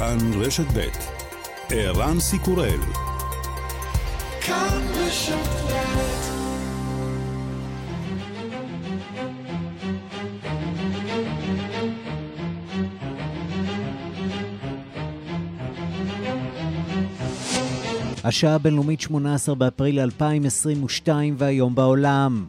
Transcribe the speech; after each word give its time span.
כאן 0.00 0.18
רשת 0.40 0.64
ב' 0.74 0.88
ערן 1.70 2.20
סיקורל 2.20 2.80
השעה 18.24 18.54
הבינלאומית 18.54 19.00
18 19.00 19.54
באפריל 19.54 20.00
2022 20.00 21.34
והיום 21.38 21.74
בעולם. 21.74 22.46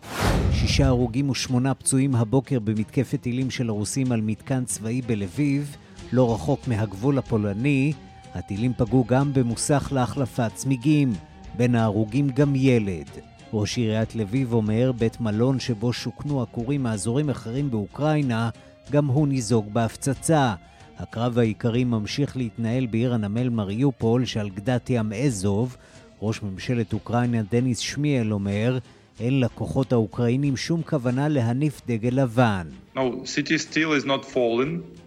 שישה 0.51 0.87
הרוגים 0.87 1.29
ושמונה 1.29 1.73
פצועים 1.73 2.15
הבוקר 2.15 2.59
במתקפת 2.59 3.21
טילים 3.21 3.51
של 3.51 3.69
הרוסים 3.69 4.11
על 4.11 4.21
מתקן 4.21 4.65
צבאי 4.65 5.01
בלביב, 5.01 5.77
לא 6.11 6.33
רחוק 6.33 6.67
מהגבול 6.67 7.17
הפולני. 7.17 7.93
הטילים 8.33 8.73
פגעו 8.77 9.05
גם 9.07 9.33
במוסך 9.33 9.89
להחלפת 9.95 10.51
צמיגים. 10.55 11.13
בין 11.57 11.75
ההרוגים 11.75 12.29
גם 12.29 12.55
ילד. 12.55 13.09
ראש 13.53 13.77
עיריית 13.77 14.15
לביב 14.15 14.53
אומר, 14.53 14.91
בית 14.91 15.21
מלון 15.21 15.59
שבו 15.59 15.93
שוכנו 15.93 16.41
עקורים 16.41 16.83
מאזורים 16.83 17.29
אחרים 17.29 17.71
באוקראינה, 17.71 18.49
גם 18.91 19.05
הוא 19.05 19.27
ניזוג 19.27 19.73
בהפצצה. 19.73 20.53
הקרב 20.99 21.37
העיקרי 21.37 21.83
ממשיך 21.83 22.37
להתנהל 22.37 22.85
בעיר 22.85 23.13
הנמל 23.13 23.49
מריופול 23.49 24.25
שעל 24.25 24.49
גדת 24.49 24.89
ים 24.89 25.13
אזוב. 25.13 25.77
ראש 26.21 26.43
ממשלת 26.43 26.93
אוקראינה 26.93 27.41
דניס 27.51 27.79
שמיאל 27.79 28.33
אומר, 28.33 28.77
אין 29.19 29.39
לכוחות 29.39 29.93
האוקראינים 29.93 30.57
שום 30.57 30.81
כוונה 30.81 31.27
להניף 31.27 31.81
דגל 31.87 32.21
לבן. 32.21 32.67
No, 32.95 32.99
city 32.99 33.57
still 33.57 33.93
is 34.01 34.05
not 34.05 34.25
fallen. 34.33 35.00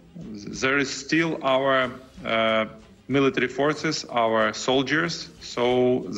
There 0.61 0.77
is 0.77 0.89
still 0.89 1.31
our 1.43 1.91
uh, 2.25 2.65
military 3.07 3.47
forces, 3.47 4.05
our 4.23 4.53
soldiers, 4.53 5.29
so 5.41 5.63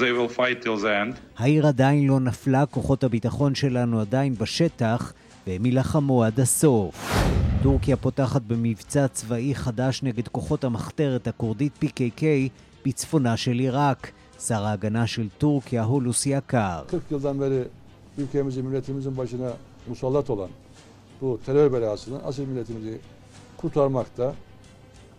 they 0.02 0.12
will 0.12 0.30
fight 0.30 0.62
till 0.62 0.78
the 0.78 0.94
end. 1.04 1.16
העיר 1.38 1.68
עדיין 1.68 2.08
לא 2.08 2.20
נפלה, 2.20 2.66
כוחות 2.66 3.04
הביטחון 3.04 3.56
שלנו 3.56 4.02
עדיין 4.02 4.36
בשטח, 4.36 5.14
והם 5.48 5.66
יילחמו 5.66 6.24
עד 6.24 6.40
הסוף. 6.40 7.14
טורקיה 7.64 7.98
פותחת 7.98 8.42
במבצע 8.42 9.08
צבאי 9.08 9.56
חדש 9.56 10.04
נגד 10.04 10.28
כוחות 10.28 10.64
המחתרת 10.64 11.28
הכורדית 11.28 11.84
PKK 11.84 12.24
בצפונה 12.86 13.38
של 13.38 13.52
עיראק. 13.52 14.12
שר 14.40 14.66
ההגנה 14.66 15.08
של 15.08 15.28
טורקיה 15.38 15.84
הוא 15.84 16.04
לוסי 16.04 16.30
יקר. 16.30 16.82
ülkemizin, 18.20 18.66
milletimizin 18.66 19.18
başına 19.18 19.54
musallat 19.88 20.30
olan 20.30 20.50
bu 21.22 21.40
terör 21.46 21.74
belasını 21.74 22.24
asıl 22.24 22.46
milletimizi 22.46 23.00
kurtarmakta, 23.58 24.34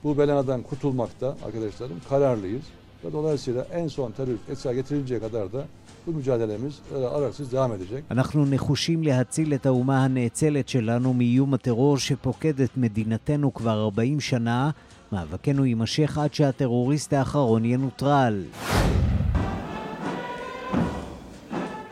bu 0.05 0.19
beladan 0.19 0.63
kurtulmakta 0.63 1.37
arkadaşlarım 1.47 2.01
kararlıyız. 2.09 2.63
Ve 3.05 3.13
dolayısıyla 3.13 3.67
en 3.73 3.89
son 3.89 4.11
terör 4.13 4.35
etkisi 4.49 4.75
getirinceye 4.75 5.21
kadar 5.21 5.53
da 5.53 5.65
bu 6.07 6.11
mücadelemiz 6.13 6.75
araksız 7.15 7.53
devam 7.53 7.73
edecek. 7.73 8.05
אנחנו 8.11 8.45
נחושים 8.47 9.03
להציל 9.03 9.55
את 9.55 9.67
האומה 9.67 10.05
הנאצלת 10.05 10.69
שלנו 10.69 11.15
מאיום 11.15 11.55
הטרור 11.55 11.99
שפוקד 11.99 12.61
את 12.61 12.77
מדינתנו 12.77 13.55
כבר 13.55 13.85
40 13.85 14.21
שנה. 14.21 14.71
מאבקנו 15.13 15.67
יימשך 15.67 16.19
עד 16.19 16.35
שהטרוריסט 16.35 17.13
האחרון 17.13 17.65
ינוטרל. 17.65 18.45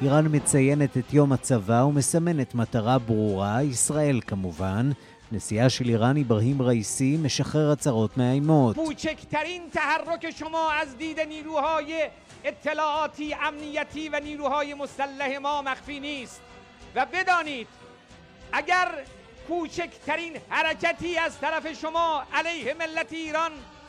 איראן 0.03 0.27
מציינת 0.31 0.97
את 0.97 1.15
יום 1.15 1.33
הצבא 1.33 1.85
ומסמנת 1.89 2.55
מטרה 2.55 2.99
ברורה, 2.99 3.63
ישראל 3.63 4.21
כמובן. 4.27 4.91
נשיאה 5.33 5.71
של 5.71 5.89
איראן 5.89 6.17
אברהים 6.17 6.63
ראיסי 6.63 7.17
משחרר 7.23 7.71
הצהרות 7.71 8.17
מאיימות. 8.17 8.77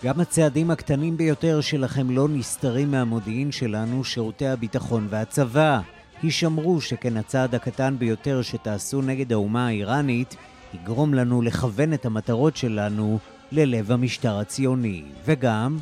גם 0.04 0.20
הצעדים 0.20 0.72
הקטנים 0.72 1.18
ביותר 1.18 1.62
שלכם 1.62 2.10
לא 2.10 2.28
נסתרים 2.28 2.92
מהמודיעין 2.92 3.52
שלנו, 3.52 4.04
שירותי 4.04 4.48
הביטחון 4.48 5.08
והצבא. 5.10 5.80
הישמרו 6.24 6.82
שכן 6.82 7.18
הצעד 7.18 7.56
הקטן 7.56 7.96
ביותר 8.00 8.42
שתעשו 8.42 9.02
נגד 9.02 9.34
האומה 9.34 9.68
האיראנית 9.68 10.36
יגרום 10.74 11.14
לנו 11.14 11.42
לכוון 11.42 11.94
את 11.94 12.06
המטרות 12.06 12.58
שלנו 12.58 13.20
ללב 13.52 13.92
המשטר 13.92 14.40
הציוני. 14.40 15.04
וגם... 15.26 15.78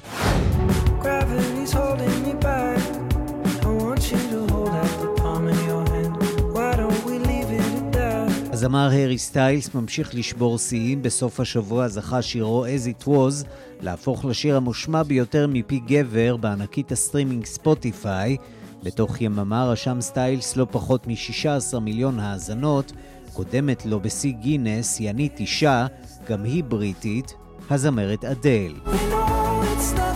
הזמר 8.52 8.90
הארי 8.92 9.18
סטיילס 9.18 9.76
ממשיך 9.76 10.16
לשבור 10.16 10.58
שיאים. 10.58 11.02
בסוף 11.02 11.40
השבוע 11.40 11.88
זכה 11.88 12.22
שירו 12.22 12.66
As 12.66 13.02
It 13.02 13.08
Was 13.08 13.48
להפוך 13.82 14.26
לשיר 14.26 14.58
המושמע 14.58 15.04
ביותר 15.04 15.48
מפי 15.50 15.80
גבר 15.80 16.38
בענקית 16.38 16.92
הסטרימינג 16.92 17.46
ספוטיפיי. 17.46 18.38
בתוך 18.84 19.22
יממה 19.22 19.66
רשם 19.66 20.02
סטיילס 20.02 20.56
לא 20.56 20.68
פחות 20.72 21.08
מ-16 21.08 21.80
מיליון 21.80 22.20
האזנות, 22.20 22.92
קודמת 23.36 23.86
לו 23.86 24.00
בשיא 24.00 24.32
גינס, 24.32 24.98
ינית 25.00 25.40
אישה, 25.40 25.88
גם 26.30 26.44
היא 26.44 26.64
בריטית, 26.64 27.34
הזמרת 27.70 28.26
אדל. 28.26 28.74
We 28.86 30.15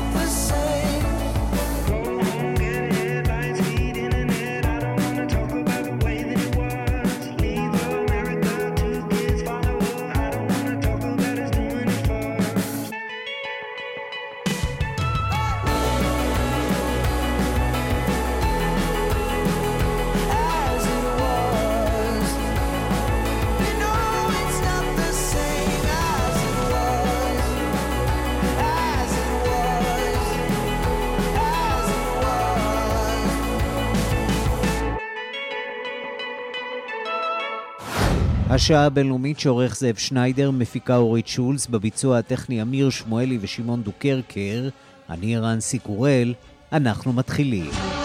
השעה 38.69 38.85
הבינלאומית 38.85 39.39
שעורך 39.39 39.75
זאב 39.75 39.95
שניידר, 39.95 40.51
מפיקה 40.51 40.95
אורית 40.95 41.27
שולץ, 41.27 41.67
בביצוע 41.67 42.17
הטכני 42.17 42.61
אמיר 42.61 42.89
שמואלי 42.89 43.37
ושמעון 43.41 43.83
דוקרקר, 43.83 44.69
אני 45.09 45.37
רנסי 45.37 45.79
קורל, 45.79 46.33
אנחנו 46.71 47.13
מתחילים. 47.13 47.98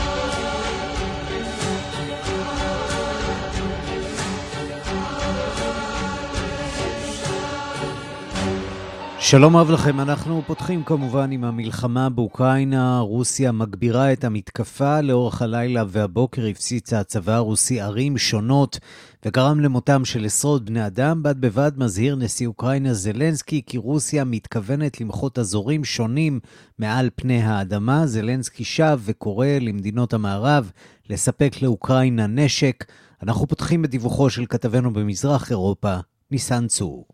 שלום 9.26 9.56
רב 9.56 9.70
לכם, 9.70 10.00
אנחנו 10.00 10.42
פותחים 10.46 10.84
כמובן 10.84 11.30
עם 11.30 11.44
המלחמה 11.44 12.08
באוקראינה. 12.08 12.98
רוסיה 12.98 13.52
מגבירה 13.52 14.12
את 14.12 14.24
המתקפה. 14.24 15.00
לאורך 15.00 15.42
הלילה 15.42 15.84
והבוקר 15.88 16.46
הפציצה 16.46 17.00
הצבא 17.00 17.32
הרוסי 17.32 17.80
ערים 17.80 18.18
שונות 18.18 18.78
וגרם 19.24 19.60
למותם 19.60 20.04
של 20.04 20.24
עשרות 20.24 20.64
בני 20.64 20.86
אדם. 20.86 21.22
בד 21.22 21.40
בבד 21.40 21.72
מזהיר 21.76 22.16
נשיא 22.16 22.46
אוקראינה 22.46 22.94
זלנסקי 22.94 23.62
כי 23.66 23.78
רוסיה 23.78 24.24
מתכוונת 24.24 25.00
למחות 25.00 25.38
אזורים 25.38 25.84
שונים 25.84 26.40
מעל 26.78 27.10
פני 27.14 27.42
האדמה. 27.42 28.06
זלנסקי 28.06 28.64
שב 28.64 29.00
וקורא 29.04 29.46
למדינות 29.60 30.14
המערב 30.14 30.70
לספק 31.10 31.62
לאוקראינה 31.62 32.26
נשק. 32.26 32.84
אנחנו 33.22 33.46
פותחים 33.46 33.82
בדיווחו 33.82 34.30
של 34.30 34.46
כתבנו 34.46 34.92
במזרח 34.92 35.50
אירופה, 35.50 35.96
ניסן 36.30 36.66
צור. 36.66 37.06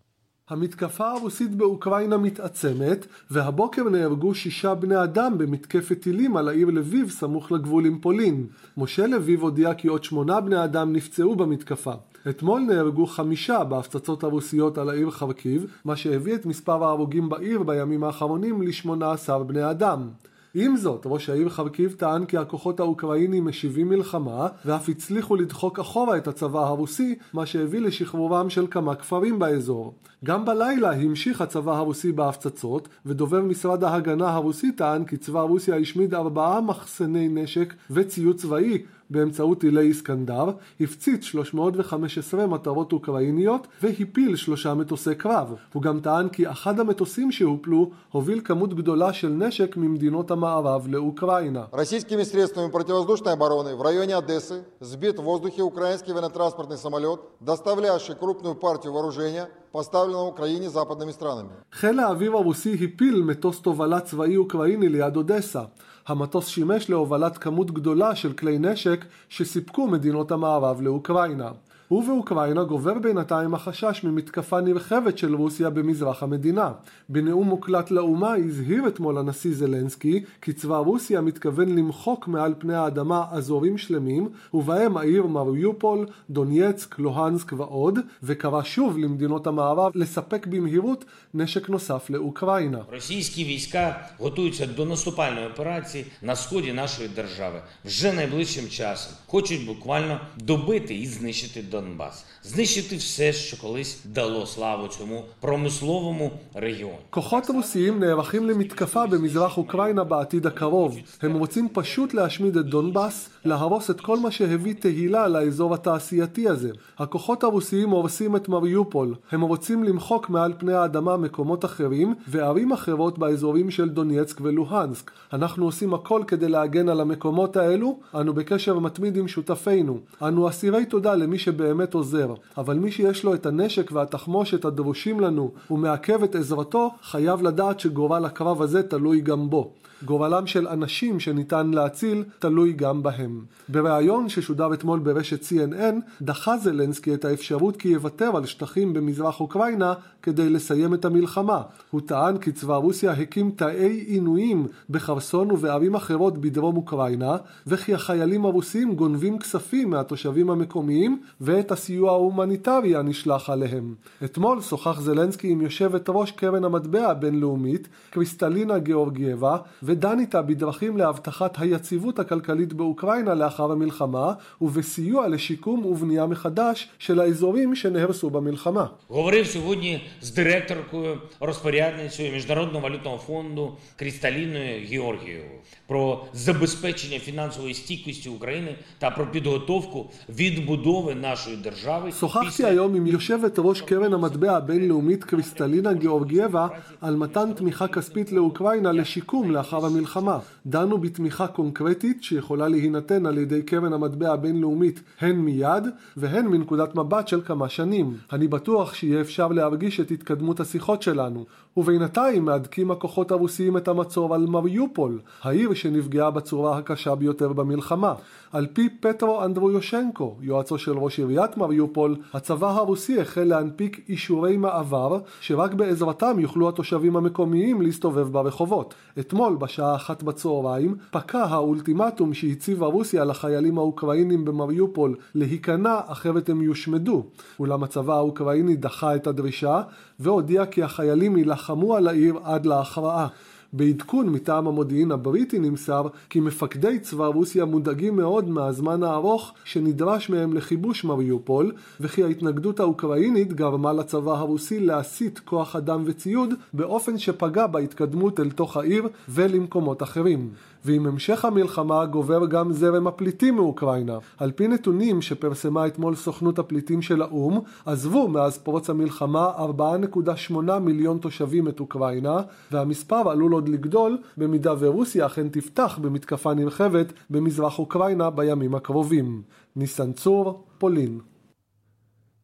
המתקפה 0.50 1.10
הרוסית 1.10 1.54
באוקראינה 1.54 2.16
מתעצמת, 2.16 3.06
והבוקר 3.30 3.88
נהרגו 3.88 4.34
שישה 4.34 4.74
בני 4.74 5.02
אדם 5.02 5.38
במתקפת 5.38 6.00
טילים 6.00 6.36
על 6.36 6.48
העיר 6.48 6.70
לביב 6.70 7.10
סמוך 7.10 7.52
לגבול 7.52 7.86
עם 7.86 7.98
פולין. 7.98 8.46
משה 8.76 9.06
לביב 9.06 9.42
הודיע 9.42 9.74
כי 9.74 9.88
עוד 9.88 10.04
שמונה 10.04 10.40
בני 10.40 10.64
אדם 10.64 10.92
נפצעו 10.92 11.36
במתקפה. 11.36 11.92
אתמול 12.28 12.60
נהרגו 12.60 13.06
חמישה 13.06 13.64
בהפצצות 13.64 14.24
הרוסיות 14.24 14.78
על 14.78 14.88
העיר 14.88 15.10
חרקיב, 15.10 15.66
מה 15.84 15.96
שהביא 15.96 16.34
את 16.34 16.46
מספר 16.46 16.84
ההרוגים 16.84 17.28
בעיר 17.28 17.62
בימים 17.62 18.04
האחרונים 18.04 18.62
ל-18 18.62 19.38
בני 19.38 19.70
אדם. 19.70 20.08
עם 20.54 20.76
זאת, 20.76 21.02
ראש 21.04 21.28
העיר 21.28 21.48
חרקיב 21.48 21.94
טען 21.98 22.24
כי 22.24 22.36
הכוחות 22.36 22.80
האוקראינים 22.80 23.44
משיבים 23.44 23.88
מלחמה, 23.88 24.48
ואף 24.64 24.88
הצליחו 24.88 25.36
לדחוק 25.36 25.78
אחורה 25.78 26.16
את 26.16 26.28
הצבא 26.28 26.66
הרוסי, 26.66 27.14
מה 27.32 27.46
שהביא 27.46 27.80
לשחרורם 27.80 28.50
של 28.50 28.66
כמה 28.70 28.94
כפרים 28.94 29.38
באזור. 29.38 29.94
גם 30.24 30.44
בלילה 30.44 30.92
המשיך 30.92 31.40
הצבא 31.40 31.76
הרוסי 31.76 32.12
בהפצצות, 32.12 32.88
ודובר 33.06 33.40
משרד 33.40 33.84
ההגנה 33.84 34.30
הרוסי 34.30 34.72
טען 34.72 35.04
כי 35.04 35.16
צבא 35.16 35.40
רוסיה 35.40 35.76
השמיד 35.76 36.14
ארבעה 36.14 36.60
מחסני 36.60 37.28
נשק 37.28 37.74
וציוד 37.90 38.36
צבאי 38.36 38.82
באמצעות 39.09 39.59
טילי 39.59 39.81
איסקנדר, 39.81 40.45
הפציץ 40.81 41.23
315 41.23 42.47
מטרות 42.47 42.93
אוקראיניות 42.93 43.67
והפיל 43.81 44.35
שלושה 44.35 44.73
מטוסי 44.73 45.15
קרב. 45.15 45.55
הוא 45.73 45.83
גם 45.83 45.99
טען 45.99 46.29
כי 46.29 46.49
אחד 46.51 46.79
המטוסים 46.79 47.31
שהופלו 47.31 47.91
הוביל 48.11 48.41
כמות 48.43 48.73
גדולה 48.73 49.13
של 49.13 49.29
נשק 49.29 49.77
ממדינות 49.77 50.31
המערב 50.31 50.87
לאוקראינה. 50.87 51.65
Российскими 51.71 52.23
средствами 52.23 52.71
противовоздушной 52.71 53.33
обороны 53.33 53.75
в 53.75 53.81
районе 53.81 54.15
Одессы 54.15 54.63
сбит 54.79 55.19
в 55.19 55.23
воздухе 55.23 55.61
украинский 55.61 56.13
военно-транспортный 56.13 56.77
самолет, 56.77 57.19
доставлявший 57.39 58.15
крупную 58.15 58.55
партию 58.55 58.93
вооружения, 58.93 59.49
поставленного 59.71 60.27
Украине 60.27 60.69
западными 60.69 61.11
странами. 61.11 61.49
חיל 61.71 61.99
האוויר 61.99 62.33
הרוסי 62.33 62.73
הפיל 62.73 63.23
מטוס 63.23 63.61
תובלה 63.61 63.99
צבאי 63.99 64.37
אוקראיני 64.37 64.89
ליד 64.89 65.15
אודסה. 65.15 65.61
המטוס 66.06 66.48
שימש 66.48 66.90
להובלת 66.90 67.38
כמות 67.38 67.70
גדולה 67.70 68.16
של 68.16 68.32
כלי 68.32 68.58
נשק 68.58 69.04
שסיפקו 69.28 69.86
מדינות 69.86 70.32
המערב 70.32 70.80
לאוקראינה. 70.80 71.50
ובאוקראינה 71.91 72.63
גובר 72.63 72.99
בינתיים 72.99 73.53
החשש 73.53 74.01
ממתקפה 74.03 74.61
נרחבת 74.61 75.17
של 75.17 75.35
רוסיה 75.35 75.69
במזרח 75.69 76.23
המדינה. 76.23 76.71
בנאום 77.09 77.47
מוקלט 77.47 77.91
לאומה 77.91 78.33
הזהיר 78.35 78.87
אתמול 78.87 79.17
הנשיא 79.17 79.53
זלנסקי 79.53 80.23
כי 80.41 80.53
צבא 80.53 80.77
רוסיה 80.77 81.21
מתכוון 81.21 81.75
למחוק 81.75 82.27
מעל 82.27 82.53
פני 82.59 82.75
האדמה 82.75 83.25
אזורים 83.31 83.77
שלמים, 83.77 84.29
ובהם 84.53 84.97
העיר 84.97 85.25
מריופול, 85.25 86.05
דונייצק, 86.29 86.99
לוהנסק 86.99 87.53
ועוד, 87.53 87.99
וקרא 88.23 88.63
שוב 88.63 88.97
למדינות 88.97 89.47
המערב 89.47 89.91
לספק 89.95 90.47
במהירות 90.47 91.05
נשק 91.33 91.69
נוסף 91.69 92.09
לאוקראינה. 92.09 92.79
Російські 92.91 93.43
війська 93.43 94.09
готуються 94.19 94.65
до 94.65 94.85
наступальної 94.85 95.47
операції 95.47 96.05
на 96.21 96.35
сході 96.35 96.73
нашої 96.73 97.09
держави. 97.09 97.61
Вже 97.85 98.13
найближчим 98.13 98.69
часом 98.69 99.13
хочуть 99.27 99.65
буквально 99.65 100.19
добити 100.37 100.95
і 100.95 101.05
знищити 101.05 101.61
Донбас, 101.79 102.25
знищити 102.43 102.95
все, 102.97 103.33
що 103.33 103.57
колись 103.57 103.99
дало 104.05 104.45
славу 104.45 104.87
цьому 104.87 105.25
промисловому 105.39 106.31
регіону. 106.55 106.97
כוחות 107.09 107.49
רוסיים 107.49 107.99
נערכים 107.99 108.45
למתקפה 108.45 109.05
במזרח 109.07 109.57
אוקראינה 109.57 110.03
בעתיד 110.03 110.47
הקרוב. 110.47 110.97
הם 111.21 111.33
רוצים 111.33 111.67
פשוט 111.73 112.13
להשמיד 112.13 112.57
את 112.57 112.65
דונבאס, 112.65 113.29
להרוס 113.45 113.89
את 113.89 114.01
כל 114.01 114.19
מה 114.19 114.31
שהביא 114.31 114.73
תהילה 114.79 115.27
לאזור 115.27 115.73
התעשייתי 115.73 116.49
הזה. 116.49 116.71
הכוחות 116.97 117.43
הרוסיים 117.43 117.89
הורסים 117.89 118.35
את 118.35 118.49
מריופול. 118.49 119.15
הם 119.31 119.41
רוצים 119.41 119.83
למחוק 119.83 120.29
מעל 120.29 120.53
פני 120.57 120.73
האדמה 120.73 121.17
מקומות 121.17 121.65
אחרים 121.65 122.15
וערים 122.27 122.71
אחרות 122.71 123.19
באזורים 123.19 123.71
של 123.71 123.89
דונייצק 123.89 124.41
ולוהנסק. 124.41 125.11
אנחנו 125.33 125.65
עושים 125.65 125.93
הכל 125.93 126.21
כדי 126.27 126.49
להגן 126.49 126.89
על 126.89 127.01
המקומות 127.01 127.57
האלו. 127.57 127.99
אנו 128.15 128.33
בקשר 128.33 128.79
מתמיד 128.79 129.17
עם 129.17 129.27
שותפינו. 129.27 129.99
אנו 130.21 130.49
אסירי 130.49 130.85
תודה 130.85 131.15
למי 131.15 131.39
שבאמת 131.39 131.68
עוזר. 131.92 132.34
אבל 132.56 132.78
מי 132.78 132.92
שיש 132.92 133.24
לו 133.24 133.34
את 133.34 133.46
הנשק 133.46 133.92
והתחמושת 133.92 134.64
הדרושים 134.64 135.20
לנו 135.20 135.52
ומעכב 135.70 136.22
את 136.22 136.34
עזרתו, 136.34 136.90
חייב 137.02 137.42
לדעת 137.42 137.80
שגורל 137.80 138.24
הקרב 138.24 138.62
הזה 138.62 138.82
תלוי 138.82 139.20
גם 139.20 139.50
בו. 139.50 139.72
גורלם 140.04 140.46
של 140.46 140.68
אנשים 140.68 141.20
שניתן 141.20 141.70
להציל 141.70 142.24
תלוי 142.38 142.72
גם 142.72 143.02
בהם. 143.02 143.44
בריאיון 143.68 144.28
ששודר 144.28 144.74
אתמול 144.74 144.98
ברשת 144.98 145.42
CNN, 145.42 146.22
דחה 146.22 146.58
זלנסקי 146.58 147.14
את 147.14 147.24
האפשרות 147.24 147.76
כי 147.76 147.88
יוותר 147.88 148.36
על 148.36 148.46
שטחים 148.46 148.92
במזרח 148.92 149.40
אוקראינה 149.40 149.94
כדי 150.21 150.49
לסיים 150.49 150.93
את 150.93 151.05
המלחמה. 151.05 151.61
הוא 151.91 152.01
טען 152.05 152.37
כי 152.37 152.51
צבא 152.51 152.75
רוסיה 152.75 153.11
הקים 153.11 153.51
תאי 153.51 154.03
עינויים 154.07 154.67
בחרסון 154.89 155.51
ובערים 155.51 155.95
אחרות 155.95 156.37
בדרום 156.37 156.77
אוקראינה, 156.77 157.37
וכי 157.67 157.93
החיילים 157.93 158.45
הרוסים 158.45 158.95
גונבים 158.95 159.39
כספים 159.39 159.89
מהתושבים 159.89 160.49
המקומיים 160.49 161.21
ואת 161.41 161.71
הסיוע 161.71 162.11
ההומניטרי 162.11 162.95
הנשלח 162.95 163.49
עליהם. 163.49 163.95
אתמול 164.23 164.61
שוחח 164.61 164.99
זלנסקי 165.01 165.47
עם 165.49 165.61
יושבת 165.61 166.05
ראש 166.09 166.31
קרן 166.31 166.63
המטבע 166.63 167.07
הבינלאומית, 167.07 167.87
קריסטלינה 168.09 168.79
גיאורגייבה, 168.79 169.57
ודן 169.83 170.19
איתה 170.19 170.41
בדרכים 170.41 170.97
להבטחת 170.97 171.57
היציבות 171.59 172.19
הכלכלית 172.19 172.73
באוקראינה 172.73 173.33
לאחר 173.33 173.71
המלחמה, 173.71 174.33
ובסיוע 174.61 175.27
לשיקום 175.27 175.85
ובנייה 175.85 176.25
מחדש 176.25 176.89
של 176.99 177.19
האזורים 177.19 177.75
שנהרסו 177.75 178.29
במלחמה. 178.29 178.85
Говорив 179.09 179.45
сьогодні 179.45 179.99
з 180.21 180.31
директоркою 180.31 181.21
розпорядницею 181.39 182.33
Міжнародного 182.33 182.79
валютного 182.79 183.17
фонду 183.17 183.77
Крісталіною 183.95 184.87
Георгієвою 184.87 185.59
про 185.87 186.25
забезпечення 186.33 187.19
фінансової 187.19 187.73
стійкості 187.73 188.29
України 188.29 188.75
та 188.99 189.11
про 189.11 189.27
підготовку 189.31 190.09
відбудови 190.29 191.15
нашої 191.15 191.57
держави. 191.57 192.11
שוחחתי 192.11 192.63
היום 192.63 192.95
עם 192.95 193.07
יושבת 193.07 193.59
ראש 193.59 193.81
קרן 193.81 194.13
המטבע 194.13 194.57
הבינלאומית 194.57 195.23
קריסטלינה 195.23 195.93
גיאורגייבה 195.93 196.67
על 197.01 197.15
מתן 197.15 197.53
תמיכה 197.53 197.87
כספית 197.87 198.31
לאוקראינה 198.31 198.91
לשיקום 198.91 199.51
לאחר 199.51 199.85
המלחמה. 199.85 200.39
דנו 200.65 200.97
בתמיכה 200.97 201.47
קונקרטית 201.47 202.23
שיכולה 202.23 202.67
להינתן 202.67 203.25
על 203.25 203.37
ידי 203.37 203.61
קרן 203.61 203.93
המטבע 203.93 204.33
הבינלאומית 204.33 205.01
הן 205.19 205.35
מיד 205.35 205.83
והן 206.17 206.45
מנקודת 206.47 206.95
מבט 206.95 207.27
של 207.27 207.41
כמה 207.41 207.69
שנים. 207.69 208.17
אני 208.31 208.47
בטוח 208.47 208.93
שיהיה 208.93 209.21
אפשר 209.21 209.47
להרגיש 209.47 209.98
את 210.00 210.10
התקדמות 210.10 210.60
השיחות 210.60 211.02
שלנו. 211.02 211.46
ובינתיים 211.76 212.44
מהדקים 212.44 212.90
הכוחות 212.90 213.30
הרוסיים 213.30 213.76
את 213.76 213.88
המצור 213.88 214.34
על 214.34 214.46
מריופול, 214.46 215.20
העיר 215.42 215.74
שנפגעה 215.74 216.30
בצורה 216.30 216.78
הקשה 216.78 217.14
ביותר 217.14 217.52
במלחמה. 217.52 218.14
על 218.52 218.66
פי 218.72 218.88
פטרו 219.00 219.44
אנדרויושנקו, 219.44 220.36
יועצו 220.40 220.78
של 220.78 220.98
ראש 220.98 221.18
עיריית 221.18 221.56
מריופול, 221.56 222.16
הצבא 222.34 222.70
הרוסי 222.70 223.20
החל 223.20 223.44
להנפיק 223.44 224.00
אישורי 224.08 224.56
מעבר, 224.56 225.18
שרק 225.40 225.74
בעזרתם 225.74 226.38
יוכלו 226.38 226.68
התושבים 226.68 227.16
המקומיים 227.16 227.82
להסתובב 227.82 228.32
ברחובות. 228.32 228.94
אתמול, 229.18 229.56
בשעה 229.56 229.94
אחת 229.94 230.22
בצהריים, 230.22 230.96
פקע 231.10 231.44
האולטימטום 231.44 232.34
שהציבה 232.34 232.86
רוסיה 232.86 233.24
לחיילים 233.24 233.78
האוקראינים 233.78 234.44
במריופול 234.44 235.16
להיכנע 235.34 236.00
אחרת 236.06 236.48
הם 236.48 236.62
יושמדו. 236.62 237.24
אולם 237.58 237.82
הצבא 237.82 238.14
האוקראיני 238.14 238.76
דחה 238.76 239.14
את 239.14 239.26
הדרישה, 239.26 239.82
והודיע 240.20 240.66
כי 240.66 240.82
החיילים 240.82 241.36
יילחמו 241.36 241.96
על 241.96 242.08
העיר 242.08 242.38
עד 242.44 242.66
להכרעה. 242.66 243.28
בעדכון 243.72 244.28
מטעם 244.28 244.66
המודיעין 244.66 245.12
הבריטי 245.12 245.58
נמסר 245.58 246.06
כי 246.30 246.40
מפקדי 246.40 246.98
צבא 246.98 247.26
רוסיה 247.26 247.64
מודאגים 247.64 248.16
מאוד 248.16 248.48
מהזמן 248.48 249.02
הארוך 249.02 249.52
שנדרש 249.64 250.30
מהם 250.30 250.52
לכיבוש 250.52 251.04
מריופול, 251.04 251.72
וכי 252.00 252.24
ההתנגדות 252.24 252.80
האוקראינית 252.80 253.52
גרמה 253.52 253.92
לצבא 253.92 254.32
הרוסי 254.32 254.80
להסיט 254.80 255.38
כוח 255.38 255.76
אדם 255.76 256.02
וציוד 256.06 256.54
באופן 256.72 257.18
שפגע 257.18 257.66
בהתקדמות 257.66 258.40
אל 258.40 258.50
תוך 258.50 258.76
העיר 258.76 259.08
ולמקומות 259.28 260.02
אחרים. 260.02 260.50
ועם 260.84 261.06
המשך 261.06 261.44
המלחמה 261.44 262.06
גובר 262.06 262.46
גם 262.46 262.72
זרם 262.72 263.06
הפליטים 263.06 263.56
מאוקראינה. 263.56 264.18
על 264.38 264.50
פי 264.50 264.68
נתונים 264.68 265.22
שפרסמה 265.22 265.86
אתמול 265.86 266.14
סוכנות 266.14 266.58
הפליטים 266.58 267.02
של 267.02 267.22
האו"ם, 267.22 267.60
עזבו 267.86 268.28
מאז 268.28 268.58
פרוץ 268.58 268.90
המלחמה 268.90 269.50
4.8 269.56 270.78
מיליון 270.80 271.18
תושבים 271.18 271.68
את 271.68 271.80
אוקראינה, 271.80 272.40
והמספר 272.72 273.30
עלול 273.30 273.52
עוד 273.52 273.59
לגדול 273.68 274.18
במידה 274.36 274.72
ורוסיה 274.78 275.26
אכן 275.26 275.48
תפתח 275.48 275.98
במתקפה 276.02 276.54
נרחבת 276.54 277.12
במזרח 277.30 277.78
אוקראינה 277.78 278.30
בימים 278.30 278.74
הקרובים. 278.74 279.42
ניסן 279.76 280.12
צור, 280.12 280.64
פולין. 280.78 281.20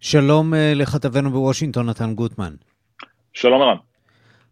שלום 0.00 0.54
אה, 0.54 0.72
לכתבנו 0.74 1.30
בוושינגטון, 1.30 1.86
נתן 1.86 2.14
גוטמן. 2.14 2.54
שלום 3.32 3.62
ערן. 3.62 3.76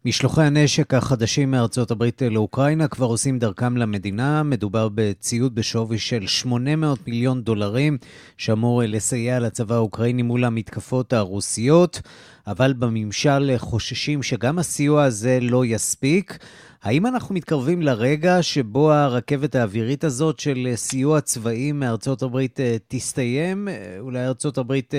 משלוחי 0.07 0.43
הנשק 0.43 0.95
החדשים 0.95 1.51
מארצות 1.51 1.91
הברית 1.91 2.23
לאוקראינה 2.23 2.89
כבר 2.89 3.07
עושים 3.07 3.39
דרכם 3.39 3.77
למדינה. 3.77 4.43
מדובר 4.43 4.89
בציוד 4.95 5.55
בשווי 5.55 5.99
של 5.99 6.27
800 6.27 7.09
מיליון 7.09 7.43
דולרים, 7.43 7.99
שאמור 8.39 8.83
לסייע 8.85 9.41
לצבא 9.41 9.75
האוקראיני 9.75 10.23
מול 10.23 10.45
המתקפות 10.45 11.13
הרוסיות, 11.13 12.03
אבל 12.47 12.73
בממשל 12.73 13.55
חוששים 13.57 14.23
שגם 14.23 14.59
הסיוע 14.59 15.05
הזה 15.05 15.39
לא 15.43 15.65
יספיק. 15.65 16.39
האם 16.83 17.07
אנחנו 17.07 17.35
מתקרבים 17.35 17.83
לרגע 17.83 18.43
שבו 18.43 18.93
הרכבת 18.93 19.55
האווירית 19.55 20.05
הזאת 20.05 20.39
של 20.39 20.69
סיוע 20.75 21.21
צבאי 21.21 21.73
מארצות 21.73 22.23
הברית 22.23 22.61
תסתיים? 22.89 23.69
אולי 23.99 24.27
ארצות 24.27 24.59
הברית 24.59 24.95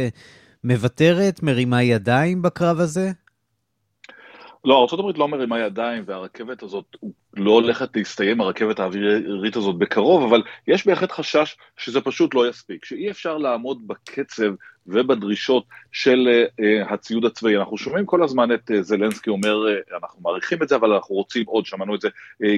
מוותרת, 0.64 1.44
מרימה 1.44 1.84
ידיים 1.84 2.42
בקרב 2.42 2.80
הזה? 2.80 3.12
לא, 4.66 4.88
ארה"ב 4.92 5.18
לא 5.18 5.28
מרימה 5.28 5.60
ידיים, 5.60 6.04
והרכבת 6.06 6.64
הזאת 6.64 6.96
לא 7.34 7.52
הולכת 7.52 7.98
להסתיים, 7.98 8.42
הרכבת 8.42 8.80
האווירית 8.80 9.56
הזאת 9.56 9.78
בקרוב, 9.78 10.24
אבל 10.24 10.44
יש 10.68 10.88
בהחלט 10.88 11.12
חשש 11.12 11.58
שזה 11.78 12.02
פשוט 12.02 12.36
לא 12.36 12.50
יספיק, 12.50 12.86
שאי 12.86 13.12
אפשר 13.12 13.38
לעמוד 13.38 13.88
בקצב 13.88 14.54
ובדרישות 14.88 15.66
של 15.92 16.46
uh, 16.46 16.94
הציוד 16.94 17.26
הצבאי. 17.26 17.58
אנחנו 17.58 17.78
שומעים 17.78 18.06
כל 18.06 18.24
הזמן 18.24 18.54
את 18.54 18.72
uh, 18.72 18.82
זלנסקי 18.82 19.30
אומר, 19.30 19.66
אנחנו 20.04 20.22
מעריכים 20.22 20.64
את 20.64 20.70
זה, 20.70 20.76
אבל 20.76 20.94
אנחנו 20.94 21.16
רוצים 21.16 21.44
עוד, 21.46 21.66
שמענו 21.66 21.96
את 21.96 22.02
זה 22.02 22.10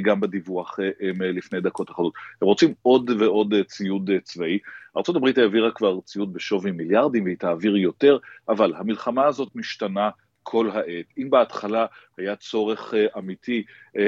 גם 0.01 0.19
בדיווח 0.19 0.79
לפני 1.19 1.61
דקות 1.61 1.91
אחדות. 1.91 2.13
רוצים 2.41 2.73
עוד 2.81 3.11
ועוד 3.19 3.53
ציוד 3.67 4.09
צבאי. 4.23 4.59
ארה"ב 4.97 5.39
העבירה 5.39 5.71
כבר 5.71 5.99
ציוד 6.01 6.33
בשווי 6.33 6.71
מיליארדים 6.71 7.23
והיא 7.23 7.37
תעביר 7.37 7.77
יותר, 7.77 8.17
אבל 8.49 8.73
המלחמה 8.77 9.25
הזאת 9.25 9.55
משתנה. 9.55 10.09
כל 10.49 10.69
העת. 10.73 11.05
אם 11.17 11.29
בהתחלה 11.29 11.85
היה 12.17 12.35
צורך 12.35 12.93
uh, 12.93 13.17
אמיתי 13.17 13.63
um, 13.87 13.99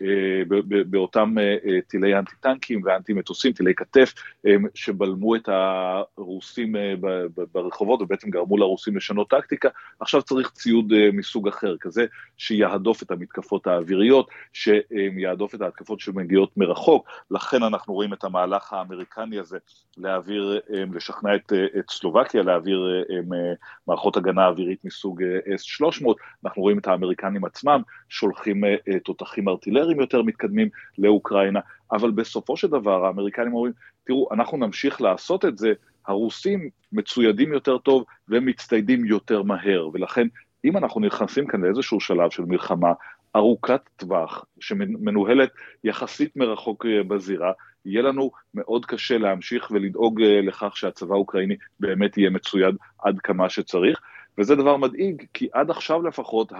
uh, 0.00 0.04
באותם 0.86 1.34
טילי 1.88 2.18
אנטי-טנקים 2.18 2.80
ואנטי-מטוסים, 2.84 3.52
טילי 3.52 3.74
כתף, 3.74 4.14
שבלמו 4.74 5.36
את 5.36 5.48
הרוסים 5.48 6.76
ברחובות 7.52 8.02
ובעצם 8.02 8.30
גרמו 8.30 8.56
לרוסים 8.56 8.96
לשנות 8.96 9.30
טקטיקה, 9.30 9.68
עכשיו 10.00 10.22
צריך 10.22 10.50
ציוד 10.50 10.92
מסוג 11.12 11.48
אחר, 11.48 11.76
כזה 11.80 12.04
שיהדוף 12.36 13.02
את 13.02 13.10
המתקפות 13.10 13.66
האוויריות, 13.66 14.28
שיהדוף 14.52 15.54
את 15.54 15.60
ההתקפות 15.60 16.00
שמגיעות 16.00 16.56
מרחוק, 16.56 17.08
לכן 17.30 17.62
אנחנו 17.62 17.94
רואים 17.94 18.12
את 18.12 18.24
המהלך 18.24 18.72
האמריקני 18.72 19.38
הזה 19.38 19.58
להעביר, 19.96 20.60
לשכנע 20.94 21.34
את, 21.34 21.52
את 21.78 21.90
סלובקיה, 21.90 22.42
להעביר 22.42 23.04
מערכות 23.86 24.16
הגנה 24.16 24.46
אווירית 24.46 24.84
מסוג 24.84 25.22
S-300, 25.46 25.73
אנחנו 26.44 26.62
רואים 26.62 26.78
את 26.78 26.88
האמריקנים 26.88 27.44
עצמם 27.44 27.82
שולחים 28.08 28.64
אה, 28.64 28.74
אה, 28.88 28.98
תותחים 28.98 29.48
ארטילריים 29.48 30.00
יותר 30.00 30.22
מתקדמים 30.22 30.68
לאוקראינה, 30.98 31.60
אבל 31.92 32.10
בסופו 32.10 32.56
של 32.56 32.68
דבר 32.68 33.06
האמריקנים 33.06 33.54
אומרים, 33.54 33.72
תראו, 34.04 34.28
אנחנו 34.32 34.58
נמשיך 34.58 35.00
לעשות 35.00 35.44
את 35.44 35.58
זה, 35.58 35.72
הרוסים 36.06 36.70
מצוידים 36.92 37.52
יותר 37.52 37.78
טוב 37.78 38.04
ומצטיידים 38.28 39.04
יותר 39.04 39.42
מהר, 39.42 39.88
ולכן 39.92 40.26
אם 40.64 40.76
אנחנו 40.76 41.00
נכנסים 41.00 41.46
כאן 41.46 41.60
לאיזשהו 41.60 42.00
שלב 42.00 42.30
של 42.30 42.42
מלחמה 42.44 42.92
ארוכת 43.36 43.80
טווח, 43.96 44.44
שמנוהלת 44.60 45.50
יחסית 45.84 46.36
מרחוק 46.36 46.86
אה, 46.86 47.02
בזירה, 47.02 47.52
יהיה 47.84 48.02
לנו 48.02 48.30
מאוד 48.54 48.86
קשה 48.86 49.18
להמשיך 49.18 49.70
ולדאוג 49.70 50.22
לכך 50.22 50.76
שהצבא 50.76 51.14
האוקראיני 51.14 51.56
באמת 51.80 52.18
יהיה 52.18 52.30
מצויד 52.30 52.74
עד 52.98 53.18
כמה 53.18 53.50
שצריך, 53.50 54.00
וזה 54.38 54.54
דבר 54.54 54.76
מדאיג, 54.76 55.22
כי 55.34 55.48
עד 55.52 55.70
עכשיו 55.70 56.02
לפחות 56.02 56.52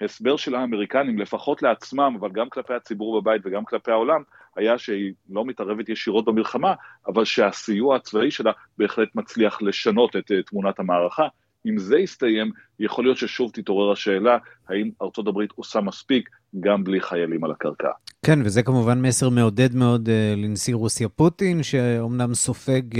ההסבר 0.00 0.36
של 0.36 0.54
האמריקנים, 0.54 1.18
לפחות 1.18 1.62
לעצמם, 1.62 2.16
אבל 2.20 2.30
גם 2.32 2.48
כלפי 2.48 2.74
הציבור 2.74 3.20
בבית 3.20 3.42
וגם 3.44 3.64
כלפי 3.64 3.90
העולם, 3.90 4.22
היה 4.56 4.78
שהיא 4.78 5.12
לא 5.30 5.44
מתערבת 5.44 5.88
ישירות 5.88 6.24
במלחמה, 6.24 6.74
אבל 7.06 7.24
שהסיוע 7.24 7.96
הצבאי 7.96 8.30
שלה 8.30 8.52
בהחלט 8.78 9.08
מצליח 9.14 9.62
לשנות 9.62 10.16
את 10.16 10.30
אה, 10.32 10.42
תמונת 10.42 10.78
המערכה. 10.78 11.28
אם 11.66 11.78
זה 11.78 11.98
יסתיים, 11.98 12.50
יכול 12.80 13.04
להיות 13.04 13.16
ששוב 13.16 13.50
תתעורר 13.54 13.92
השאלה, 13.92 14.38
האם 14.68 14.90
ארצות 15.02 15.26
הברית 15.26 15.50
עושה 15.54 15.80
מספיק 15.80 16.28
גם 16.60 16.84
בלי 16.84 17.00
חיילים 17.00 17.44
על 17.44 17.50
הקרקע. 17.50 17.90
כן, 18.26 18.38
וזה 18.44 18.62
כמובן 18.62 19.02
מסר 19.02 19.28
מעודד 19.28 19.74
מאוד 19.74 20.08
uh, 20.08 20.40
לנשיא 20.40 20.74
רוסיה 20.74 21.08
פוטין, 21.08 21.62
שאומנם 21.62 22.34
סופג 22.34 22.94
uh, 22.94 22.98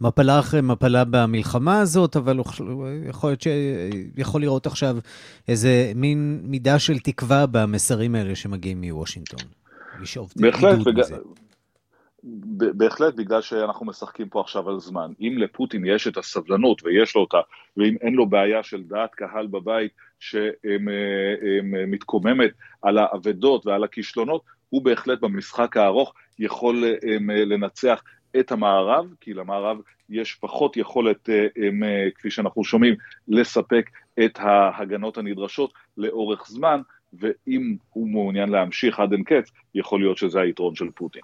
מפלה 0.00 0.38
אחרי 0.38 0.60
מפלה 0.60 1.04
במלחמה 1.04 1.80
הזאת, 1.80 2.16
אבל 2.16 2.40
יכול 3.08 3.30
להיות 3.30 3.42
שיכול 3.42 4.40
לראות 4.40 4.66
עכשיו 4.66 4.96
איזה 5.48 5.92
מין 5.94 6.40
מידה 6.44 6.78
של 6.78 6.98
תקווה 6.98 7.46
במסרים 7.46 8.14
האלה 8.14 8.34
שמגיעים 8.34 8.80
מוושינגטון. 8.80 9.40
בהחלט. 10.36 10.78
בהחלט 12.74 13.14
בגלל 13.14 13.40
שאנחנו 13.40 13.86
משחקים 13.86 14.28
פה 14.28 14.40
עכשיו 14.40 14.70
על 14.70 14.78
זמן. 14.78 15.12
אם 15.20 15.34
לפוטין 15.38 15.86
יש 15.86 16.08
את 16.08 16.16
הסבלנות 16.16 16.82
ויש 16.84 17.14
לו 17.14 17.20
אותה, 17.20 17.40
ואם 17.76 17.96
אין 18.00 18.14
לו 18.14 18.26
בעיה 18.26 18.62
של 18.62 18.82
דעת 18.82 19.14
קהל 19.14 19.46
בבית 19.46 19.92
שמתקוממת 21.80 22.50
על 22.82 22.98
האבדות 22.98 23.66
ועל 23.66 23.84
הכישלונות, 23.84 24.42
הוא 24.68 24.82
בהחלט 24.82 25.20
במשחק 25.20 25.76
הארוך 25.76 26.14
יכול 26.38 26.84
לנצח 27.46 28.02
את 28.40 28.52
המערב, 28.52 29.06
כי 29.20 29.34
למערב 29.34 29.78
יש 30.10 30.34
פחות 30.34 30.76
יכולת, 30.76 31.28
כפי 32.14 32.30
שאנחנו 32.30 32.64
שומעים, 32.64 32.94
לספק 33.28 33.90
את 34.24 34.38
ההגנות 34.38 35.18
הנדרשות 35.18 35.72
לאורך 35.96 36.46
זמן, 36.48 36.80
ואם 37.12 37.76
הוא 37.90 38.08
מעוניין 38.08 38.48
להמשיך 38.48 39.00
עד 39.00 39.12
אין 39.12 39.24
קץ, 39.24 39.50
יכול 39.74 40.00
להיות 40.00 40.16
שזה 40.16 40.40
היתרון 40.40 40.74
של 40.74 40.90
פוטין. 40.94 41.22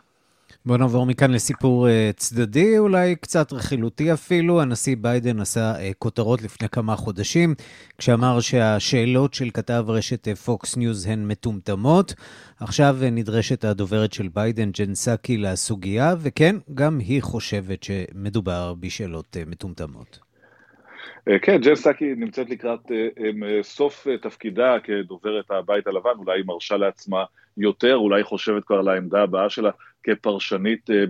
בואו 0.67 0.79
נעבור 0.79 1.07
מכאן 1.07 1.31
לסיפור 1.31 1.87
uh, 1.87 1.91
צדדי, 2.17 2.79
אולי 2.79 3.17
קצת 3.17 3.53
רכילותי 3.53 4.13
אפילו. 4.13 4.61
הנשיא 4.61 4.97
ביידן 5.01 5.41
עשה 5.41 5.75
uh, 5.75 5.79
כותרות 5.99 6.43
לפני 6.43 6.69
כמה 6.69 6.97
חודשים, 6.97 7.55
כשאמר 7.99 8.41
שהשאלות 8.41 9.35
של 9.35 9.51
כתב 9.55 9.85
רשת 9.89 10.29
פוקס 10.29 10.75
uh, 10.75 10.79
ניוז 10.79 11.07
הן 11.07 11.29
מטומטמות. 11.29 12.15
עכשיו 12.61 12.99
נדרשת 13.13 13.65
הדוברת 13.65 14.13
של 14.13 14.29
ביידן, 14.29 14.71
ג'ן 14.71 14.95
סאקי, 14.95 15.37
לסוגיה, 15.37 16.15
וכן, 16.19 16.57
גם 16.75 16.99
היא 16.99 17.23
חושבת 17.23 17.83
שמדובר 17.83 18.75
בשאלות 18.75 19.37
מטומטמות. 19.47 20.32
כן, 21.43 21.57
ג'ן 21.61 21.75
סאקי 21.75 22.15
נמצאת 22.17 22.51
לקראת 22.51 22.81
סוף 23.63 24.07
תפקידה 24.23 24.77
כדוברת 24.85 25.51
הבית 25.51 25.87
הלבן, 25.87 26.11
אולי 26.19 26.39
היא 26.39 26.45
מרשה 26.47 26.77
לעצמה 26.77 27.25
יותר, 27.57 27.97
אולי 27.97 28.25
חושבת 28.25 28.65
כבר 28.65 28.79
על 28.79 28.89
העמדה 28.89 29.23
הבאה 29.23 29.51
שלה 29.51 29.71
כפרשנית 30.03 30.91
אה, 30.91 31.05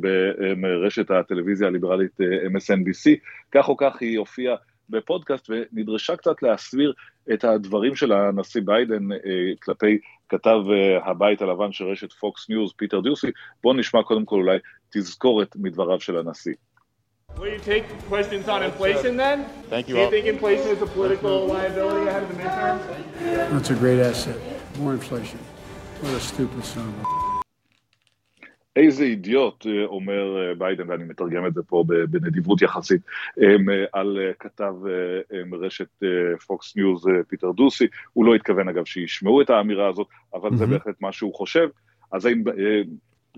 ברשת 0.61 1.11
הטלוויזיה 1.11 1.69
הליברלית 1.69 2.21
אה, 2.21 2.27
MSNBC, 2.27 3.11
כך 3.53 3.69
או 3.69 3.77
כך 3.77 3.97
היא 4.01 4.19
הופיעה 4.19 4.57
בפודקאסט 4.89 5.51
ונדרשה 5.51 6.17
קצת 6.17 6.43
להסביר 6.43 6.93
את 7.33 7.45
הדברים 7.45 7.95
של 7.95 8.13
הנשיא 8.13 8.61
ביידן 8.65 9.13
אה, 9.13 9.19
כלפי 9.63 9.99
כתב 10.29 10.59
הבית 11.05 11.43
הלבן 11.43 11.73
של 11.73 11.85
רשת 11.85 12.13
פוקס 12.13 12.49
ניוז, 12.49 12.73
פיטר 12.77 13.01
דוסי. 13.01 13.31
בואו 13.63 13.75
נשמע 13.75 14.03
קודם 14.03 14.25
כל 14.25 14.37
אולי 14.37 14.59
תזכורת 14.91 15.57
מדבריו 15.57 16.01
של 16.01 16.19
הנשיא. 16.19 16.55
Will 17.39 17.49
you 17.49 17.59
take 17.59 17.85
questions 18.09 18.49
on 18.49 18.63
inflation 18.63 19.17
then? 19.17 19.47
Thank 19.69 19.89
you. 19.89 19.95
Do 19.97 20.01
you 20.03 20.11
think 20.11 20.27
inflation 20.27 20.69
is 20.69 20.83
a 20.83 20.87
political 20.87 21.47
liability 21.47 22.09
ahead 22.09 22.23
of 22.23 22.29
the 22.29 22.43
midterms? 22.43 22.83
That's 23.53 23.71
a 23.71 23.75
great 23.75 24.01
asset. 24.01 24.39
More 24.79 24.93
inflation. 24.93 25.39
What 26.01 26.13
a 26.15 26.21
stupid 26.21 26.65
son 26.65 26.89
of 26.89 27.01
a... 27.01 27.23
איזה 28.77 29.05
אידיוט, 29.05 29.67
אה, 29.67 29.85
אומר 29.85 30.37
אה, 30.37 30.55
ביידן, 30.55 30.91
ואני 30.91 31.05
מתרגם 31.05 31.47
את 31.47 31.55
זה 31.55 31.63
פה 31.63 31.85
בנדיבות 32.11 32.63
יחסית, 32.63 33.01
אה, 33.43 33.85
על 33.93 34.19
כתב 34.39 34.75
רשת 35.61 36.03
פוקס 36.47 36.77
ניוז 36.77 37.05
פיטר 37.29 37.51
דוסי, 37.51 37.87
הוא 38.13 38.25
לא 38.25 38.35
התכוון 38.35 38.69
אגב 38.69 38.85
שישמעו 38.85 39.43
את 39.43 39.51
האמירה 39.51 39.89
הזאת, 39.89 40.07
אבל 40.35 40.51
mm-hmm. 40.51 40.57
זה 40.57 40.67
בהחלט 40.67 40.95
מה 41.01 41.13
שהוא 41.13 41.35
חושב. 41.35 41.69
אז 42.13 42.27
האם 42.27 42.45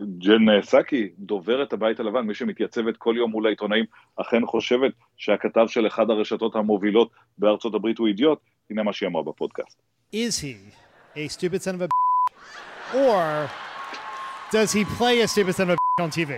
ג'ן 0.00 0.62
סאקי, 0.62 1.08
דוברת 1.18 1.72
הבית 1.72 2.00
הלבן, 2.00 2.20
מי 2.20 2.34
שמתייצבת 2.34 2.96
כל 2.96 3.14
יום 3.16 3.30
מול 3.30 3.46
העיתונאים, 3.46 3.84
אכן 4.16 4.46
חושבת 4.46 4.92
שהכתב 5.16 5.64
של 5.68 5.86
אחד 5.86 6.10
הרשתות 6.10 6.56
המובילות 6.56 7.10
בארצות 7.38 7.74
הברית 7.74 7.98
הוא 7.98 8.08
אידיוט? 8.08 8.38
הנה 8.70 8.82
מה 8.82 8.92
שהיא 8.92 9.08
אמרה 9.08 9.22
בפודקאסט. 9.22 9.78
Is 10.12 10.38
he 10.38 10.56
a 11.16 11.28
stupid 11.28 11.62
son 11.62 11.74
of 11.74 11.82
a 11.82 11.88
or 12.94 13.50
does 14.52 14.72
he 14.72 14.84
play 14.84 15.20
a 15.20 15.28
stupid 15.28 15.54
son 15.54 15.70
of 15.70 15.76
a 15.76 16.02
on 16.02 16.10
TV? 16.10 16.30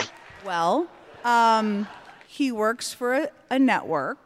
Well, 0.44 0.86
um, 1.24 1.86
he 2.26 2.52
works 2.52 2.92
for 2.92 3.14
a, 3.14 3.28
a 3.50 3.58
network. 3.58 4.22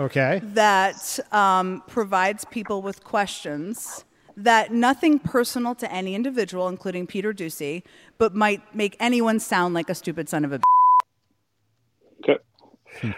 Okay. 0.00 0.40
That 0.42 1.18
um, 1.32 1.82
provides 1.86 2.44
people 2.46 2.82
with 2.82 3.04
questions 3.04 4.04
that 4.44 4.72
nothing 4.72 5.18
personal 5.18 5.74
to 5.76 5.90
any 5.92 6.14
individual, 6.14 6.68
including 6.68 7.06
Peter 7.06 7.32
Ducey, 7.32 7.82
but 8.18 8.34
might 8.34 8.74
make 8.74 8.96
anyone 9.00 9.38
sound 9.38 9.74
like 9.74 9.90
a 9.90 9.94
stupid 9.94 10.28
son 10.28 10.44
of 10.44 10.52
a. 10.52 10.60
Okay. 12.20 12.38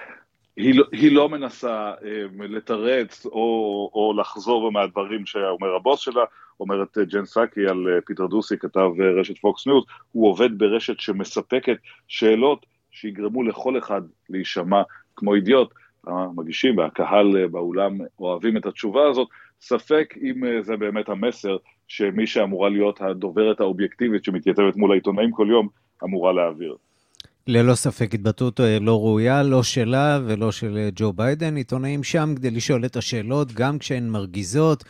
היא 0.57 0.75
לא, 0.75 0.85
היא 0.93 1.13
לא 1.13 1.29
מנסה 1.29 1.93
אה, 2.05 2.25
לתרץ 2.39 3.27
או, 3.27 3.91
או 3.95 4.15
לחזור 4.21 4.73
מהדברים 4.73 5.27
שאומר 5.27 5.75
הבוס 5.77 6.01
שלה, 6.01 6.25
אומרת 6.61 6.99
אה, 6.99 7.05
ג'ן 7.05 7.25
סאקי 7.25 7.67
על 7.67 7.89
אה, 7.89 8.01
פיטר 8.07 8.27
דוסי, 8.27 8.59
כתב 8.59 8.91
רשת 9.21 9.39
פוקס 9.39 9.67
ניוז, 9.67 9.85
הוא 10.13 10.29
עובד 10.29 10.59
ברשת 10.59 11.01
שמספקת 11.01 11.77
שאלות 12.09 12.67
שיגרמו 12.91 13.43
לכל 13.43 13.79
אחד 13.79 14.03
להישמע 14.31 14.83
כמו 15.17 15.35
אידיוט. 15.35 15.75
המגישים 16.07 16.79
והקהל 16.79 17.47
באולם 17.47 17.99
אוהבים 18.19 18.57
את 18.57 18.67
התשובה 18.67 19.09
הזאת, 19.11 19.29
ספק 19.61 20.15
אם 20.23 20.63
זה 20.63 20.77
באמת 20.77 21.09
המסר 21.09 21.57
שמי 21.89 22.27
שאמורה 22.27 22.69
להיות 22.69 23.01
הדוברת 23.01 23.61
האובייקטיבית 23.61 24.25
שמתייצבת 24.25 24.77
מול 24.77 24.91
העיתונאים 24.93 25.31
כל 25.31 25.47
יום, 25.51 25.69
אמורה 26.05 26.33
להעביר. 26.33 26.77
ללא 27.47 27.75
ספק 27.75 28.15
התבטאות 28.15 28.61
לא 28.81 29.01
ראויה, 29.01 29.43
לא 29.43 29.63
שלה 29.63 30.21
ולא 30.27 30.53
של 30.53 30.89
ג'ו 30.95 31.13
ביידן. 31.13 31.57
עיתונאים 31.57 32.03
שם 32.03 32.35
כדי 32.37 32.51
לשאול 32.51 32.85
את 32.85 32.97
השאלות, 32.97 33.53
גם 33.53 33.79
כשהן 33.79 34.09
מרגיזות, 34.09 34.85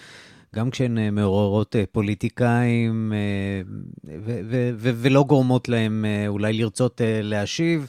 גם 0.57 0.71
כשהן 0.71 0.99
אה, 0.99 1.11
מעוררות 1.11 1.76
אה, 1.76 1.85
פוליטיקאים 1.92 3.12
ולא 4.78 5.25
גורמות 5.25 5.69
להם 5.69 6.04
אולי 6.28 6.52
לרצות 6.52 7.00
להשיב. 7.04 7.88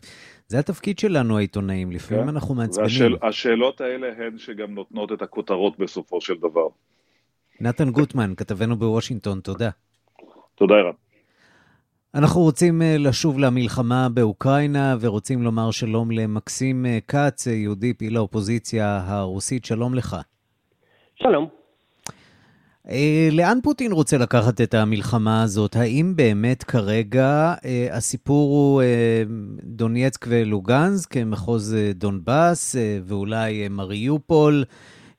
זה 0.54 0.60
התפקיד 0.60 1.00
שלנו, 1.00 1.38
העיתונאים, 1.38 1.92
לפעמים 1.92 2.24
כן. 2.24 2.30
אנחנו 2.30 2.56
מעצבנים. 2.56 2.86
והשאל, 2.86 3.16
השאלות 3.22 3.82
האלה 3.82 4.08
הן 4.18 4.38
שגם 4.38 4.74
נותנות 4.76 5.12
את 5.12 5.22
הכותרות 5.22 5.80
בסופו 5.80 6.22
של 6.22 6.34
דבר. 6.38 6.68
נתן 7.62 7.90
גוטמן, 7.90 8.34
כתבנו 8.38 8.76
בוושינגטון, 8.76 9.40
תודה. 9.40 9.70
תודה, 10.56 10.76
ערן. 10.76 10.92
אנחנו 12.16 12.42
רוצים 12.42 12.82
אה, 12.82 12.96
לשוב 13.00 13.40
למלחמה 13.40 14.08
באוקראינה 14.14 14.96
ורוצים 15.00 15.44
לומר 15.44 15.72
שלום 15.72 16.12
למקסים 16.12 16.86
אה, 16.86 17.00
כץ, 17.08 17.48
אה, 17.48 17.54
יהודי 17.54 17.94
פעיל 17.94 18.18
האופוזיציה 18.18 19.02
הרוסית. 19.06 19.66
שלום 19.66 19.94
לך. 19.94 20.18
שלום. 21.16 21.63
לאן 23.32 23.60
פוטין 23.64 23.92
רוצה 23.92 24.18
לקחת 24.18 24.62
את 24.62 24.74
המלחמה 24.74 25.44
הזאת? 25.44 25.76
האם 25.76 26.16
באמת 26.16 26.64
כרגע 26.64 27.54
הסיפור 27.92 28.52
הוא 28.52 28.82
דונייצק 29.64 30.26
ולוגנסק, 30.30 31.18
מחוז 31.18 31.76
דונבאס 31.96 32.76
ואולי 33.06 33.68
מריופול, 33.70 34.64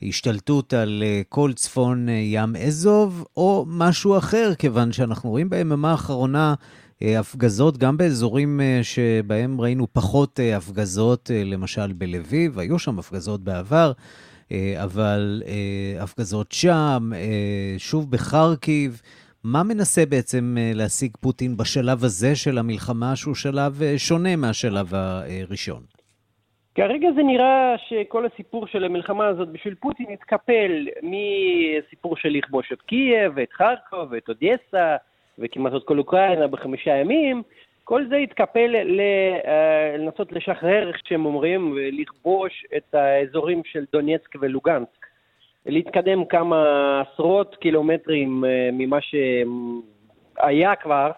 השתלטות 0.03 0.73
על 0.73 1.03
כל 1.29 1.53
צפון 1.53 2.09
ים 2.09 2.57
אזוב, 2.57 3.25
או 3.37 3.65
משהו 3.69 4.19
אחר, 4.19 4.55
כיוון 4.59 4.93
שאנחנו 4.93 5.31
רואים 5.31 5.51
ביממה 5.51 5.91
האחרונה 5.91 6.55
אה, 7.03 7.21
הפגזות 7.21 7.79
גם 7.79 7.97
באזורים 7.97 8.61
אה, 8.61 8.81
שבהם 8.83 9.61
ראינו 9.61 9.87
פחות 9.93 10.41
אה, 10.41 10.57
הפגזות, 10.57 11.31
למשל 11.45 11.93
בלביב, 11.93 12.59
היו 12.59 12.79
שם 12.79 12.99
הפגזות 12.99 13.45
בעבר, 13.45 13.93
אבל 14.83 15.43
הפגזות 16.01 16.53
שם, 16.53 17.11
שוב 17.79 18.11
בחרקיב. 18.11 19.01
מה 19.45 19.63
מנסה 19.63 20.07
בעצם 20.07 20.57
להשיג 20.75 21.11
פוטין 21.21 21.57
בשלב 21.57 22.05
הזה 22.05 22.37
של 22.37 22.59
המלחמה, 22.59 23.17
שהוא 23.17 23.35
שלב 23.35 23.81
שונה 23.97 24.37
מהשלב 24.37 24.95
הראשון? 24.95 25.83
כרגע 26.75 27.09
זה 27.17 27.23
נראה 27.23 27.75
שכל 27.89 28.27
הסיפור 28.27 28.67
של 28.67 28.85
המלחמה 28.85 29.27
הזאת 29.27 29.49
בשביל 29.49 29.75
פוטין 29.75 30.07
התקפל 30.13 30.87
מסיפור 31.03 32.17
של 32.17 32.29
לכבוש 32.29 32.73
את 32.73 32.83
קייב, 32.83 33.33
ואת 33.37 33.53
חרקוב, 33.53 34.09
ואת 34.11 34.29
אודסה, 34.29 34.97
וכמעט 35.39 35.73
את 35.77 35.83
כל 35.85 35.99
אוקראינה 35.99 36.47
בחמישה 36.47 36.91
ימים, 36.91 37.43
כל 37.85 38.03
זה 38.09 38.17
התקפל 38.17 38.75
אה, 38.77 39.97
לנסות 39.99 40.33
לשחרר, 40.33 40.89
איך 40.89 40.97
שהם 41.05 41.27
אומרים, 41.27 41.73
ולכבוש 41.77 42.65
את 42.77 42.95
האזורים 42.95 43.63
של 43.65 43.85
דונייצק 43.93 44.31
ולוגנסק. 44.41 45.07
להתקדם 45.67 46.25
כמה 46.25 47.01
עשרות 47.01 47.57
קילומטרים 47.57 48.45
אה, 48.45 48.69
ממה 48.73 48.99
שהיה 49.01 50.77
כבר 50.77 51.11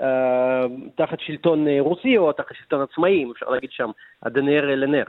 אה, 0.00 0.64
תחת 0.94 1.20
שלטון 1.20 1.66
רוסי 1.78 2.18
או 2.18 2.32
תחת 2.32 2.54
שלטון 2.54 2.82
עצמאי, 2.82 3.24
אם 3.24 3.30
אפשר 3.30 3.50
להגיד 3.50 3.70
שם, 3.70 3.90
הדנר 4.22 4.72
אלנר. 4.72 5.04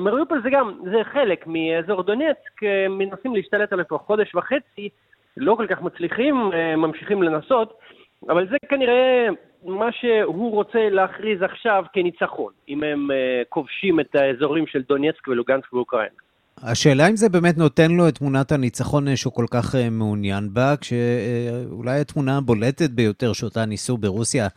מריופול 0.00 0.42
זה 0.42 0.50
גם, 0.50 0.78
זה 0.84 1.04
חלק 1.04 1.46
מאזור 1.46 2.02
דונייצק, 2.02 2.62
מנסים 2.90 3.34
להשתלט 3.34 3.72
עליו 3.72 3.88
כבר 3.88 3.98
חודש 3.98 4.34
וחצי, 4.34 4.88
לא 5.36 5.54
כל 5.54 5.66
כך 5.66 5.82
מצליחים, 5.82 6.50
ממשיכים 6.76 7.22
לנסות, 7.22 7.78
אבל 8.28 8.48
זה 8.50 8.56
כנראה 8.68 9.28
מה 9.64 9.88
שהוא 9.92 10.50
רוצה 10.52 10.88
להכריז 10.90 11.42
עכשיו 11.42 11.84
כניצחון, 11.92 12.52
אם 12.68 12.82
הם 12.82 13.08
uh, 13.10 13.14
כובשים 13.48 14.00
את 14.00 14.14
האזורים 14.14 14.66
של 14.66 14.82
דונייצק 14.88 15.28
ולוגנסק 15.28 15.72
באוקראינה. 15.72 16.14
השאלה 16.62 17.08
אם 17.08 17.16
זה 17.16 17.28
באמת 17.28 17.58
נותן 17.58 17.90
לו 17.90 18.08
את 18.08 18.18
תמונת 18.18 18.52
הניצחון 18.52 19.08
אה, 19.08 19.16
שהוא 19.16 19.32
כל 19.32 19.46
כך 19.50 19.74
uh, 19.74 19.78
מעוניין 19.90 20.48
בה, 20.52 20.74
כשאולי 20.80 22.00
התמונה 22.00 22.36
הבולטת 22.38 22.90
ביותר 22.90 23.32
שאותה 23.32 23.64
ניסו 23.64 23.96
ברוסיה 23.96 24.48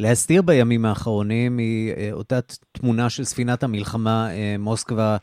להסתיר 0.00 0.42
בימים 0.42 0.84
האחרונים 0.84 1.58
היא 1.58 1.92
אותה 2.12 2.38
תמונה 2.72 3.10
של 3.10 3.24
ספינת 3.24 3.62
המלחמה 3.62 4.28
מוסקבה 4.58 5.16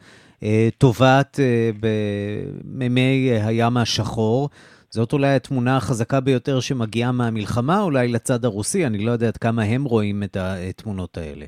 טובעת 0.78 1.40
במימי 1.80 3.32
הים 3.44 3.78
השחור. 3.78 4.50
זאת 4.96 5.14
אולי 5.14 5.36
התמונה 5.36 5.78
החזקה 5.78 6.20
ביותר 6.22 6.60
שמגיעה 6.60 7.12
מהמלחמה, 7.12 7.82
אולי 7.82 8.08
לצד 8.08 8.46
הרוסי, 8.46 8.86
אני 8.86 9.06
לא 9.06 9.12
יודע 9.12 9.28
עד 9.28 9.38
כמה 9.38 9.62
הם 9.64 9.84
רואים 9.84 10.24
את 10.24 10.38
התמונות 10.40 11.18
האלה. 11.18 11.46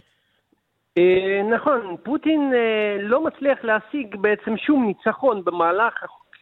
אה, 0.98 1.41
נכון, 1.56 1.96
פוטין 2.04 2.52
אה, 2.54 2.98
לא 3.02 3.24
מצליח 3.24 3.58
להשיג 3.63 4.15
בעצם 4.15 4.58
שום 4.58 4.86
ניצחון 4.86 5.43
במהלך 5.46 5.93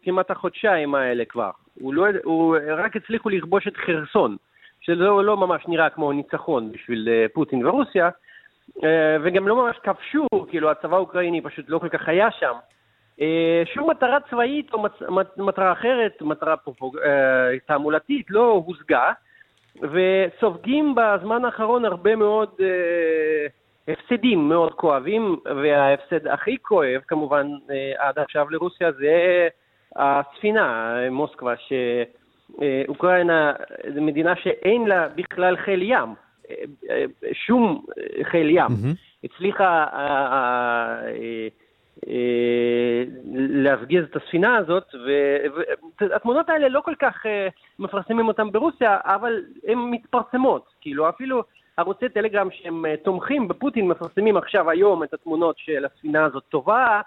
כמעט 0.03 0.31
החודשיים 0.31 0.95
האלה 0.95 1.23
כבר. 1.25 1.51
הוא, 1.79 1.93
לא, 1.93 2.05
הוא 2.23 2.57
רק 2.77 2.95
הצליחו 2.95 3.29
לכבוש 3.29 3.67
את 3.67 3.77
חרסון, 3.77 4.37
שזה 4.81 5.03
לא 5.03 5.37
ממש 5.37 5.63
נראה 5.67 5.89
כמו 5.89 6.11
ניצחון 6.11 6.71
בשביל 6.71 7.09
אה, 7.09 7.25
פוטין 7.33 7.65
ורוסיה, 7.65 8.09
וגם 9.23 9.47
לא 9.47 9.55
ממש 9.55 9.75
כבשו, 9.83 10.27
כאילו 10.49 10.71
הצבא 10.71 10.95
האוקראיני 10.95 11.41
פשוט 11.41 11.65
לא 11.69 11.79
כל 11.79 11.89
כך 11.89 12.07
היה 12.07 12.27
שם. 12.39 12.53
אה, 13.21 13.63
שום 13.73 13.89
מטרה 13.89 14.17
צבאית 14.29 14.73
או 14.73 14.85
מטרה 15.37 15.71
אחרת, 15.71 16.21
מטרה 16.21 16.57
פרופוג... 16.57 16.97
אה, 16.97 17.59
תעמולתית, 17.67 18.25
לא 18.29 18.63
הושגה, 18.65 19.11
וסופגים 19.81 20.95
בזמן 20.95 21.45
האחרון 21.45 21.85
הרבה 21.85 22.15
מאוד 22.15 22.49
אה, 22.61 23.47
הפסדים 23.93 24.49
מאוד 24.49 24.73
כואבים, 24.73 25.37
וההפסד 25.45 26.27
הכי 26.27 26.57
כואב 26.61 27.01
כמובן 27.07 27.47
עד 27.97 28.19
עכשיו 28.19 28.49
לרוסיה 28.49 28.91
זה 28.91 29.47
הספינה, 29.95 30.95
מוסקבה, 31.11 31.53
שאוקראינה 32.57 33.53
זו 33.95 34.01
מדינה 34.01 34.35
שאין 34.35 34.87
לה 34.87 35.07
בכלל 35.15 35.57
חיל 35.57 35.81
ים, 35.81 36.13
שום 37.33 37.85
חיל 38.23 38.49
ים. 38.49 38.67
Mm-hmm. 38.67 39.13
הצליחה 39.23 39.85
להפגיז 43.35 44.03
את 44.03 44.15
הספינה 44.15 44.57
הזאת, 44.57 44.83
והתמונות 46.01 46.49
האלה 46.49 46.69
לא 46.69 46.81
כל 46.85 46.93
כך 46.99 47.25
אה, 47.25 47.47
מפרסמים 47.79 48.27
אותן 48.27 48.51
ברוסיה, 48.51 48.97
אבל 49.03 49.41
הן 49.67 49.77
מתפרסמות, 49.77 50.65
כאילו 50.81 51.09
אפילו 51.09 51.43
ערוצי 51.77 52.09
טלגרם 52.09 52.47
שהם 52.51 52.85
אה, 52.85 52.95
תומכים 53.03 53.47
בפוטין 53.47 53.87
מפרסמים 53.87 54.37
עכשיו 54.37 54.69
היום 54.69 55.03
את 55.03 55.13
התמונות 55.13 55.55
של 55.57 55.85
הספינה 55.85 56.25
הזאת 56.25 56.43
טובעת, 56.49 57.05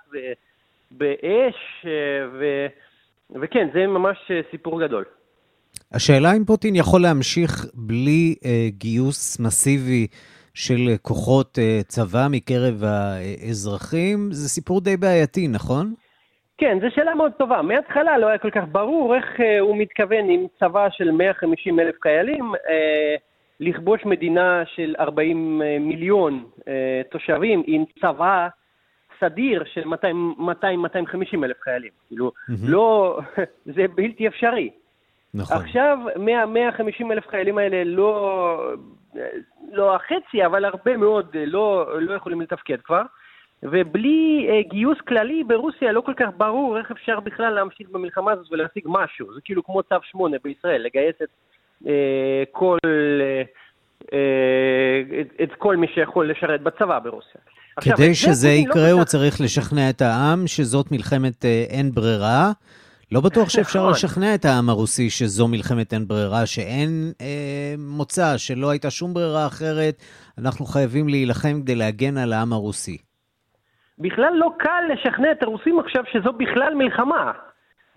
באש, 0.91 1.87
ו... 2.33 2.67
וכן, 3.31 3.69
זה 3.75 3.87
ממש 3.87 4.31
סיפור 4.51 4.81
גדול. 4.81 5.05
השאלה 5.93 6.33
אם 6.37 6.45
פוטין 6.45 6.77
יכול 6.77 7.03
להמשיך 7.03 7.67
בלי 7.75 8.35
אה, 8.45 8.69
גיוס 8.69 9.41
מסיבי 9.41 10.07
של 10.57 10.97
כוחות 11.03 11.59
אה, 11.59 11.81
צבא 11.89 12.27
מקרב 12.31 12.83
האזרחים, 12.85 14.29
זה 14.33 14.49
סיפור 14.49 14.81
די 14.81 14.97
בעייתי, 14.97 15.49
נכון? 15.49 15.95
כן, 16.59 16.79
זו 16.81 16.87
שאלה 16.95 17.15
מאוד 17.15 17.33
טובה. 17.33 17.63
מההתחלה 17.63 18.19
לא 18.19 18.27
היה 18.27 18.39
כל 18.39 18.51
כך 18.51 18.63
ברור 18.73 19.15
איך 19.15 19.41
אה, 19.41 19.61
הוא 19.61 19.77
מתכוון 19.77 20.31
עם 20.31 20.47
צבא 20.61 20.89
של 20.91 21.11
150 21.11 21.81
אלף 21.81 21.95
חיילים 22.03 22.55
אה, 22.55 23.15
לכבוש 23.61 24.01
מדינה 24.05 24.63
של 24.75 24.95
40 25.01 25.63
אה, 25.63 25.79
מיליון 25.81 26.45
אה, 26.69 27.03
תושבים 27.11 27.63
עם 27.67 27.85
צבא 28.01 28.49
סדיר 29.21 29.65
של 29.75 29.83
200-250 29.83 31.45
אלף 31.45 31.57
חיילים. 31.61 31.91
כאילו, 32.09 32.31
mm-hmm. 32.31 32.53
לא, 32.63 33.19
זה 33.77 33.85
בלתי 33.95 34.29
אפשרי. 34.29 34.71
נכון. 35.35 35.57
עכשיו, 35.57 35.99
150 36.49 37.13
אלף 37.13 37.29
חיילים 37.29 37.59
האלה 37.59 37.85
לא, 37.85 38.75
לא 39.73 39.97
החצי, 39.97 40.47
אבל 40.47 40.65
הרבה 40.65 40.97
מאוד 40.97 41.27
לא, 41.47 42.01
לא 42.01 42.15
יכולים 42.15 42.41
לתפקד 42.41 42.81
כבר. 42.85 43.03
ובלי 43.63 44.47
אה, 44.51 44.63
גיוס 44.71 44.99
כללי 45.09 45.45
ברוסיה 45.45 45.93
לא 45.93 46.01
כל 46.01 46.15
כך 46.17 46.29
ברור 46.37 46.79
איך 46.79 46.91
אפשר 46.91 47.21
בכלל 47.21 47.55
להמשיך 47.55 47.89
במלחמה 47.91 48.33
הזאת 48.33 48.47
ולהשיג 48.51 48.85
משהו. 48.87 49.35
זה 49.35 49.41
כאילו 49.45 49.65
כמו 49.65 49.83
צו 49.83 49.97
8 50.03 50.37
בישראל, 50.45 50.83
לגייס 50.83 51.17
את 51.23 51.29
אה, 51.87 52.43
כל, 52.53 52.79
אה, 52.85 53.43
אה, 54.13 55.21
את, 55.21 55.27
את 55.43 55.55
כל 55.59 55.77
מי 55.77 55.87
שיכול 55.95 56.31
לשרת 56.31 56.61
בצבא 56.61 56.99
ברוסיה. 56.99 57.41
כדי 57.81 57.93
עכשיו, 57.93 58.15
שזה 58.15 58.49
לא 58.49 58.53
יקרה, 58.53 58.91
לא 58.91 58.97
הוא 58.97 59.05
צריך 59.05 59.41
לשכנע 59.41 59.91
את 59.91 60.03
העם 60.03 60.47
שזאת 60.47 60.93
מלחמת 60.93 61.45
אה, 61.45 61.65
אין 61.69 61.91
ברירה. 61.91 62.53
לא 63.13 63.21
בטוח 63.21 63.49
שאפשר 63.55 63.79
נכון. 63.79 63.91
לשכנע 63.93 64.35
את 64.35 64.45
העם 64.45 64.69
הרוסי 64.69 65.11
שזו 65.11 65.49
מלחמת 65.49 65.93
אין 65.93 66.09
ברירה, 66.09 66.47
שאין 66.47 67.13
אה, 67.21 67.75
מוצא, 67.79 68.37
שלא 68.37 68.71
הייתה 68.71 68.91
שום 68.91 69.15
ברירה 69.15 69.47
אחרת, 69.47 69.95
אנחנו 70.39 70.65
חייבים 70.67 71.09
להילחם 71.09 71.63
כדי 71.63 71.75
להגן 71.75 72.17
על 72.17 72.33
העם 72.33 72.53
הרוסי. 72.53 72.99
בכלל 73.99 74.33
לא 74.35 74.51
קל 74.59 74.83
לשכנע 74.93 75.33
את 75.33 75.43
הרוסים 75.43 75.79
עכשיו 75.79 76.03
שזו 76.13 76.33
בכלל 76.33 76.75
מלחמה. 76.75 77.33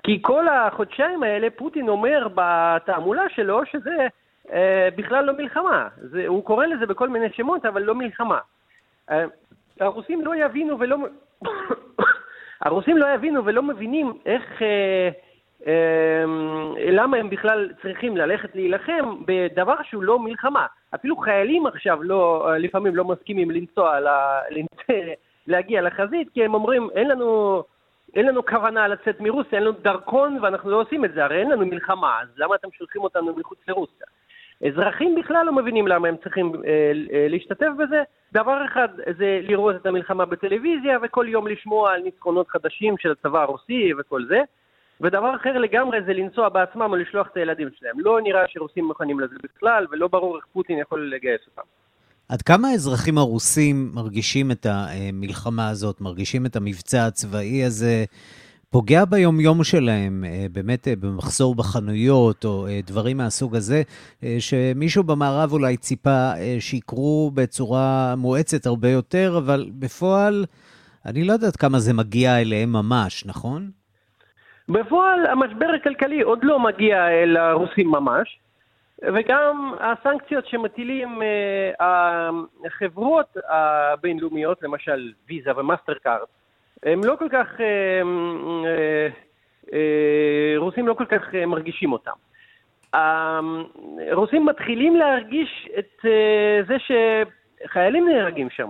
כי 0.04 0.20
כל 0.22 0.48
החודשיים 0.48 1.24
האלה 1.24 1.48
פוטין 1.56 1.90
אומר 1.90 2.28
בתעמולה 2.36 3.24
שלו 3.36 3.62
שזה 3.72 4.08
אה, 4.54 4.90
בכלל 4.96 5.26
לא 5.26 5.38
מלחמה. 5.38 5.88
זה, 5.98 6.28
הוא 6.28 6.44
קורא 6.44 6.66
לזה 6.66 6.86
בכל 6.86 7.10
מיני 7.10 7.28
שמות, 7.34 7.66
אבל 7.66 7.82
לא 7.82 7.96
מלחמה. 7.96 8.40
אה, 9.12 9.26
הרוסים 9.80 10.26
לא 10.26 10.36
יבינו 10.36 10.80
ולא... 10.80 10.98
הרוסים 12.62 12.98
לא 12.98 13.08
יבינו 13.14 13.46
ולא 13.46 13.64
מבינים 13.64 14.14
איך, 14.26 14.62
אה, 14.62 15.10
למה 16.92 17.18
הם 17.18 17.30
בכלל 17.30 17.72
צריכים 17.82 18.18
ללכת 18.18 18.56
להילחם 18.56 19.16
בדבר 19.26 19.76
שהוא 19.84 20.04
לא 20.04 20.20
מלחמה? 20.20 20.66
אפילו 20.96 21.18
חיילים 21.18 21.68
עכשיו 21.68 22.04
לא, 22.04 22.50
לפעמים 22.60 22.96
לא 22.96 23.06
מסכימים 23.06 23.52
לנסוע, 23.52 24.00
להגיע 25.48 25.82
לחזית, 25.82 26.30
כי 26.34 26.46
הם 26.46 26.54
אומרים, 26.54 26.90
אין 26.96 27.08
לנו, 27.08 27.64
אין 28.16 28.26
לנו 28.26 28.46
כוונה 28.46 28.88
לצאת 28.88 29.20
מרוסיה, 29.20 29.60
אין 29.60 29.64
לנו 29.64 29.72
דרכון 29.82 30.40
ואנחנו 30.42 30.70
לא 30.70 30.82
עושים 30.82 31.06
את 31.06 31.14
זה, 31.14 31.24
הרי 31.24 31.40
אין 31.40 31.52
לנו 31.52 31.66
מלחמה, 31.66 32.22
אז 32.22 32.28
למה 32.38 32.56
אתם 32.56 32.68
שולחים 32.72 33.02
אותנו 33.04 33.36
מחוץ 33.38 33.60
לרוסיה? 33.68 34.08
אזרחים 34.68 35.16
בכלל 35.16 35.46
לא 35.46 35.54
מבינים 35.56 35.88
למה 35.88 36.08
הם 36.08 36.16
צריכים 36.24 36.52
אה, 36.56 36.92
אה, 37.14 37.28
להשתתף 37.30 37.70
בזה. 37.78 38.04
דבר 38.34 38.66
אחד 38.66 38.88
זה 39.18 39.40
לראות 39.44 39.76
את 39.76 39.86
המלחמה 39.86 40.26
בטלוויזיה 40.26 40.98
וכל 41.04 41.26
יום 41.30 41.48
לשמוע 41.48 41.92
על 41.92 42.02
ניצחונות 42.02 42.48
חדשים 42.50 42.96
של 43.00 43.12
הצבא 43.12 43.42
הרוסי 43.42 43.92
וכל 44.00 44.26
זה. 44.26 44.40
ודבר 45.02 45.36
אחר 45.36 45.58
לגמרי 45.58 45.98
זה 46.06 46.14
לנסוע 46.14 46.50
בעצמם 46.50 46.82
או 46.82 46.96
לשלוח 46.96 47.28
את 47.32 47.38
הילדים 47.38 47.68
שלהם. 47.80 48.00
לא 48.00 48.22
נראה 48.22 48.42
שרוסים 48.48 48.86
מוכנים 48.86 49.20
לזה 49.20 49.36
בכלל, 49.44 49.86
ולא 49.92 50.08
ברור 50.08 50.36
איך 50.36 50.46
פוטין 50.54 50.80
יכול 50.80 51.12
לגייס 51.16 51.42
אותם. 51.48 51.68
עד 52.30 52.42
כמה 52.42 52.68
האזרחים 52.68 53.18
הרוסים 53.18 53.92
מרגישים 53.94 54.52
את 54.52 54.66
המלחמה 54.70 55.70
הזאת, 55.70 56.02
מרגישים 56.02 56.46
את 56.46 56.56
המבצע 56.56 57.06
הצבאי 57.06 57.64
הזה? 57.64 58.06
פוגע 58.72 59.06
ביומיום 59.06 59.64
שלהם, 59.64 60.24
אה, 60.28 60.46
באמת 60.52 60.88
אה, 60.88 60.94
במחסור 61.02 61.56
בחנויות 61.56 62.46
או 62.46 62.68
אה, 62.68 62.80
דברים 62.88 63.18
מהסוג 63.18 63.56
הזה, 63.56 63.82
שמישהו 64.40 65.04
במערב 65.04 65.52
אולי 65.52 65.78
ציפה 65.78 66.32
שיקרו 66.60 67.32
בצורה 67.34 68.14
מואצת 68.18 68.66
הרבה 68.66 68.90
יותר, 68.90 69.34
אבל 69.38 69.66
בפועל, 69.80 70.46
אני 71.06 71.24
לא 71.24 71.34
יודעת 71.34 71.56
כמה 71.56 71.80
זה 71.80 71.94
מגיע 71.94 72.42
אליהם 72.42 72.74
ממש, 72.74 73.26
נכון? 73.26 73.70
בפועל 74.70 75.26
המשבר 75.26 75.68
הכלכלי 75.76 76.22
עוד 76.22 76.40
לא 76.44 76.60
מגיע 76.60 77.08
אל 77.08 77.38
הרוסים 77.38 77.88
ממש, 77.88 78.40
וגם 79.04 79.74
הסנקציות 79.80 80.48
שמטילים 80.48 81.22
החברות 82.66 83.38
הבינלאומיות, 83.50 84.64
למשל 84.64 85.12
ויזה 85.30 85.58
ומאסטר 85.58 85.94
קארד, 86.04 86.28
הם 86.84 87.02
לא 87.04 87.16
כל 87.20 87.28
כך, 87.32 87.48
אה, 87.60 88.02
אה, 88.66 89.08
אה, 89.74 90.54
רוסים 90.58 90.88
לא 90.88 90.94
כל 90.94 91.06
כך 91.06 91.34
מרגישים 91.48 91.92
אותם. 91.92 92.12
הרוסים 94.12 94.46
מתחילים 94.46 94.96
להרגיש 94.96 95.70
את 95.80 96.06
זה 96.68 96.76
שחיילים 96.80 98.10
נהרגים 98.10 98.50
שם. 98.50 98.70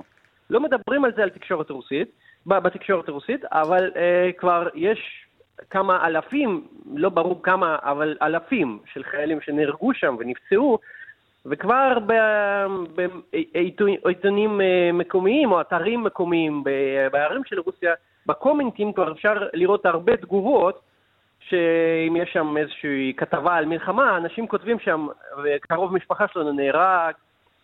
לא 0.50 0.60
מדברים 0.60 1.06
על 1.06 1.12
זה 1.16 1.24
על 1.24 1.30
תקשורת 1.30 1.70
רוסית, 1.70 2.12
בתקשורת 2.46 3.10
הרוסית, 3.10 3.46
אבל 3.46 3.92
כבר 4.38 4.68
יש 4.76 5.26
כמה 5.70 6.08
אלפים, 6.08 6.68
לא 6.96 7.10
ברור 7.10 7.44
כמה, 7.44 7.78
אבל 7.82 8.18
אלפים 8.22 8.80
של 8.94 9.04
חיילים 9.04 9.42
שנהרגו 9.42 9.94
שם 9.94 10.16
ונפצעו, 10.20 10.80
וכבר 11.46 11.98
בעיתונים 14.04 14.62
אה, 14.62 14.90
מקומיים 14.94 15.52
או 15.52 15.62
אתרים 15.62 16.04
מקומיים 16.04 16.64
בערים 17.12 17.44
של 17.46 17.60
רוסיה, 17.60 17.94
בקומנטים 18.26 18.94
כבר 18.94 19.12
אפשר 19.12 19.48
לראות 19.54 19.86
הרבה 19.86 20.18
תגובות 20.18 20.82
שאם 21.40 22.16
יש 22.16 22.30
שם 22.34 22.58
איזושהי 22.58 23.14
כתבה 23.18 23.56
על 23.56 23.66
מלחמה, 23.66 24.18
אנשים 24.18 24.48
כותבים 24.48 24.80
שם, 24.80 25.08
קרוב 25.62 25.94
משפחה 25.94 26.28
שלנו 26.28 26.52
נהרג, 26.52 27.14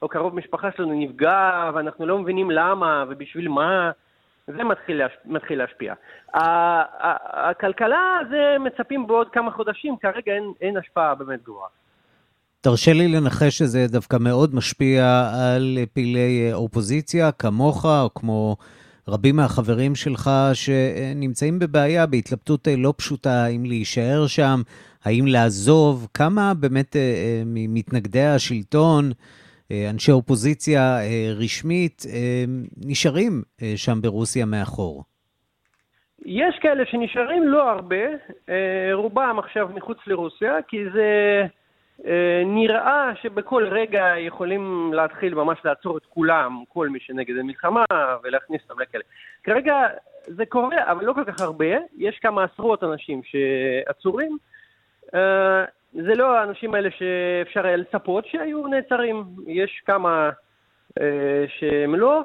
או 0.02 0.08
קרוב 0.10 0.36
משפחה 0.36 0.72
שלנו 0.72 0.94
נפגע, 0.94 1.72
ואנחנו 1.74 2.06
לא 2.06 2.20
מבינים 2.20 2.52
למה 2.52 3.06
ובשביל 3.08 3.48
מה, 3.48 3.92
זה 4.48 4.64
מתחיל, 4.64 4.98
להש... 4.98 5.12
מתחיל 5.26 5.60
להשפיע. 5.60 5.94
הכלכלה 6.34 8.20
זה 8.30 8.56
מצפים 8.60 9.08
בעוד 9.08 9.30
כמה 9.30 9.52
חודשים, 9.52 9.98
כרגע 9.98 10.34
אין, 10.34 10.52
אין 10.62 10.78
השפעה 10.78 11.16
באמת 11.16 11.44
גבוהה. 11.44 11.68
תרשה 12.66 12.94
לי 12.94 13.08
לנחש 13.08 13.58
שזה 13.58 13.86
דווקא 13.92 14.18
מאוד 14.20 14.56
משפיע 14.56 15.04
על 15.34 15.78
פעילי 15.94 16.54
אופוזיציה, 16.54 17.32
כמוך, 17.32 17.86
או 17.86 18.10
כמו 18.16 18.56
רבים 19.08 19.36
מהחברים 19.36 19.96
שלך, 19.96 20.30
שנמצאים 20.54 21.60
בבעיה, 21.60 22.06
בהתלבטות 22.06 22.68
לא 22.78 22.94
פשוטה, 22.98 23.44
האם 23.46 23.66
להישאר 23.66 24.28
שם, 24.28 24.60
האם 25.06 25.26
לעזוב. 25.28 26.08
כמה 26.14 26.54
באמת 26.60 26.96
אה, 26.96 27.02
אה, 27.02 27.42
ממתנגדי 27.46 28.26
השלטון, 28.26 29.12
אה, 29.72 29.88
אנשי 29.90 30.12
אופוזיציה 30.12 30.98
רשמית, 31.36 32.02
נשארים 32.88 33.42
שם 33.76 34.02
ברוסיה 34.02 34.46
מאחור? 34.46 35.04
יש 36.26 36.56
כאלה 36.62 36.84
שנשארים, 36.86 37.44
לא 37.44 37.70
הרבה, 37.70 38.06
רובם 38.94 39.36
עכשיו 39.40 39.70
מחוץ 39.76 39.98
לרוסיה, 40.08 40.54
כי 40.68 40.78
זה... 40.94 41.10
אה, 42.06 42.44
נראה 42.46 43.12
שבכל 43.22 43.68
רגע 43.68 44.14
יכולים 44.18 44.94
להתחיל 44.94 45.36
ממש 45.36 45.60
לעצור 45.66 45.98
את 45.98 46.06
כולם, 46.06 46.64
כל 46.70 46.90
מי 46.90 47.00
שנגד 47.00 47.38
המלחמה, 47.38 47.86
ולהכניס 48.24 48.62
אותם 48.70 48.82
לכלא. 48.82 49.02
כרגע 49.44 49.76
זה 50.24 50.46
קורה, 50.46 50.92
אבל 50.92 51.06
לא 51.06 51.14
כל 51.14 51.24
כך 51.24 51.42
הרבה. 51.42 51.66
יש 51.98 52.20
כמה 52.20 52.44
עשרות 52.44 52.84
אנשים 52.84 53.22
שעצורים. 53.24 54.38
אה, 55.16 55.66
זה 55.94 56.16
לא 56.16 56.38
האנשים 56.38 56.76
האלה 56.76 56.90
שאפשר 56.92 57.66
היה 57.66 57.76
לצפות 57.76 58.26
שהיו 58.26 58.68
נעצרים. 58.68 59.24
יש 59.48 59.82
כמה 59.86 60.30
אה, 61.02 61.46
שהם 61.48 61.96
לא, 61.96 62.22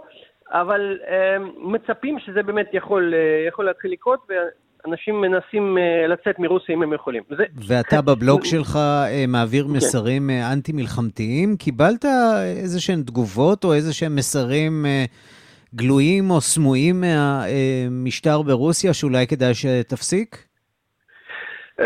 אבל 0.50 0.98
מצפים 1.56 2.18
שזה 2.18 2.42
באמת 2.42 2.68
יכול, 2.72 3.14
יכול 3.48 3.64
להתחיל 3.64 3.92
לקרות, 3.92 4.26
אנשים 4.86 5.20
מנסים 5.20 5.78
uh, 5.78 6.08
לצאת 6.08 6.38
מרוסיה 6.38 6.74
אם 6.74 6.82
הם 6.82 6.92
יכולים. 6.92 7.22
וזה... 7.30 7.44
ואתה 7.68 8.02
בבלוג 8.02 8.44
שלך 8.44 8.76
uh, 8.76 9.26
מעביר 9.28 9.64
כן. 9.64 9.70
מסרים 9.70 10.30
uh, 10.30 10.52
אנטי-מלחמתיים. 10.52 11.56
קיבלת 11.56 12.04
איזה 12.62 12.80
שהן 12.80 13.02
תגובות 13.02 13.64
או 13.64 13.72
איזה 13.72 13.94
שהם 13.94 14.16
מסרים 14.16 14.86
גלויים 15.74 16.30
או 16.30 16.40
סמויים 16.40 17.00
מהמשטר 17.00 18.42
ברוסיה 18.42 18.94
שאולי 18.94 19.26
כדאי 19.26 19.54
שתפסיק? 19.54 20.36
Um, 21.80 21.84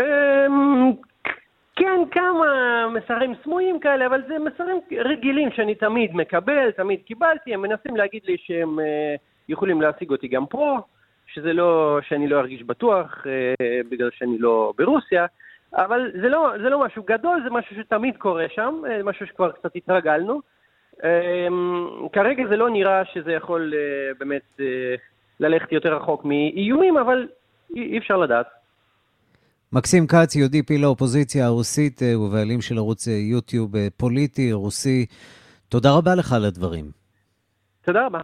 כן, 1.75 1.99
כמה 2.11 2.45
מסרים 2.93 3.33
סמויים 3.43 3.79
כאלה, 3.79 4.05
אבל 4.05 4.21
זה 4.27 4.33
מסרים 4.39 4.79
רגילים 5.05 5.49
שאני 5.55 5.75
תמיד 5.75 6.15
מקבל, 6.15 6.71
תמיד 6.71 6.99
קיבלתי, 7.05 7.53
הם 7.53 7.61
מנסים 7.61 7.95
להגיד 7.95 8.21
לי 8.25 8.35
שהם 8.39 8.79
יכולים 9.49 9.81
להשיג 9.81 10.11
אותי 10.11 10.27
גם 10.27 10.45
פה. 10.45 10.79
שזה 11.27 11.53
לא, 11.53 11.99
שאני 12.07 12.27
לא 12.27 12.39
ארגיש 12.39 12.63
בטוח 12.63 13.27
אה, 13.27 13.79
בגלל 13.89 14.09
שאני 14.13 14.37
לא 14.39 14.73
ברוסיה, 14.77 15.25
אבל 15.73 16.11
זה 16.21 16.29
לא, 16.29 16.51
זה 16.63 16.69
לא 16.69 16.85
משהו 16.85 17.03
גדול, 17.03 17.41
זה 17.43 17.49
משהו 17.49 17.75
שתמיד 17.75 18.17
קורה 18.17 18.45
שם, 18.55 18.81
אה, 18.89 19.03
משהו 19.03 19.27
שכבר 19.27 19.51
קצת 19.51 19.75
התרגלנו. 19.75 20.41
אה, 21.03 21.47
כרגע 22.13 22.43
זה 22.49 22.57
לא 22.57 22.69
נראה 22.69 23.05
שזה 23.13 23.31
יכול 23.31 23.73
אה, 23.75 24.13
באמת 24.19 24.59
אה, 24.59 24.95
ללכת 25.39 25.71
יותר 25.71 25.95
רחוק 25.95 26.25
מאיומים, 26.25 26.97
אבל 26.97 27.27
אי, 27.75 27.81
אי 27.81 27.97
אפשר 27.97 28.17
לדעת. 28.17 28.47
מקסים 29.73 30.07
כץ, 30.07 30.35
יהודי 30.35 30.63
פעיל 30.63 30.83
האופוזיציה 30.83 31.45
הרוסית 31.45 32.03
אה, 32.03 32.19
ובעלים 32.19 32.61
של 32.61 32.77
ערוץ 32.77 33.07
אה, 33.07 33.13
יוטיוב 33.13 33.75
אה, 33.75 33.87
פוליטי 33.97 34.53
רוסי, 34.53 35.05
תודה 35.69 35.89
רבה 35.97 36.15
לך 36.15 36.33
על 36.33 36.45
הדברים. 36.45 36.85
תודה 37.81 38.05
רבה. 38.05 38.19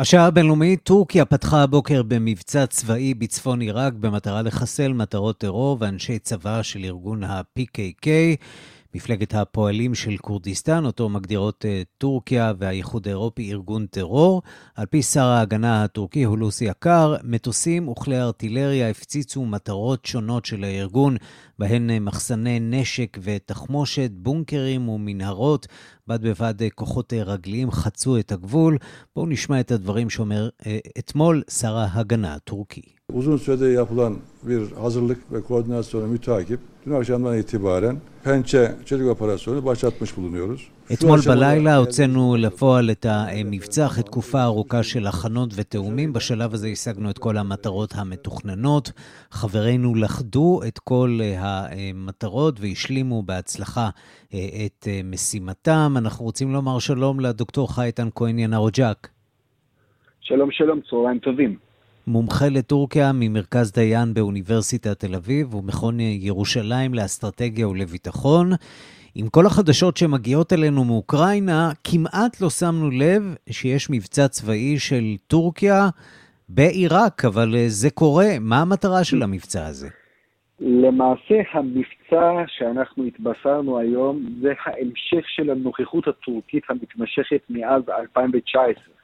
השעה 0.00 0.26
הבינלאומית, 0.26 0.80
טורקיה 0.82 1.24
פתחה 1.24 1.62
הבוקר 1.62 2.02
במבצע 2.02 2.66
צבאי 2.66 3.14
בצפון 3.14 3.60
עיראק 3.60 3.92
במטרה 3.92 4.42
לחסל 4.42 4.92
מטרות 4.92 5.38
טרור 5.38 5.76
ואנשי 5.80 6.18
צבא 6.18 6.62
של 6.62 6.84
ארגון 6.84 7.24
ה-PKK. 7.24 8.06
מפלגת 8.98 9.34
הפועלים 9.34 9.94
של 9.94 10.16
כורדיסטן, 10.16 10.84
אותו 10.84 11.08
מגדירות 11.08 11.64
uh, 11.64 11.84
טורקיה 11.98 12.52
והאיחוד 12.58 13.08
האירופי 13.08 13.52
ארגון 13.52 13.86
טרור. 13.86 14.42
על 14.74 14.86
פי 14.86 15.02
שר 15.02 15.24
ההגנה 15.24 15.84
הטורקי 15.84 16.22
הולוסי 16.24 16.64
יקר, 16.64 17.16
מטוסים 17.24 17.88
וכלי 17.88 18.20
ארטילריה 18.20 18.90
הפציצו 18.90 19.44
מטרות 19.44 20.04
שונות 20.04 20.44
של 20.44 20.64
הארגון, 20.64 21.16
בהן 21.58 21.90
uh, 21.90 22.00
מחסני 22.00 22.60
נשק 22.60 23.18
ותחמושת, 23.22 24.10
בונקרים 24.12 24.88
ומנהרות. 24.88 25.66
בד 26.06 26.22
בבד 26.22 26.62
uh, 26.62 26.64
כוחות 26.74 27.12
רגליים 27.12 27.70
חצו 27.70 28.18
את 28.18 28.32
הגבול. 28.32 28.78
בואו 29.16 29.26
נשמע 29.26 29.60
את 29.60 29.70
הדברים 29.70 30.10
שאומר 30.10 30.48
אתמול 30.98 31.42
שר 31.50 31.76
ההגנה 31.76 32.34
הטורקי. 32.34 32.97
Uzun 33.12 33.36
süredir 33.36 33.72
yapılan 33.72 34.16
bir 34.42 34.72
hazırlık 34.72 35.32
ve 35.32 35.42
koordinasyonu 35.42 36.06
mütakip 36.06 36.60
dün 36.86 36.92
akşamdan 36.92 37.38
itibaren 37.38 37.96
Pençe 38.24 38.74
çelik 38.84 39.06
operasyonu 39.06 39.64
başlatmış 39.64 40.16
bulunuyoruz. 40.16 40.68
אתמול 40.92 41.20
בלילה 41.26 41.76
הוצאנו 41.76 42.36
לפועל 42.36 42.90
את 42.90 43.06
המבצע 43.08 43.86
אחרי 43.86 44.02
תקופה 44.02 44.42
ארוכה 44.42 44.82
של 44.82 45.06
הכנות 45.06 45.50
ותאומים. 45.56 46.12
בשלב 46.12 46.54
הזה 46.54 46.68
השגנו 46.68 47.10
את 47.10 47.18
כל 47.18 47.36
המטרות 47.36 47.92
המתוכננות. 47.96 48.92
חברינו 49.30 49.94
לכדו 49.94 50.60
את 50.68 50.78
כל 50.78 51.18
המטרות 51.38 52.60
והשלימו 52.60 53.22
בהצלחה 53.22 53.88
את 54.66 54.88
משימתם. 55.04 55.94
אנחנו 55.96 56.24
רוצים 56.24 56.52
לומר 56.52 56.78
שלום 56.78 57.20
לדוקטור 57.20 57.74
חייטן 57.74 58.08
כהן 58.14 58.38
ינרוג'ק. 58.38 59.08
שלום, 60.20 60.50
שלום, 60.52 60.80
צהריים 60.90 61.18
טובים. 61.18 61.67
מומחה 62.08 62.48
לטורקיה 62.48 63.10
ממרכז 63.14 63.72
דיין 63.72 64.14
באוניברסיטת 64.14 65.00
תל 65.00 65.14
אביב 65.14 65.54
ומכון 65.54 66.00
ירושלים 66.00 66.94
לאסטרטגיה 66.94 67.68
ולביטחון. 67.68 68.50
עם 69.14 69.28
כל 69.28 69.46
החדשות 69.46 69.96
שמגיעות 69.96 70.52
אלינו 70.52 70.84
מאוקראינה, 70.84 71.70
כמעט 71.84 72.40
לא 72.40 72.50
שמנו 72.50 72.90
לב 72.90 73.34
שיש 73.50 73.90
מבצע 73.90 74.28
צבאי 74.28 74.78
של 74.78 75.04
טורקיה 75.26 75.88
בעיראק, 76.48 77.24
אבל 77.24 77.54
אה, 77.56 77.64
זה 77.68 77.90
קורה. 77.90 78.28
מה 78.40 78.62
המטרה 78.62 79.04
של 79.04 79.22
המבצע 79.22 79.66
הזה? 79.66 79.88
למעשה 80.60 81.34
המבצע 81.52 82.44
שאנחנו 82.46 83.04
התבשרנו 83.04 83.78
היום 83.78 84.26
זה 84.40 84.52
ההמשך 84.64 85.24
של 85.26 85.50
הנוכחות 85.50 86.08
הטורקית 86.08 86.62
המתמשכת 86.68 87.42
מאז 87.50 87.82
2019. 87.88 88.98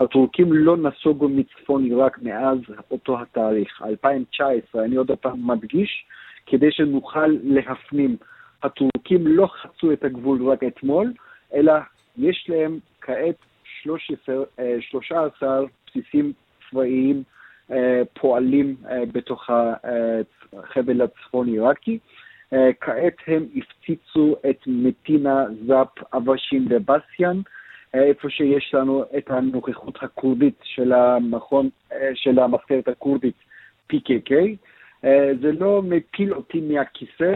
הטורקים 0.00 0.52
לא 0.52 0.76
נסוגו 0.76 1.28
מצפון 1.28 1.84
עיראק 1.84 2.18
מאז 2.22 2.58
אותו 2.90 3.20
התאריך, 3.20 3.82
2019. 3.82 4.84
אני 4.84 4.96
עוד 4.96 5.10
פעם 5.20 5.46
מדגיש, 5.50 6.04
כדי 6.46 6.72
שנוכל 6.72 7.26
להפנים. 7.42 8.16
הטורקים 8.62 9.26
לא 9.26 9.46
חצו 9.46 9.92
את 9.92 10.04
הגבול 10.04 10.48
רק 10.50 10.64
אתמול, 10.64 11.12
אלא 11.54 11.72
יש 12.16 12.46
להם 12.48 12.78
כעת 13.00 13.36
13, 13.82 14.44
13 14.80 15.48
אה, 15.48 15.64
בסיסים 15.86 16.32
צבאיים 16.70 17.22
אה, 17.70 18.02
פועלים 18.20 18.76
אה, 18.90 19.02
בתוך 19.12 19.50
החבל 20.52 21.02
הצפון 21.02 21.48
עיראקי. 21.48 21.98
כעת 22.80 23.14
הם 23.26 23.46
הפציצו 23.56 24.36
את 24.50 24.60
מטינה, 24.66 25.44
זאפ, 25.66 25.88
אבשים 26.14 26.66
ובסיאן, 26.70 27.40
איפה 27.94 28.30
שיש 28.30 28.74
לנו 28.74 29.04
את 29.18 29.30
הנוכחות 29.30 30.02
הכורדית 30.02 30.58
של 30.62 30.92
המכון, 30.92 31.68
של 32.14 32.38
המחתרת 32.38 32.88
הכורדית 32.88 33.34
PKK. 33.92 34.34
זה 35.40 35.52
לא 35.58 35.82
מפיל 35.82 36.34
אותי 36.34 36.60
מהכיסא, 36.60 37.32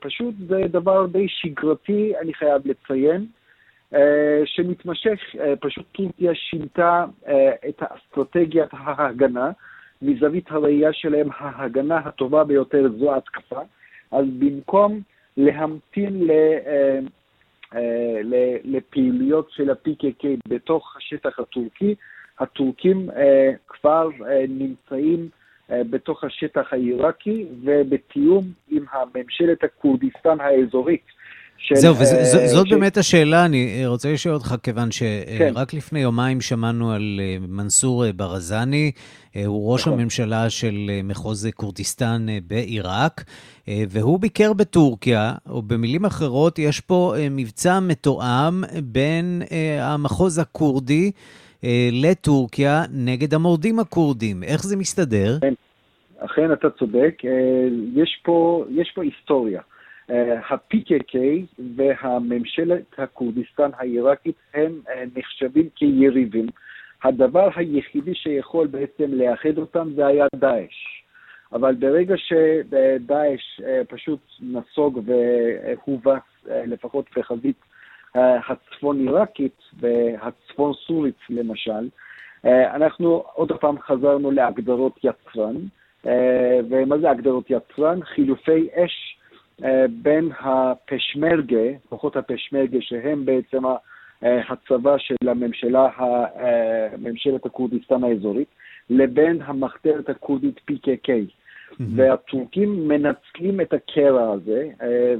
פשוט 0.00 0.34
זה 0.48 0.62
דבר 0.68 1.06
די 1.06 1.28
שגרתי, 1.28 2.12
אני 2.20 2.34
חייב 2.34 2.62
לציין. 2.64 3.26
אה, 3.94 4.42
שמתמשך, 4.44 5.20
אה, 5.40 5.54
פשוט 5.60 5.86
טורקיה 5.92 6.34
שינתה 6.34 7.04
אה, 7.28 7.50
את 7.68 7.82
האסטרטגיית 7.82 8.68
ההגנה, 8.72 9.50
מזווית 10.02 10.50
הראייה 10.50 10.92
שלהם 10.92 11.28
ההגנה 11.38 11.96
הטובה 11.96 12.44
ביותר 12.44 12.88
זו 12.98 13.12
ההתקפה, 13.12 13.60
אז 14.12 14.24
במקום 14.38 15.00
להמתין 15.36 16.26
ל... 16.26 16.30
לפעילויות 18.64 19.50
של 19.50 19.70
ה-PKK 19.70 20.26
בתוך 20.48 20.96
השטח 20.96 21.38
הטורקי, 21.38 21.94
הטורקים 22.38 23.10
כבר 23.68 24.08
נמצאים 24.48 25.28
בתוך 25.70 26.24
השטח 26.24 26.72
העיראקי 26.72 27.46
ובתיאום 27.62 28.44
עם 28.68 28.84
הממשלת 28.92 29.64
הכורדיסטן 29.64 30.40
האזורית 30.40 31.15
של... 31.58 31.74
זהו, 31.74 31.94
וזאת 31.96 32.66
ש... 32.66 32.70
באמת 32.70 32.96
השאלה, 32.96 33.44
אני 33.44 33.86
רוצה 33.86 34.12
לשאול 34.12 34.34
אותך, 34.34 34.54
כיוון 34.62 34.90
שרק 34.90 35.70
כן. 35.70 35.76
לפני 35.76 36.00
יומיים 36.00 36.40
שמענו 36.40 36.92
על 36.92 37.20
אה, 37.22 37.36
מנסור 37.48 38.04
אה, 38.04 38.12
ברזני, 38.12 38.92
אה, 39.36 39.46
הוא 39.46 39.72
ראש 39.72 39.80
נכון. 39.80 39.92
הממשלה 39.92 40.50
של 40.50 40.90
מחוז 41.04 41.48
כורדיסטן 41.54 42.26
בעיראק, 42.46 43.24
והוא 43.68 44.20
ביקר 44.20 44.52
בטורקיה, 44.52 45.32
או 45.48 45.62
במילים 45.62 46.04
אחרות, 46.04 46.58
יש 46.58 46.80
פה 46.80 47.14
מבצע 47.30 47.80
מתואם 47.80 48.62
בין 48.84 49.42
המחוז 49.80 50.38
הכורדי 50.38 51.10
לטורקיה 51.92 52.82
נגד 52.92 53.34
המורדים 53.34 53.78
הכורדים. 53.78 54.42
איך 54.42 54.62
זה 54.62 54.76
מסתדר? 54.76 55.38
כן, 55.40 55.54
אכן 56.18 56.52
אתה 56.52 56.70
צודק, 56.70 57.22
יש 57.94 58.20
פה, 58.24 58.64
יש 58.70 58.92
פה 58.94 59.02
היסטוריה. 59.02 59.60
אה, 60.10 60.38
ה-PKK 60.38 61.18
והממשלת 61.76 62.84
הכורדיסטן 62.98 63.70
העיראקית 63.76 64.36
הם 64.54 64.80
אה, 64.88 65.04
נחשבים 65.16 65.68
כיריבים. 65.74 66.46
הדבר 67.04 67.48
היחידי 67.56 68.14
שיכול 68.14 68.66
בעצם 68.66 69.04
לאחד 69.08 69.58
אותם 69.58 69.88
זה 69.94 70.06
היה 70.06 70.26
דאעש. 70.34 71.02
אבל 71.52 71.74
ברגע 71.74 72.14
שדאעש 72.16 73.60
אה, 73.64 73.82
פשוט 73.88 74.20
נסוג 74.40 75.00
והובס 75.06 76.22
לפחות 76.46 77.06
בחזית 77.16 77.56
הצפון 78.48 78.98
עיראקית 79.00 79.58
והצפון 79.80 80.72
סורית 80.86 81.18
למשל, 81.30 81.88
אנחנו 82.44 83.24
עוד 83.34 83.52
פעם 83.52 83.78
חזרנו 83.80 84.30
להגדרות 84.30 84.98
יצרן. 85.04 85.56
ומה 86.70 86.98
זה 86.98 87.10
הגדרות 87.10 87.50
יצרן? 87.50 88.04
חילופי 88.04 88.68
אש 88.74 89.15
בין 90.02 90.30
הפשמרגה, 90.40 91.78
כוחות 91.88 92.16
הפשמרגה, 92.16 92.78
שהם 92.80 93.24
בעצם 93.24 93.64
אה, 94.24 94.40
הצבא 94.48 94.98
של 94.98 95.28
הממשלה, 95.28 95.88
אה, 95.98 96.88
ממשלת 96.98 97.46
הכורדיסטן 97.46 98.04
האזורית, 98.04 98.48
לבין 98.90 99.42
המחתרת 99.42 100.08
הכורדית 100.08 100.60
PKK. 100.70 101.08
Mm-hmm. 101.08 101.82
והטורקים 101.96 102.88
מנצלים 102.88 103.60
את 103.60 103.72
הקרע 103.72 104.32
הזה, 104.32 104.68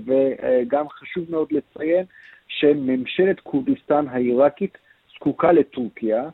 וגם 0.06 0.88
חשוב 0.88 1.24
מאוד 1.30 1.48
לציין 1.52 2.04
שממשלת 2.48 3.40
כורדיסטן 3.40 4.08
העיראקית 4.08 4.78
זקוקה 5.14 5.52
לטורקיה. 5.52 6.28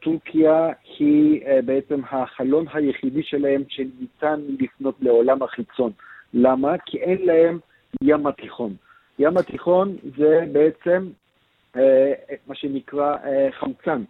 טורקיה 0.00 0.68
היא 0.98 1.40
בעצם 1.64 2.00
החלון 2.10 2.66
היחידי 2.74 3.22
שלהם 3.22 3.62
שניתן 3.68 4.40
לפנות 4.60 4.94
לעולם 5.00 5.42
החיצון. 5.42 5.92
למה? 6.34 6.78
כי 6.86 6.98
אין 6.98 7.26
להם 7.26 7.58
ים 8.02 8.26
התיכון. 8.26 8.74
ים 9.18 9.36
התיכון 9.36 9.96
זה 10.16 10.44
בעצם 10.52 11.08
אה, 11.76 12.12
מה 12.46 12.54
שנקרא 12.54 13.16
אה, 13.24 13.48
חמצן. 13.52 14.02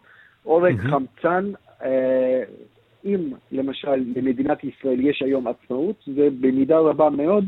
עורק 0.43 0.75
mm-hmm. 0.75 0.91
חמצן, 0.91 1.53
אה, 1.83 2.43
אם 3.05 3.33
למשל 3.53 3.95
למדינת 4.17 4.65
ישראל 4.65 5.01
יש 5.01 5.23
היום 5.23 5.49
עצמאות, 5.49 5.97
זה 6.07 6.29
במידה 6.41 6.79
רבה 6.79 7.11
מאוד 7.11 7.45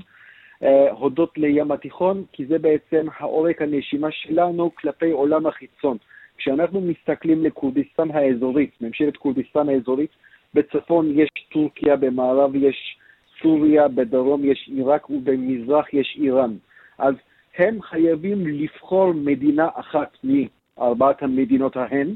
אה, 0.62 0.90
הודות 0.90 1.38
לים 1.38 1.72
התיכון, 1.72 2.24
כי 2.32 2.46
זה 2.46 2.58
בעצם 2.58 3.06
העורק 3.18 3.62
הנשימה 3.62 4.08
שלנו 4.10 4.70
כלפי 4.74 5.10
עולם 5.10 5.46
החיצון. 5.46 5.96
כשאנחנו 6.38 6.80
מסתכלים 6.80 7.44
לכורדיסטן 7.44 8.10
האזורית, 8.10 8.70
ממשלת 8.80 9.16
כורדיסטן 9.16 9.68
האזורית, 9.68 10.10
בצפון 10.54 11.10
יש 11.14 11.28
טורקיה, 11.52 11.96
במערב 11.96 12.54
יש 12.54 12.98
סוריה, 13.42 13.88
בדרום 13.88 14.44
יש 14.44 14.70
עיראק 14.76 15.10
ובמזרח 15.10 15.94
יש 15.94 16.18
איראן. 16.20 16.56
אז 16.98 17.14
הם 17.58 17.82
חייבים 17.82 18.46
לבחור 18.46 19.12
מדינה 19.14 19.68
אחת 19.74 20.16
מארבעת 20.24 21.22
המדינות 21.22 21.76
ההן, 21.76 22.14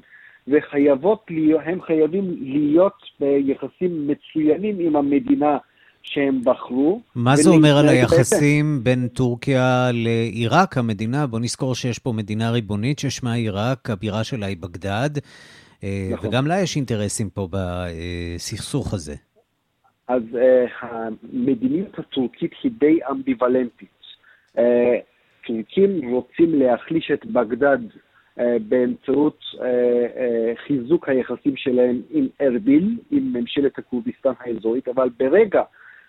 וחייבות 0.48 1.26
להיות, 1.30 1.60
הם 1.64 1.82
חייבים 1.82 2.36
להיות 2.40 3.02
ביחסים 3.20 4.08
מצוינים 4.08 4.78
עם 4.78 4.96
המדינה 4.96 5.58
שהם 6.02 6.40
בחרו. 6.44 7.00
מה 7.14 7.36
זה 7.36 7.50
אומר 7.50 7.76
על 7.76 7.88
היחסים 7.88 8.80
בין 8.82 9.08
טורקיה 9.08 9.90
לעיראק, 9.92 10.78
המדינה? 10.78 11.26
בוא 11.26 11.40
נזכור 11.40 11.74
שיש 11.74 11.98
פה 11.98 12.12
מדינה 12.12 12.50
ריבונית 12.50 12.98
ששמה 12.98 13.32
עיראק, 13.32 13.90
הבירה 13.90 14.24
שלה 14.24 14.46
היא 14.46 14.56
בגדד, 14.60 15.10
אה, 15.84 16.08
נכון. 16.12 16.28
וגם 16.28 16.46
לה 16.46 16.60
יש 16.60 16.76
אינטרסים 16.76 17.30
פה 17.30 17.48
בסכסוך 17.50 18.94
הזה. 18.94 19.14
אז 20.10 20.22
uh, 20.32 20.70
המדיניות 20.80 21.98
הטורקית 21.98 22.52
היא 22.62 22.72
די 22.78 22.98
אמביוולנטית. 23.10 23.88
Uh, 24.56 24.60
רוצים 26.10 26.54
להחליש 26.54 27.10
את 27.10 27.26
בגדד 27.26 27.78
uh, 27.88 28.42
באמצעות 28.68 29.38
uh, 29.54 29.58
uh, 29.58 29.62
חיזוק 30.66 31.08
היחסים 31.08 31.56
שלהם 31.56 32.02
עם 32.10 32.28
ארביל, 32.40 32.98
עם 33.10 33.32
ממשלת 33.32 33.78
הכורדיסטן 33.78 34.32
האזורית, 34.40 34.88
אבל 34.88 35.08
ברגע 35.18 35.62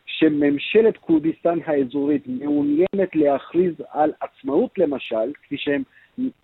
שממשלת 0.06 0.98
כורדיסטן 0.98 1.60
האזורית 1.66 2.24
מעוניינת 2.28 3.16
להכריז 3.16 3.74
על 3.90 4.12
עצמאות 4.22 4.78
למשל, 4.78 5.34
כפי 5.44 5.58
שהם 5.58 5.84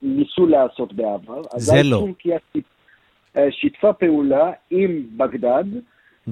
ניסו 0.02 0.46
לעשות 0.46 0.94
בעבר, 0.94 1.42
זה 1.56 1.84
לא. 1.84 1.98
טורקיה 1.98 2.38
שיתפה 3.50 3.94
פעולה 3.94 4.52
עם 4.70 5.04
בגדד, 5.18 5.66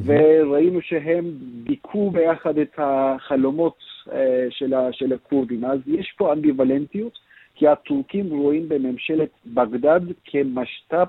וראינו 0.03 0.79
שהם 0.81 1.31
דיכאו 1.63 2.11
ביחד 2.11 2.57
את 2.57 2.71
החלומות 2.77 3.75
אה, 4.11 4.47
של, 4.91 5.13
הכורדים. 5.13 5.65
אז 5.65 5.79
יש 5.87 6.13
פה 6.17 6.33
אמביוולנטיות, 6.33 7.19
כי 7.55 7.67
הטורקים 7.67 8.29
רואים 8.29 8.69
בממשלת 8.69 9.29
בגדד 9.45 10.01
כמשת"פ 10.25 11.07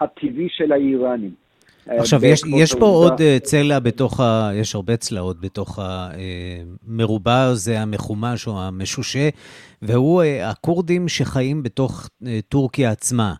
הטבעי 0.00 0.48
של 0.50 0.72
האיראנים. 0.72 1.30
אה, 1.90 2.00
עכשיו, 2.00 2.24
יש, 2.24 2.42
יש 2.56 2.74
פה 2.74 2.86
עוד 2.86 3.20
אה, 3.20 3.38
צלע 3.42 3.78
בתוך 3.78 4.20
ה... 4.20 4.50
יש 4.54 4.74
הרבה 4.74 4.96
צלעות 4.96 5.40
בתוך 5.40 5.78
המרובע 5.82 7.42
הזה, 7.42 7.80
המחומש 7.80 8.46
או 8.46 8.62
המשושה, 8.62 9.28
והוא 9.82 10.22
הכורדים 10.42 11.08
שחיים 11.08 11.62
בתוך 11.62 12.08
טורקיה 12.48 12.90
עצמה. 12.90 13.34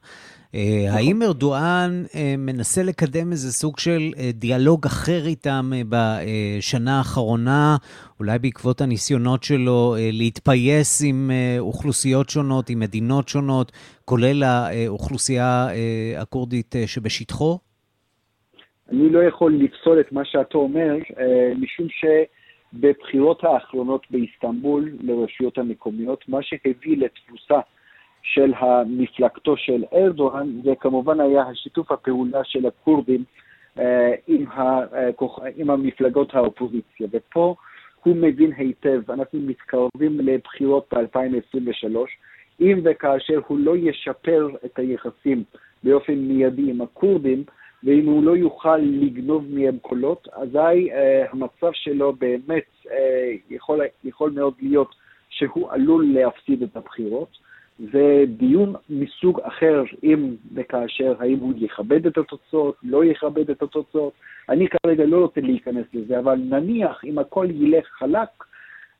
האם 0.90 1.22
ארדואן 1.22 2.04
מנסה 2.38 2.82
לקדם 2.82 3.32
איזה 3.32 3.52
סוג 3.52 3.78
של 3.78 4.00
דיאלוג 4.32 4.86
אחר 4.86 5.26
איתם 5.26 5.70
בשנה 5.88 6.98
האחרונה, 6.98 7.76
אולי 8.20 8.38
בעקבות 8.38 8.80
הניסיונות 8.80 9.42
שלו 9.42 9.94
להתפייס 10.12 11.02
עם 11.06 11.30
אוכלוסיות 11.58 12.30
שונות, 12.30 12.70
עם 12.70 12.80
מדינות 12.80 13.28
שונות, 13.28 13.72
כולל 14.04 14.42
האוכלוסייה 14.42 15.66
הכורדית 16.18 16.74
שבשטחו? 16.86 17.58
אני 18.92 19.10
לא 19.10 19.22
יכול 19.22 19.54
לפסול 19.54 20.00
את 20.00 20.12
מה 20.12 20.24
שאתה 20.24 20.58
אומר, 20.58 20.96
משום 21.60 21.86
שבבחירות 22.00 23.44
האחרונות 23.44 24.06
באיסטנבול 24.10 24.96
לרשויות 25.00 25.58
המקומיות, 25.58 26.24
מה 26.28 26.38
שהביא 26.42 26.96
לתבוסה 26.96 27.60
של 28.34 28.52
המפלגתו 28.56 29.56
של 29.56 29.84
ארדואן, 29.94 30.60
זה 30.64 30.72
כמובן 30.80 31.20
היה 31.20 31.42
השיתוף 31.42 31.92
הפעולה 31.92 32.44
של 32.44 32.66
הכורדים 32.66 33.24
אה, 33.78 34.14
עם, 34.26 34.44
הכוח, 34.48 35.38
עם 35.56 35.70
המפלגות 35.70 36.34
האופוזיציה. 36.34 37.06
ופה 37.12 37.54
הוא 38.02 38.16
מבין 38.16 38.52
היטב, 38.56 39.10
אנחנו 39.10 39.38
מתקרבים 39.40 40.20
לבחירות 40.20 40.94
ב-2023, 40.94 41.96
אם 42.60 42.80
וכאשר 42.84 43.40
הוא 43.46 43.58
לא 43.58 43.76
ישפר 43.76 44.48
את 44.64 44.78
היחסים 44.78 45.44
באופן 45.84 46.14
מיידי 46.14 46.70
עם 46.70 46.80
הכורדים, 46.80 47.44
ואם 47.84 48.06
הוא 48.06 48.24
לא 48.24 48.36
יוכל 48.36 48.76
לגנוב 48.76 49.44
מהם 49.48 49.78
קולות, 49.78 50.28
אזי 50.32 50.90
uh, 50.90 50.94
המצב 51.30 51.72
שלו 51.72 52.12
באמת 52.12 52.64
uh, 52.84 52.88
יכול, 53.50 53.80
יכול 54.04 54.30
מאוד 54.30 54.54
להיות 54.62 54.94
שהוא 55.28 55.70
עלול 55.70 56.06
להפסיד 56.14 56.62
את 56.62 56.76
הבחירות. 56.76 57.46
זה 57.78 58.24
דיון 58.26 58.74
מסוג 58.90 59.40
אחר, 59.40 59.82
אם 60.02 60.34
וכאשר, 60.54 61.14
האם 61.18 61.38
הוא 61.38 61.52
יכבד 61.56 62.06
את 62.06 62.18
התוצאות, 62.18 62.76
לא 62.82 63.04
יכבד 63.04 63.50
את 63.50 63.62
התוצאות. 63.62 64.12
אני 64.48 64.66
כרגע 64.68 65.04
לא 65.04 65.16
רוצה 65.16 65.40
להיכנס 65.40 65.86
לזה, 65.94 66.18
אבל 66.18 66.34
נניח 66.34 67.04
אם 67.04 67.18
הכל 67.18 67.46
ילך 67.50 67.86
חלק, 67.86 68.28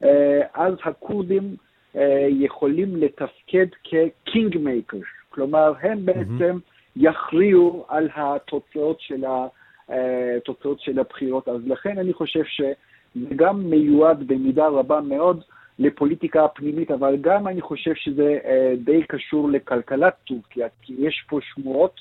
אה, 0.05 0.41
אז 0.55 0.75
הכורדים 0.85 1.57
אה, 1.97 2.27
יכולים 2.31 2.97
לתפקד 2.97 3.67
כקינג 3.85 4.59
מייקר. 4.59 4.99
כלומר, 5.29 5.73
הם 5.81 6.05
בעצם 6.05 6.59
יכריעו 6.97 7.87
על 7.89 8.09
התוצאות 8.15 9.01
של, 9.01 9.25
התוצאות 9.89 10.79
אה, 10.79 10.85
של 10.85 10.99
הבחירות. 10.99 11.49
אז 11.49 11.61
לכן 11.67 11.99
אני 11.99 12.13
חושב 12.13 12.45
שזה 12.45 13.35
גם 13.37 13.71
מיועד 13.71 14.27
במידה 14.27 14.67
רבה 14.67 15.01
מאוד 15.01 15.43
לפוליטיקה 15.79 16.45
הפנימית, 16.45 16.91
אבל 16.91 17.17
גם 17.21 17.49
אני 17.49 17.61
חושב 17.61 17.95
שזה 17.95 18.39
אה, 18.45 18.75
די 18.85 19.03
קשור 19.09 19.51
לכלכלת 19.51 20.15
טורקיה, 20.25 20.69
כי 20.83 20.95
יש 20.99 21.25
פה 21.29 21.39
שמועות 21.43 22.01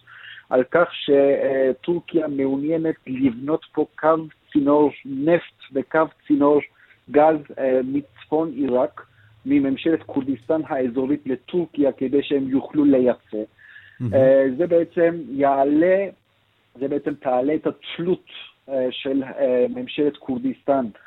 על 0.49 0.63
כך 0.71 0.87
שטורקיה 0.93 2.27
מעוניינת 2.27 2.95
לבנות 3.07 3.65
פה 3.73 3.85
קו 3.95 4.15
צינור 4.51 4.91
נפט 5.05 5.63
וקו 5.73 6.05
צינור 6.27 6.61
גז 7.11 7.37
אה, 7.59 7.79
מצפון 7.83 8.51
עיראק, 8.55 9.01
מממשלת 9.45 10.03
כורדיסטן 10.03 10.61
האזורית 10.67 11.21
לטורקיה, 11.25 11.91
כדי 11.91 12.23
שהם 12.23 12.49
יוכלו 12.49 12.85
לייצא. 12.85 13.37
Mm-hmm. 14.01 14.15
זה 14.57 14.67
בעצם 14.67 15.21
יעלה, 15.29 16.05
זה 16.79 16.87
בעצם 16.87 17.13
תעלה 17.13 17.55
את 17.55 17.67
התלות 17.67 18.25
של 18.91 19.23
ממשלת 19.69 20.17
כורדיסטן 20.17 20.73
אה, 20.73 20.81
אה, 20.85 21.04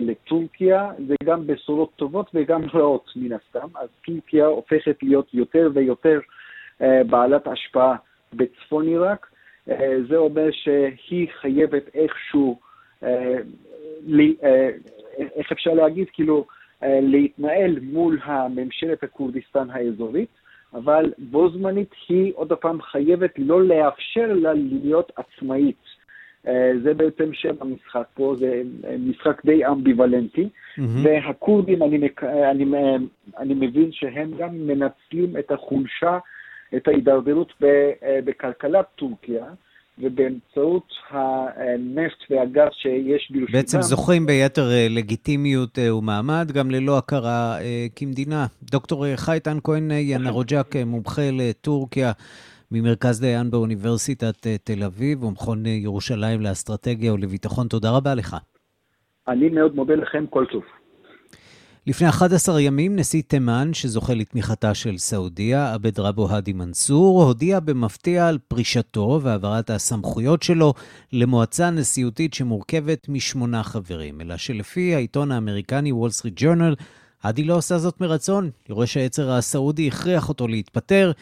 לטורקיה, 0.00 0.90
זה 1.06 1.14
גם 1.24 1.46
בשורות 1.46 1.90
טובות 1.96 2.30
וגם 2.34 2.62
רעות 2.74 3.12
מן 3.16 3.32
הסתם, 3.32 3.68
אז 3.74 3.88
טורקיה 4.06 4.46
הופכת 4.46 4.96
להיות 5.02 5.34
יותר 5.34 5.70
ויותר 5.74 6.20
אה, 6.82 7.04
בעלת 7.04 7.46
השפעה 7.46 7.96
בצפון 8.34 8.86
עיראק, 8.86 9.26
זה 10.08 10.16
אומר 10.16 10.48
שהיא 10.50 11.28
חייבת 11.40 11.82
איכשהו, 11.94 12.58
איך 15.18 15.52
אפשר 15.52 15.74
להגיד, 15.74 16.06
כאילו, 16.12 16.46
להתנהל 16.82 17.78
מול 17.82 18.18
הממשלת 18.22 19.02
הכורדיסטן 19.02 19.70
האזורית, 19.70 20.28
אבל 20.74 21.12
בו 21.18 21.50
זמנית 21.50 21.90
היא 22.08 22.32
עוד 22.36 22.52
פעם 22.52 22.82
חייבת 22.82 23.30
לא 23.38 23.62
לאפשר 23.62 24.32
לה 24.32 24.52
להיות 24.54 25.12
עצמאית. 25.16 25.95
אה, 26.46 26.72
זה 26.82 26.94
בעצם 26.94 27.30
שם 27.32 27.54
המשחק 27.60 28.06
פה, 28.14 28.34
זה 28.38 28.62
משחק 28.98 29.46
די 29.46 29.66
אמביוולנטי, 29.66 30.48
mm-hmm. 30.48 30.82
והכורדים, 31.02 31.82
אני, 31.82 32.08
אני, 32.50 32.64
אני 33.38 33.54
מבין 33.54 33.92
שהם 33.92 34.30
גם 34.38 34.66
מנצלים 34.66 35.36
את 35.38 35.50
החולשה, 35.50 36.18
את 36.76 36.88
ההידרדרות 36.88 37.52
אה, 37.64 38.18
בכלכלת 38.24 38.86
טורקיה, 38.96 39.44
ובאמצעות 39.98 40.92
הנפט 41.10 42.30
והגז 42.30 42.68
שיש 42.72 43.30
ברשותם. 43.30 43.52
בעצם 43.52 43.82
זוכים 43.82 44.26
ביתר 44.26 44.70
אה, 44.70 44.86
לגיטימיות 44.90 45.78
ומעמד, 45.78 46.52
גם 46.52 46.70
ללא 46.70 46.98
הכרה 46.98 47.58
כמדינה. 47.96 48.46
דוקטור 48.62 49.16
חייטן 49.16 49.58
כהן 49.64 49.90
ינרוג'ק, 49.90 50.76
מומחה 50.86 51.22
לטורקיה. 51.32 52.12
ממרכז 52.70 53.20
דיין 53.20 53.50
באוניברסיטת 53.50 54.46
אה, 54.46 54.56
תל 54.64 54.84
אביב 54.84 55.24
ומכון 55.24 55.66
אה, 55.66 55.70
ירושלים 55.70 56.40
לאסטרטגיה 56.40 57.14
ולביטחון. 57.14 57.68
תודה 57.68 57.90
רבה 57.90 58.14
לך. 58.14 58.36
אני 59.28 59.48
מאוד 59.48 59.74
מודה 59.74 59.94
לכם, 59.94 60.24
כל 60.30 60.44
טוב. 60.52 60.62
לפני 61.86 62.08
11 62.08 62.60
ימים 62.60 62.96
נשיא 62.96 63.22
תימן, 63.26 63.70
שזוכה 63.72 64.14
לתמיכתה 64.14 64.74
של 64.74 64.98
סעודיה, 64.98 65.74
עבד 65.74 66.00
רבו 66.00 66.30
האדי 66.30 66.52
מנסור, 66.52 67.22
הודיע 67.22 67.60
במפתיע 67.60 68.28
על 68.28 68.38
פרישתו 68.48 69.20
והעברת 69.22 69.70
הסמכויות 69.70 70.42
שלו 70.42 70.74
למועצה 71.12 71.70
נשיאותית 71.70 72.34
שמורכבת 72.34 73.08
משמונה 73.08 73.62
חברים, 73.62 74.20
אלא 74.20 74.36
שלפי 74.36 74.94
העיתון 74.94 75.32
האמריקני 75.32 75.92
וול 75.92 76.10
סטריט 76.10 76.34
ג'ורנל, 76.36 76.74
האדי 77.22 77.44
לא 77.44 77.54
עושה 77.54 77.78
זאת 77.78 78.00
מרצון. 78.00 78.50
יורש 78.68 78.96
העצר 78.96 79.30
הסעודי 79.30 79.88
הכריח 79.88 80.28
אותו 80.28 80.48
להתפטר. 80.48 81.12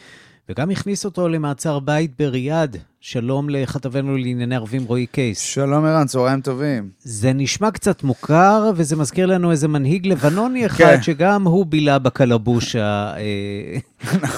וגם 0.49 0.71
הכניס 0.71 1.05
אותו 1.05 1.29
למעצר 1.29 1.79
בית 1.79 2.11
בריאד. 2.19 2.77
שלום 3.01 3.51
לכתבנו 3.51 4.17
לענייני 4.17 4.57
ערבים 4.57 4.85
רועי 4.85 5.07
קייס. 5.07 5.41
שלום 5.41 5.85
ערן, 5.85 6.07
צהריים 6.07 6.41
טובים. 6.41 6.89
זה 6.99 7.33
נשמע 7.33 7.71
קצת 7.71 8.03
מוכר, 8.03 8.71
וזה 8.77 8.97
מזכיר 8.97 9.27
לנו 9.27 9.51
איזה 9.51 9.69
מנהיג 9.69 10.07
לבנוני 10.07 10.67
אחד, 10.67 10.85
כן. 10.85 11.03
שגם 11.03 11.47
הוא 11.47 11.67
בילה 11.67 11.99
בקלבוש 11.99 12.77
אה, 12.77 13.15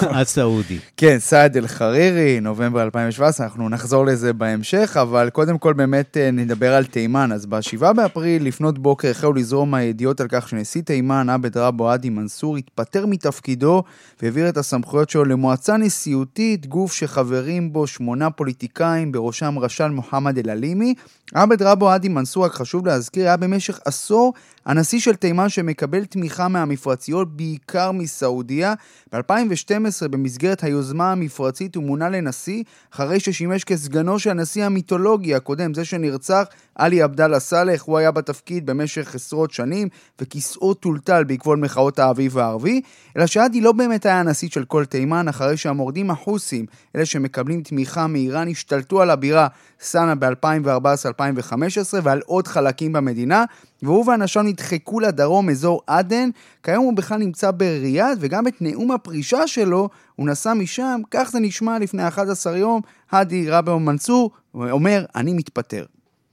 הסעודי. 0.01 0.77
כן, 0.97 1.15
סעד 1.19 1.57
אל-חרירי, 1.57 2.39
נובמבר 2.39 2.83
2017, 2.83 3.45
אנחנו 3.45 3.69
נחזור 3.69 4.05
לזה 4.05 4.33
בהמשך, 4.33 4.97
אבל 5.01 5.29
קודם 5.29 5.57
כל 5.57 5.73
באמת 5.73 6.17
אה, 6.17 6.31
נדבר 6.31 6.73
על 6.73 6.85
תימן. 6.85 7.31
אז 7.31 7.45
ב-7 7.45 7.93
באפריל, 7.93 8.47
לפנות 8.47 8.79
בוקר, 8.79 9.09
החלו 9.09 9.33
לזרום 9.33 9.73
הידיעות 9.73 10.21
על 10.21 10.27
כך 10.29 10.49
שנשיא 10.49 10.81
תימן, 10.81 11.29
עבד 11.29 11.57
רבו 11.57 11.89
עדי 11.89 12.09
מנסור, 12.09 12.57
התפטר 12.57 13.05
מתפקידו 13.05 13.83
והעביר 14.21 14.49
את 14.49 14.57
הסמכויות 14.57 15.09
שלו 15.09 15.25
למועצה 15.25 15.77
נשיאותית, 15.77 16.67
גוף 16.67 16.93
שחברים 16.93 17.73
בו 17.73 17.87
שמונה 17.87 18.29
פוליטיקאים, 18.29 19.11
בראשם 19.11 19.59
רשל 19.59 19.87
מוחמד 19.87 20.37
אל-עלימי. 20.37 20.93
עבד 21.33 21.61
רבו 21.61 21.89
עדי 21.89 22.09
מנסור, 22.09 22.45
רק 22.45 22.53
חשוב 22.53 22.87
להזכיר, 22.87 23.25
היה 23.25 23.37
במשך 23.37 23.79
עשור 23.85 24.33
הנשיא 24.67 24.99
של 24.99 25.15
תימן 25.15 25.49
שמקבל 25.49 26.05
תמיכה 26.05 26.47
מהמפרציות, 26.47 27.37
בעיקר 27.37 27.91
מסעודיה. 27.91 28.73
ב-2012, 29.13 30.07
במסגרת 30.07 30.63
היוזמה 30.63 31.11
המפרצית, 31.11 31.75
הוא 31.75 31.83
מונה 31.83 32.09
לנשיא, 32.09 32.63
אחרי 32.93 33.19
ששימש 33.19 33.63
כסגנו 33.63 34.19
של 34.19 34.29
הנשיא 34.29 34.65
המיתולוגי 34.65 35.35
הקודם, 35.35 35.73
זה 35.73 35.85
שנרצח, 35.85 36.45
עלי 36.75 37.01
עבדאללה 37.01 37.39
סאלח, 37.39 37.81
הוא 37.81 37.97
היה 37.97 38.11
בתפקיד 38.11 38.65
במשך 38.65 39.15
עשרות 39.15 39.51
שנים, 39.51 39.87
וכיסאו 40.21 40.73
טולטל 40.73 41.23
בעקבות 41.23 41.59
מחאות 41.59 41.99
האביב 41.99 42.37
הערבי, 42.37 42.81
אלא 43.17 43.25
שעדי 43.25 43.61
לא 43.61 43.71
באמת 43.71 44.05
היה 44.05 44.19
הנשיא 44.19 44.49
של 44.49 44.65
כל 44.65 44.85
תימן, 44.85 45.27
אחרי 45.27 45.57
שהמורדים 45.57 46.11
החוסים, 46.11 46.65
אלה 46.95 47.05
שמקבלים 47.05 47.61
תמיכה 47.61 48.07
מאיראן, 48.07 48.47
השתלטו 48.47 49.01
על 49.01 49.09
הבירה 49.09 49.47
סאנה 49.80 50.14
ב-2014-2015 50.14 51.54
ועל 52.02 52.20
עוד 52.26 52.48
חלקים 52.48 52.92
במדינה, 52.92 53.44
והוא 53.82 54.08
ואנשיו 54.08 54.42
נדחקו 54.42 55.00
לדרום, 55.00 55.50
אזור 55.50 55.80
עדן. 55.86 56.30
כיום 56.62 56.84
הוא 56.84 56.96
בכלל 56.96 57.18
נמצא 57.18 57.50
בריאד, 57.50 58.18
וגם 58.20 58.48
את 58.48 58.54
נאום 58.60 58.90
הפרישה 58.90 59.46
שלו 59.46 59.88
הוא 60.16 60.28
נשא 60.28 60.52
משם, 60.56 61.00
כך 61.10 61.30
זה 61.32 61.40
נשמע 61.40 61.78
לפני 61.78 62.08
11 62.08 62.56
יום, 62.56 62.80
האדי 63.10 63.50
רבי 63.50 63.72
מנסור 63.72 64.30
אומר, 64.54 65.04
אני 65.16 65.32
מתפטר. 65.32 65.84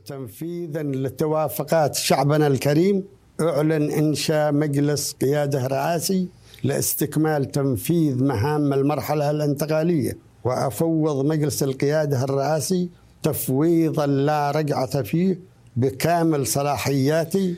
تنفيذا 0.06 0.84
لتوافقات 0.84 1.96
شعبنا 1.96 2.48
الكريم 2.48 3.04
اعلن 3.42 3.92
انشاء 3.92 4.52
مجلس 4.52 5.14
قياده 5.22 5.68
رئاسي 5.68 6.28
لاستكمال 6.64 7.52
تنفيذ 7.52 8.24
مهام 8.24 8.74
المرحله 8.74 9.32
الانتقاليه 9.32 10.18
وافوض 10.44 11.26
مجلس 11.26 11.64
القياده 11.64 12.24
الرئاسي 12.24 12.90
تفويضا 13.25 14.07
لا 14.07 14.51
رجعة 14.51 15.03
فيه 15.03 15.39
بكامل 15.77 16.47
صلاحياتي 16.47 17.57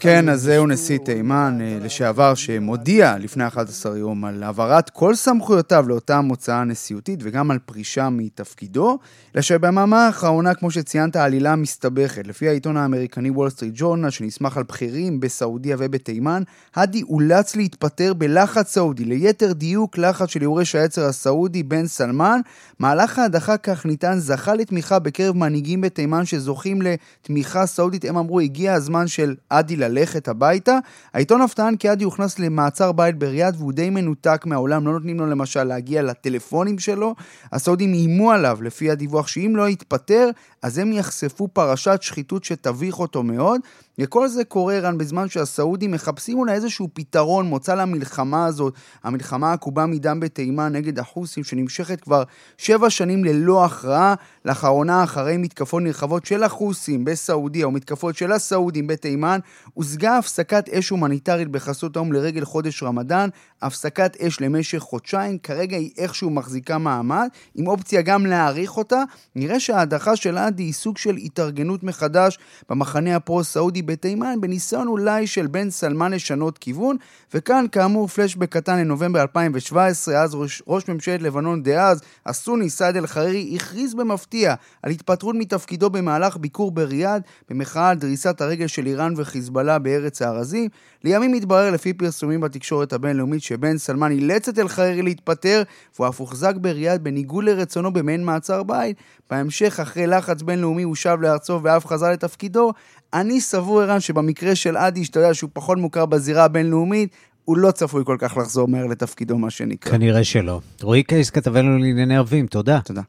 כן, 0.00 0.28
אז 0.28 0.42
זהו 0.42 0.66
נשיא 0.66 0.98
תימן 0.98 1.58
אה, 1.60 1.78
לשעבר 1.80 2.34
שמודיע 2.34 3.16
לפני 3.18 3.46
11 3.46 3.98
יום 3.98 4.24
על 4.24 4.42
העברת 4.42 4.90
כל 4.90 5.14
סמכויותיו 5.14 5.84
לאותה 5.88 6.20
מוצאה 6.20 6.64
נשיאותית 6.64 7.20
וגם 7.22 7.50
על 7.50 7.58
פרישה 7.58 8.08
מתפקידו, 8.10 8.98
אלא 9.34 9.42
שביממה 9.42 10.06
האחרונה, 10.06 10.54
כמו 10.54 10.70
שציינת, 10.70 11.16
העלילה 11.16 11.56
מסתבכת. 11.56 12.26
לפי 12.26 12.48
העיתון 12.48 12.76
האמריקני 12.76 13.30
וול 13.30 13.50
סטריט 13.50 13.72
ג'ורנל, 13.76 14.10
שנסמך 14.10 14.56
על 14.56 14.62
בכירים 14.62 15.20
בסעודיה 15.20 15.76
ובתימן, 15.78 16.42
האדי 16.74 17.02
אולץ 17.02 17.56
להתפטר 17.56 18.14
בלחץ 18.14 18.72
סעודי, 18.72 19.04
ליתר 19.04 19.52
דיוק 19.52 19.98
לחץ 19.98 20.28
של 20.28 20.42
יורש 20.42 20.74
העצר 20.74 21.04
הסעודי 21.04 21.62
בן 21.62 21.86
סלמן. 21.86 22.40
מהלך 22.78 23.18
ההדחה, 23.18 23.56
כך 23.56 23.86
ניתן, 23.86 24.18
זכה 24.18 24.54
לתמיכה 24.54 24.98
בקרב 24.98 25.36
מנהיגים 25.36 25.80
בתימן 25.80 26.24
שזוכים 26.24 26.82
לתמיכה 26.82 27.66
סעודית. 27.66 28.04
הם 28.04 28.16
אמרו, 28.16 28.40
הגיע 28.40 28.72
הזמן 28.72 29.06
של 29.06 29.34
עדי 29.58 29.76
ללכת 29.76 30.28
הביתה. 30.28 30.78
העיתון 31.14 31.42
אף 31.42 31.54
טען 31.54 31.76
כי 31.76 31.88
עדי 31.88 32.04
הוכנס 32.04 32.38
למעצר 32.38 32.92
בית 32.92 33.18
בריאד 33.18 33.56
והוא 33.58 33.72
די 33.72 33.90
מנותק 33.90 34.42
מהעולם, 34.46 34.86
לא 34.86 34.92
נותנים 34.92 35.20
לו 35.20 35.26
למשל 35.26 35.64
להגיע 35.64 36.02
לטלפונים 36.02 36.78
שלו. 36.78 37.14
הסעודים 37.52 37.92
איימו 37.92 38.32
עליו, 38.32 38.58
לפי 38.62 38.90
הדיווח, 38.90 39.26
שאם 39.26 39.52
לא 39.56 39.68
יתפטר, 39.68 40.30
אז 40.62 40.78
הם 40.78 40.92
יחשפו 40.92 41.48
פרשת 41.48 41.98
שחיתות 42.02 42.44
שתביך 42.44 42.98
אותו 42.98 43.22
מאוד. 43.22 43.60
וכל 43.98 44.28
זה 44.28 44.44
קורה, 44.44 44.78
רן, 44.78 44.98
בזמן 44.98 45.28
שהסעודים 45.28 45.90
מחפשים 45.90 46.38
אולי 46.38 46.52
איזשהו 46.52 46.88
פתרון, 46.92 47.46
מוצא 47.46 47.74
למלחמה 47.74 48.46
הזאת, 48.46 48.74
המלחמה 49.02 49.50
העקובה 49.50 49.86
מדם 49.86 50.20
בתימן 50.20 50.72
נגד 50.72 50.98
החוסים, 50.98 51.44
שנמשכת 51.44 52.00
כבר 52.00 52.22
שבע 52.58 52.90
שנים 52.90 53.24
ללא 53.24 53.64
הכרעה, 53.64 54.14
לאחרונה 54.44 55.04
אחרי 55.04 55.36
מתקפות 55.36 55.82
נרחבות 55.82 56.26
של 56.26 56.42
החוסים 56.42 57.04
בסעודיה, 57.04 57.66
או 57.66 57.70
מתקפות 57.70 58.16
של 58.16 58.32
הסעודים 58.32 58.86
בתימן, 58.86 59.38
הושגה 59.74 60.18
הפסקת 60.18 60.68
אש 60.68 60.88
הומניטרית 60.88 61.48
בחסות 61.48 61.96
האו"ם 61.96 62.12
לרגל 62.12 62.44
חודש 62.44 62.82
רמדאן, 62.82 63.28
הפסקת 63.62 64.16
אש 64.16 64.40
למשך 64.40 64.78
חודשיים, 64.78 65.38
כרגע 65.38 65.76
היא 65.76 65.90
איכשהו 65.98 66.30
מחזיקה 66.30 66.78
מעמד, 66.78 67.28
עם 67.54 67.66
אופציה 67.66 68.02
גם 68.02 68.26
להאריך 68.26 68.76
אותה. 68.76 69.02
נראה 69.36 69.60
שההדחה 69.60 70.16
של 70.16 70.38
עדי 70.38 70.62
היא 70.62 70.72
סוג 70.72 70.98
של 70.98 71.16
התארגנות 71.16 71.82
מחדש 71.82 72.38
במחנה 72.68 73.16
הפרו-סעודי 73.16 73.83
בתימן, 73.86 74.40
בניסיון 74.40 74.88
אולי 74.88 75.26
של 75.26 75.46
בן 75.46 75.70
סלמן 75.70 76.12
לשנות 76.12 76.58
כיוון, 76.58 76.96
וכאן 77.34 77.66
כאמור 77.72 78.08
פלשבק 78.08 78.52
קטן 78.52 78.78
לנובמבר 78.78 79.22
2017, 79.22 80.22
אז 80.22 80.34
ראש, 80.34 80.62
ראש 80.66 80.88
ממשלת 80.88 81.22
לבנון 81.22 81.62
דאז, 81.62 82.02
הסוני 82.26 82.70
סעד 82.70 82.96
אל-חרירי, 82.96 83.56
הכריז 83.56 83.94
במפתיע 83.94 84.54
על 84.82 84.90
התפטרות 84.90 85.36
מתפקידו 85.38 85.90
במהלך 85.90 86.36
ביקור 86.36 86.70
בריאד, 86.70 87.22
במחאה 87.50 87.88
על 87.88 87.96
דריסת 87.96 88.40
הרגל 88.40 88.66
של 88.66 88.86
איראן 88.86 89.14
וחיזבאללה 89.16 89.78
בארץ 89.78 90.22
הארזים. 90.22 90.68
לימים 91.04 91.34
התברר 91.34 91.70
לפי 91.70 91.92
פרסומים 91.92 92.40
בתקשורת 92.40 92.92
הבינלאומית 92.92 93.42
שבן 93.42 93.78
סלמן 93.78 94.10
אילץ 94.10 94.48
את 94.48 94.58
אל-חרירי 94.58 95.02
להתפטר, 95.02 95.62
והוא 95.96 96.08
אף 96.08 96.20
הוחזק 96.20 96.54
בריאד 96.56 97.04
בניגוד 97.04 97.44
לרצונו 97.44 97.92
במעין 97.92 98.24
מעצר 98.24 98.62
בית. 98.62 98.96
בהמשך, 99.30 99.80
אחרי 99.80 100.06
לחץ 100.06 100.42
בינלאומי, 100.42 100.82
הוא 100.82 100.94
שב 100.94 101.18
לארצו 101.20 101.60
ואף 101.62 101.86
חזר 101.86 102.10
לתפקידו. 102.10 102.72
אני 103.14 103.40
סבור, 103.40 103.80
ערן, 103.80 104.00
שבמקרה 104.00 104.54
של 104.54 104.76
אדי, 104.76 105.04
שאתה 105.04 105.20
יודע 105.20 105.34
שהוא 105.34 105.50
פחות 105.52 105.78
מוכר 105.78 106.06
בזירה 106.06 106.44
הבינלאומית, 106.44 107.10
הוא 107.44 107.58
לא 107.58 107.70
צפוי 107.70 108.04
כל 108.04 108.16
כך 108.20 108.36
לחזור 108.36 108.68
מהר 108.68 108.86
לתפקידו, 108.86 109.38
מה 109.38 109.50
שנקרא. 109.50 109.92
כנראה 109.92 110.24
שלא. 110.24 110.60
רועי 110.82 111.02
קייס 111.02 111.30
כתבנו 111.30 111.78
לענייני 111.78 112.16
ערבים, 112.16 112.46
תודה. 112.46 112.80
תודה. 112.84 113.02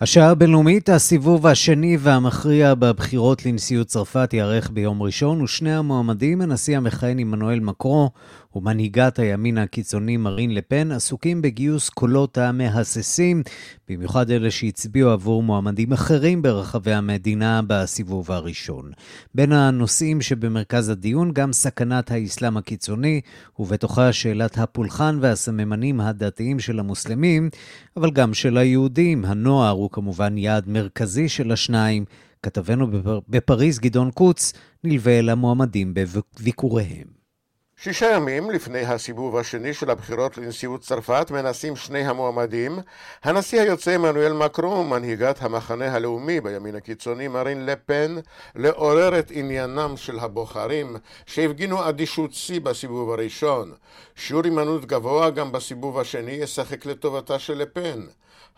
השעה 0.00 0.30
הבינלאומית, 0.30 0.88
הסיבוב 0.88 1.46
השני 1.46 1.96
והמכריע 2.00 2.74
בבחירות 2.74 3.46
לנשיאות 3.46 3.86
צרפת 3.86 4.30
ייערך 4.32 4.70
ביום 4.70 5.02
ראשון, 5.02 5.40
ושני 5.40 5.74
המועמדים, 5.74 6.40
הנשיא 6.40 6.76
המכהן 6.76 7.18
עמנואל 7.18 7.60
מקרו 7.60 8.10
ומנהיגת 8.56 9.18
הימין 9.18 9.58
הקיצוני 9.58 10.16
מרין 10.16 10.54
לפן, 10.54 10.92
עסוקים 10.92 11.42
בגיוס 11.42 11.88
קולות 11.88 12.38
המהססים, 12.38 13.42
במיוחד 13.88 14.30
אלה 14.30 14.50
שהצביעו 14.50 15.10
עבור 15.10 15.42
מועמדים 15.42 15.92
אחרים 15.92 16.42
ברחבי 16.42 16.92
המדינה 16.92 17.60
בסיבוב 17.66 18.30
הראשון. 18.30 18.90
בין 19.34 19.52
הנושאים 19.52 20.20
שבמרכז 20.20 20.88
הדיון 20.88 21.32
גם 21.32 21.52
סכנת 21.52 22.10
האסלאם 22.10 22.56
הקיצוני, 22.56 23.20
ובתוכה 23.58 24.12
שאלת 24.12 24.58
הפולחן 24.58 25.18
והסממנים 25.20 26.00
הדתיים 26.00 26.60
של 26.60 26.78
המוסלמים, 26.78 27.50
אבל 27.96 28.10
גם 28.10 28.34
של 28.34 28.56
היהודים. 28.56 29.24
הנוער 29.24 29.70
הוא 29.70 29.90
כמובן 29.90 30.38
יעד 30.38 30.68
מרכזי 30.68 31.28
של 31.28 31.52
השניים. 31.52 32.04
כתבנו 32.42 32.86
בפריז, 33.28 33.78
גדעון 33.78 34.10
קוץ, 34.10 34.52
נלווה 34.84 35.18
אל 35.18 35.28
המועמדים 35.28 35.94
בביקוריהם. 35.94 37.13
שישה 37.84 38.10
ימים 38.10 38.50
לפני 38.50 38.80
הסיבוב 38.80 39.36
השני 39.36 39.74
של 39.74 39.90
הבחירות 39.90 40.38
לנשיאות 40.38 40.80
צרפת 40.80 41.30
מנסים 41.30 41.76
שני 41.76 42.06
המועמדים, 42.06 42.78
הנשיא 43.24 43.60
היוצא 43.60 43.94
עמנואל 43.94 44.32
מקרון 44.32 44.78
ומנהיגת 44.78 45.42
המחנה 45.42 45.92
הלאומי 45.94 46.40
בימין 46.40 46.74
הקיצוני 46.74 47.28
מרין 47.28 47.66
לפן, 47.66 48.16
לעורר 48.54 49.18
את 49.18 49.30
עניינם 49.34 49.96
של 49.96 50.18
הבוחרים 50.18 50.96
שהפגינו 51.26 51.88
אדישות 51.88 52.32
שיא 52.32 52.60
בסיבוב 52.60 53.10
הראשון. 53.10 53.72
שיעור 54.14 54.44
הימנעות 54.44 54.84
גבוה 54.84 55.30
גם 55.30 55.52
בסיבוב 55.52 55.98
השני 55.98 56.32
ישחק 56.32 56.86
לטובתה 56.86 57.38
של 57.38 57.58
לפן. 57.58 58.00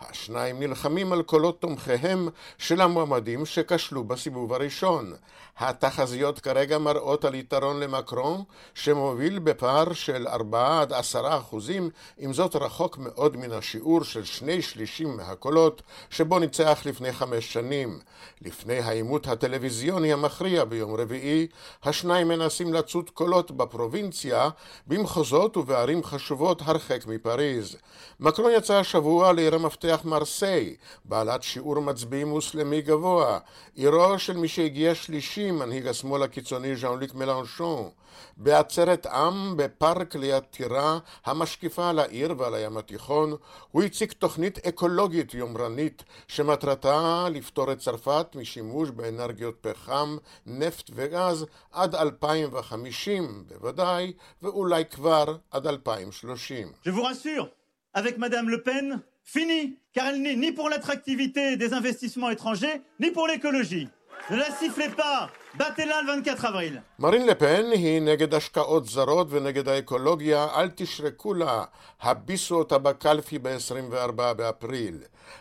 השניים 0.01 0.61
נלחמים 0.61 1.13
על 1.13 1.23
קולות 1.23 1.61
תומכיהם 1.61 2.29
של 2.59 2.81
המועמדים 2.81 3.47
שכשלו 3.47 4.05
בסיבוב 4.05 4.53
הראשון. 4.53 5.13
התחזיות 5.59 6.41
כרגע 6.41 6.79
מראות 6.79 7.25
על 7.25 7.35
יתרון 7.35 7.81
למקרון, 7.81 8.43
שמוביל 8.75 9.39
בפער 9.39 9.93
של 9.93 10.29
4 10.29 10.81
עד 10.81 10.93
10 10.93 11.39
אחוזים, 11.39 11.91
עם 12.19 12.33
זאת 12.33 12.57
רחוק 12.57 12.99
מאוד 12.99 13.37
מן 13.37 13.53
השיעור 13.53 14.05
של 14.05 14.25
שני 14.25 14.63
שלישים 14.63 15.17
מהקולות 15.17 15.83
שבו 16.11 16.39
ניצח 16.39 16.83
לפני 16.85 17.13
חמש 17.13 17.53
שנים. 17.53 17.99
לפני 18.43 18.79
העימות 18.79 19.27
הטלוויזיוני 19.27 20.13
המכריע 20.13 20.65
ביום 20.65 20.95
רביעי, 20.95 21.47
השניים 21.85 22.29
מנסים 22.29 22.75
לצוד 22.75 23.11
קולות 23.11 23.51
בפרובינציה, 23.51 24.49
במחוזות 24.87 25.57
ובערים 25.57 26.05
חשובות 26.05 26.63
הרחק 26.65 27.07
מפריז. 27.07 27.77
מקרון 28.21 28.53
יצא 28.57 28.75
השבוע 28.75 29.33
לעיר 29.33 29.55
המפתח 29.55 29.86
מרסיי, 30.05 30.77
בעלת 31.05 31.43
שיעור 31.43 31.81
מצביעים 31.81 32.29
מוסלמי 32.29 32.83
גבוה, 32.83 33.39
עירו 33.75 34.19
של 34.19 34.37
מי 34.37 34.49
שהגיע 34.49 34.95
שלישי 34.95 35.51
מנהיג 35.51 35.87
השמאל 35.87 36.23
הקיצוני 36.23 36.77
ז'אן 36.77 36.99
ליק 36.99 37.15
מלנשון, 37.15 37.91
בעצרת 38.37 39.07
עם 39.07 39.57
בפארק 39.57 40.15
ליד 40.15 40.43
טירה 40.43 40.99
המשקיפה 41.25 41.91
על 41.91 41.99
העיר 41.99 42.35
ועל 42.39 42.55
הים 42.55 42.77
התיכון, 42.77 43.35
הוא 43.71 43.83
הציג 43.83 44.13
תוכנית 44.13 44.67
אקולוגית 44.67 45.35
יומרנית 45.35 46.05
שמטרתה 46.29 47.27
לפתור 47.31 47.73
את 47.73 47.79
צרפת 47.79 48.27
משימוש 48.35 48.91
באנרגיות 48.91 49.55
פחם, 49.61 50.17
נפט 50.47 50.91
וגז 50.95 51.47
עד 51.73 51.95
2050 51.95 53.45
בוודאי, 53.49 54.13
ואולי 54.43 54.85
כבר 54.85 55.37
עד 55.51 55.67
2030. 55.67 56.73
Je 56.85 56.91
vous 56.91 57.03
rassure, 57.03 57.49
avec 57.95 58.19
Madame 58.19 58.49
Le 58.51 58.63
Pen, 58.63 59.01
fini, 59.27 59.79
car 59.93 60.07
elle 60.07 60.23
n'est 60.23 60.37
ni 60.37 60.53
pour 60.53 60.71
l'attractivité 60.71 61.57
des 61.57 61.75
investissements 61.75 62.31
étrangers, 62.31 62.81
ni 63.01 63.11
pour 63.11 63.27
l'écologie. 63.27 63.89
Ne 64.31 64.37
la 64.37 64.51
sifflez 64.53 64.89
pas 64.89 65.31
בטלה 65.57 65.99
על 65.99 66.21
24 66.21 66.49
אבריל. 66.49 66.79
מרין 66.99 67.27
לפן 67.27 67.65
היא 67.73 68.03
נגד 68.03 68.35
השקעות 68.35 68.87
זרות 68.87 69.27
ונגד 69.31 69.69
האקולוגיה, 69.69 70.47
אל 70.57 70.69
תשרקו 70.75 71.35
לה, 71.35 71.65
הביסו 72.01 72.55
אותה 72.55 72.79
בקלפי 72.79 73.39
ב-24 73.39 74.13
באפריל. 74.37 74.99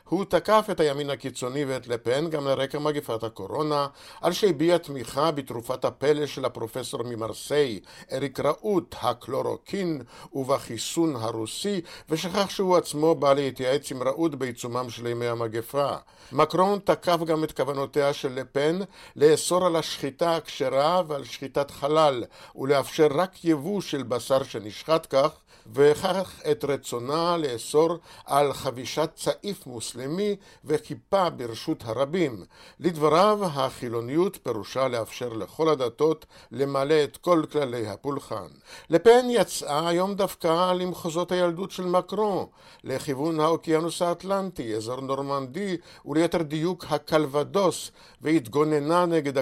הוא 0.09 0.25
תקף 0.25 0.67
את 0.71 0.79
הימין 0.79 1.09
הקיצוני 1.09 1.65
ואת 1.65 1.87
לפן 1.87 2.29
גם 2.29 2.47
לרקע 2.47 2.79
מגפת 2.79 3.23
הקורונה, 3.23 3.87
על 4.21 4.31
שהביע 4.31 4.77
תמיכה 4.77 5.31
בתרופת 5.31 5.85
הפלא 5.85 6.25
של 6.25 6.45
הפרופסור 6.45 7.03
ממרסיי, 7.03 7.79
דידייה 8.13 8.39
ראול, 8.39 8.95
הקלורוקין, 9.01 10.01
ובחיסון 10.33 11.15
הרוסי, 11.15 11.81
ושכח 12.09 12.49
שהוא 12.49 12.77
עצמו 12.77 13.15
בא 13.15 13.33
להתייעץ 13.33 13.91
עם 13.91 14.03
ראול 14.03 14.35
בעיצומם 14.35 14.89
של 14.89 15.07
ימי 15.07 15.27
המגפה. 15.27 15.95
מקרון 16.31 16.79
תקף 16.79 17.19
גם 17.25 17.43
את 17.43 17.51
כוונותיה 17.51 18.13
של 18.13 18.33
לפן 18.33 18.79
לאסור 19.15 19.65
על 19.65 19.75
שחיטה 20.05 20.37
כשרה 20.45 21.01
ועל 21.07 21.23
שחיטת 21.23 21.71
חלל, 21.71 22.23
ולאפשר 22.55 23.07
רק 23.11 23.45
יבוא 23.45 23.81
של 23.81 24.03
בשר 24.03 24.43
שנשחט 24.43 25.07
כך, 25.09 25.31
וכך 25.73 26.41
את 26.51 26.65
רצונה 26.65 27.37
לאסור 27.37 27.97
על 28.25 28.53
חבישת 28.53 29.09
צעיף 29.15 29.67
מוסלמי 29.67 30.35
וכיפה 30.65 31.29
ברשות 31.29 31.83
הרבים. 31.85 32.45
לדבריו, 32.79 33.39
החילוניות 33.43 34.37
פירושה 34.43 34.87
לאפשר 34.87 35.29
לכל 35.29 35.69
הדתות 35.69 36.25
למלא 36.51 37.03
את 37.03 37.17
כל 37.17 37.43
כללי 37.51 37.87
הפולחן. 37.87 38.47
לפן 38.89 39.25
יצאה 39.29 39.87
היום 39.89 40.15
דווקא 40.15 40.73
למחוזות 40.73 41.31
הילדות 41.31 41.71
של 41.71 41.85
מקרון, 41.85 42.45
לכיוון 42.83 43.39
האוקיינוס 43.39 44.01
האטלנטי, 44.01 44.75
אזור 44.75 45.01
נורמנדי, 45.01 45.77
וליתר 46.05 46.41
דיוק 46.41 46.85
הקלבדוס, 46.89 47.91
והתגוננה 48.21 49.05
נגד 49.05 49.37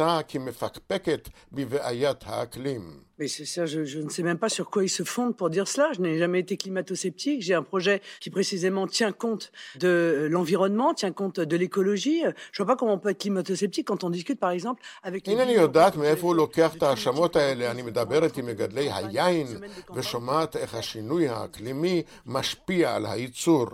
הגדרתה 0.00 0.16
ראתה 0.16 0.28
כמפקפקת 0.28 1.28
בבעיית 1.52 2.24
האקלים. 2.26 3.06
Mais 3.18 3.28
c'est 3.28 3.46
ça, 3.46 3.64
je, 3.64 3.80
je, 3.84 3.98
ne 4.00 4.10
sais 4.10 4.22
même 4.22 4.36
pas 4.36 4.50
sur 4.50 4.68
quoi 4.68 4.84
ils 4.84 4.90
se 4.90 5.02
fondent 5.02 5.34
pour 5.34 5.48
dire 5.48 5.66
cela. 5.68 5.86
Je 5.94 6.02
n'ai 6.02 6.18
jamais 6.18 6.40
été 6.40 6.58
climato-sceptique. 6.58 7.40
J'ai 7.40 7.54
un 7.54 7.62
projet 7.62 8.02
qui 8.20 8.28
précisément 8.28 8.86
tient 8.86 9.12
compte 9.24 9.52
de 9.84 10.28
l'environnement, 10.30 10.92
tient 10.92 11.12
compte 11.12 11.40
de 11.40 11.56
l'écologie. 11.56 12.20
Je 12.52 12.62
vois 12.62 12.66
pas 12.72 12.76
comment 12.76 12.92
on 12.92 12.98
peut 12.98 13.08
être 13.08 13.22
climato-sceptique 13.26 13.86
quand 13.86 14.04
on 14.04 14.10
discute, 14.10 14.38
par 14.38 14.50
exemple, 14.50 14.82
avec... 15.02 15.28
אינני 15.28 15.52
יודעת 15.52 15.96
מאיפה 15.96 16.26
הוא 16.26 16.34
לוקח 16.34 16.74
את 16.74 16.82
ההאשמות 16.82 17.36
האלה. 17.36 17.70
אני 17.70 17.82
מדברת 17.82 18.36
עם 18.36 18.46
מגדלי 18.46 18.92
היין 18.92 19.46
ושומעת 19.94 20.56
איך 20.56 20.74
השינוי 20.74 21.28
האקלימי 21.28 22.02
משפיע 22.26 22.94
על 22.94 23.06
הייצור. 23.06 23.66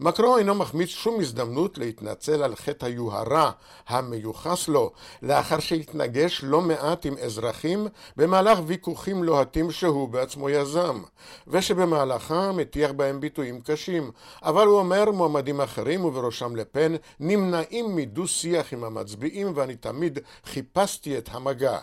מקרו 0.00 0.38
אינו 0.38 0.54
מחמיץ 0.54 0.88
שום 0.88 1.20
הזדמנות 1.20 1.78
להתנצל 1.78 2.42
על 2.42 2.56
חטא 2.56 2.86
היוהרה 2.86 3.50
המיוחס 3.88 4.68
לו, 4.68 4.92
לאחר 5.22 5.58
שהתנגש 5.58 6.40
לא 6.44 6.60
מעט 6.60 7.06
עם 7.06 7.18
אזרחים 7.18 7.86
במהלך 8.16 8.58
ויכוחים 8.66 9.24
לוהטים 9.24 9.70
שהוא 9.70 10.08
בעצמו 10.08 10.50
יזם, 10.50 11.02
ושבמהלכם 11.48 12.58
הטיח 12.58 12.90
בהם 12.92 13.20
ביטויים 13.20 13.60
קשים. 13.60 14.10
אבל 14.42 14.66
הוא 14.66 14.78
אומר 14.78 15.10
מועמדים 15.10 15.60
אחרים, 15.60 16.04
ובראשם 16.04 16.56
לפן, 16.56 16.94
נמנעים 17.20 17.96
מדו-שיח 17.96 18.72
עם 18.72 18.84
המצביעים, 18.84 19.52
ואני 19.54 19.76
תמיד 19.76 20.18
חיפשתי 20.44 21.18
את 21.18 21.28
המגע. 21.32 21.78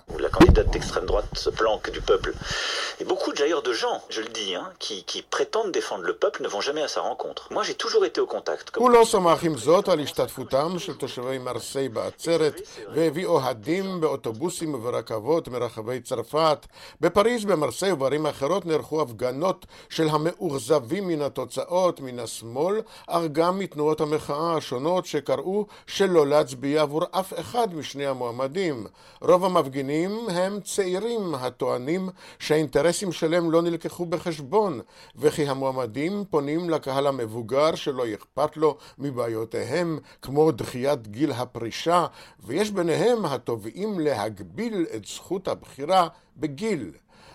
Et 2.99 3.05
beaucoup 3.05 3.33
d'ailleurs 3.33 3.63
de 3.63 3.73
gens, 3.73 4.01
je 4.09 4.21
le 4.21 4.29
dis, 4.29 4.55
hein, 4.55 4.71
qui, 4.79 5.03
qui 5.03 5.21
prétendent 5.21 5.71
défendre 5.71 6.03
le 6.03 6.15
peuple 6.15 6.43
ne 6.43 6.47
vont 6.47 6.61
jamais 6.61 6.81
à 6.81 6.87
sa 6.87 7.01
rencontre. 7.01 7.47
Moi 7.51 7.63
j'ai 7.63 7.73
toujours 7.83 8.05
été 8.05 8.21
au 8.21 8.27
contact. 8.27 8.77
הוא 8.77 8.89
לא 8.89 9.05
שמח 9.05 9.43
עם 9.43 9.57
זאת 9.57 9.89
על 9.89 9.99
השתתפותם 9.99 10.79
של 10.79 10.93
תושבי 10.93 11.37
מרסיי 11.37 11.89
בעצרת 11.89 12.61
והביא 12.95 13.25
אוהדים 13.25 14.01
באוטובוסים 14.01 14.73
וברכבות 14.73 15.47
מרחבי 15.47 15.99
צרפת. 15.99 16.65
בפריז, 17.01 17.45
במרסיי 17.45 17.91
ובערים 17.91 18.25
אחרות 18.25 18.65
נערכו 18.65 19.01
הפגנות 19.01 19.65
של 19.89 20.09
המאוכזבים 20.09 21.07
מן 21.07 21.21
התוצאות 21.21 21.99
מן 22.01 22.19
השמאל, 22.19 22.81
אך 23.07 23.23
גם 23.31 23.59
מתנועות 23.59 24.01
המחאה 24.01 24.57
השונות 24.57 25.05
שקראו 25.05 25.65
שלא 25.87 26.27
להצביע 26.27 26.81
עבור 26.81 27.03
אף 27.11 27.33
אחד 27.39 27.75
משני 27.75 28.05
המועמדים. 28.05 28.87
רוב 29.21 29.45
המפגינים 29.45 30.29
הם 30.29 30.59
צעירים 30.59 31.35
הטוענים 31.35 32.09
שהאינטרסים 32.39 33.11
שלהם 33.11 33.51
לא 33.51 33.61
נלקחו 33.61 34.05
בחשבון, 34.05 34.81
וכי 35.15 35.47
המועמדים 35.47 36.23
פונים 36.29 36.69
לקהל 36.69 37.07
המבוגר 37.07 37.72
שלא 37.75 38.03
אכפת 38.13 38.57
לו 38.57 38.77
מבעיותיהם, 38.97 39.99
כמו 40.21 40.51
דחיית 40.51 41.07
גיל 41.07 41.31
הפרישה, 41.31 42.05
ויש 42.39 42.71
ביניהם 42.71 43.25
התובעים 43.25 43.99
להגביל 43.99 44.85
את 44.95 45.05
זכות 45.05 45.47
הבחירה 45.47 46.07
בגיל. 46.37 46.91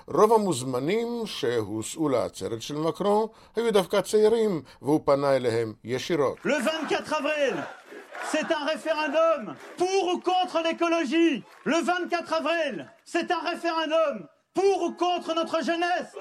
רוב 0.07 0.33
המוזמנים 0.33 1.23
שהוסעו 1.27 2.09
לעצרת 2.09 2.63
של 2.63 2.77
מקרון 2.77 3.27
היו 3.57 3.73
דווקא 3.73 4.01
צעירים, 4.01 4.63
והוא 4.83 5.01
פנה 5.05 5.37
אליהם 5.37 5.73
ישירות. 5.85 6.39
Le 6.45 6.55
24 6.55 7.13
avril, 7.13 7.55
c'est 8.33 8.51
un 8.53 8.65
référendum 8.65 9.55
pour 9.77 10.05
ou 10.13 10.21
contre 10.21 10.61
l'écologie. 10.65 11.43
Le 11.65 11.83
24 11.85 12.33
avril, 12.33 12.87
c'est 13.05 13.31
un 13.31 13.41
référendum 13.51 14.27
pour 14.55 14.83
ou 14.83 14.93
contre 14.93 15.35
notre 15.35 15.63
jeunesse. 15.63 16.13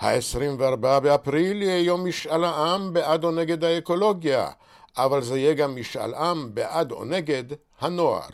ה-24 0.00 0.76
באפריל 0.76 1.62
יהיה 1.62 1.80
יום 1.80 2.04
משאל 2.04 2.44
העם 2.44 2.92
בעד 2.92 3.24
או 3.24 3.30
נגד 3.30 3.64
האקולוגיה, 3.64 4.50
אבל 4.96 5.22
זה 5.22 5.38
יהיה 5.38 5.54
גם 5.54 5.76
משאל 5.76 6.14
עם 6.14 6.54
בעד 6.54 6.92
או 6.92 7.04
נגד 7.04 7.44
הנוער. 7.80 8.28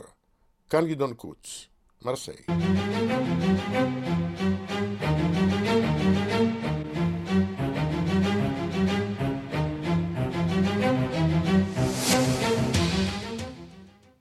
כאן 0.71 0.89
גדעון 0.89 1.15
קוץ, 1.15 1.67
מרסיי. 2.03 2.37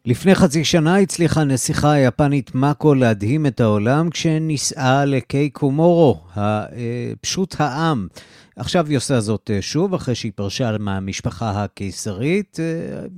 לפני 0.10 0.36
חצי 0.36 0.64
שנה 0.66 0.98
הצליחה 0.98 1.42
הנסיכה 1.42 1.92
היפנית 1.92 2.56
מאקו 2.56 2.94
להדהים 2.94 3.46
את 3.46 3.60
העולם 3.60 4.10
כשנישאה 4.10 5.06
לקיי 5.06 5.50
קומורו, 5.50 6.22
פשוט 7.22 7.56
העם. 7.60 8.08
עכשיו 8.56 8.88
היא 8.88 8.98
עושה 8.98 9.20
זאת 9.20 9.52
שוב, 9.62 9.94
אחרי 9.94 10.16
שהיא 10.16 10.32
פרשה 10.36 10.78
מהמשפחה 10.80 11.64
הקיסרית. 11.64 12.58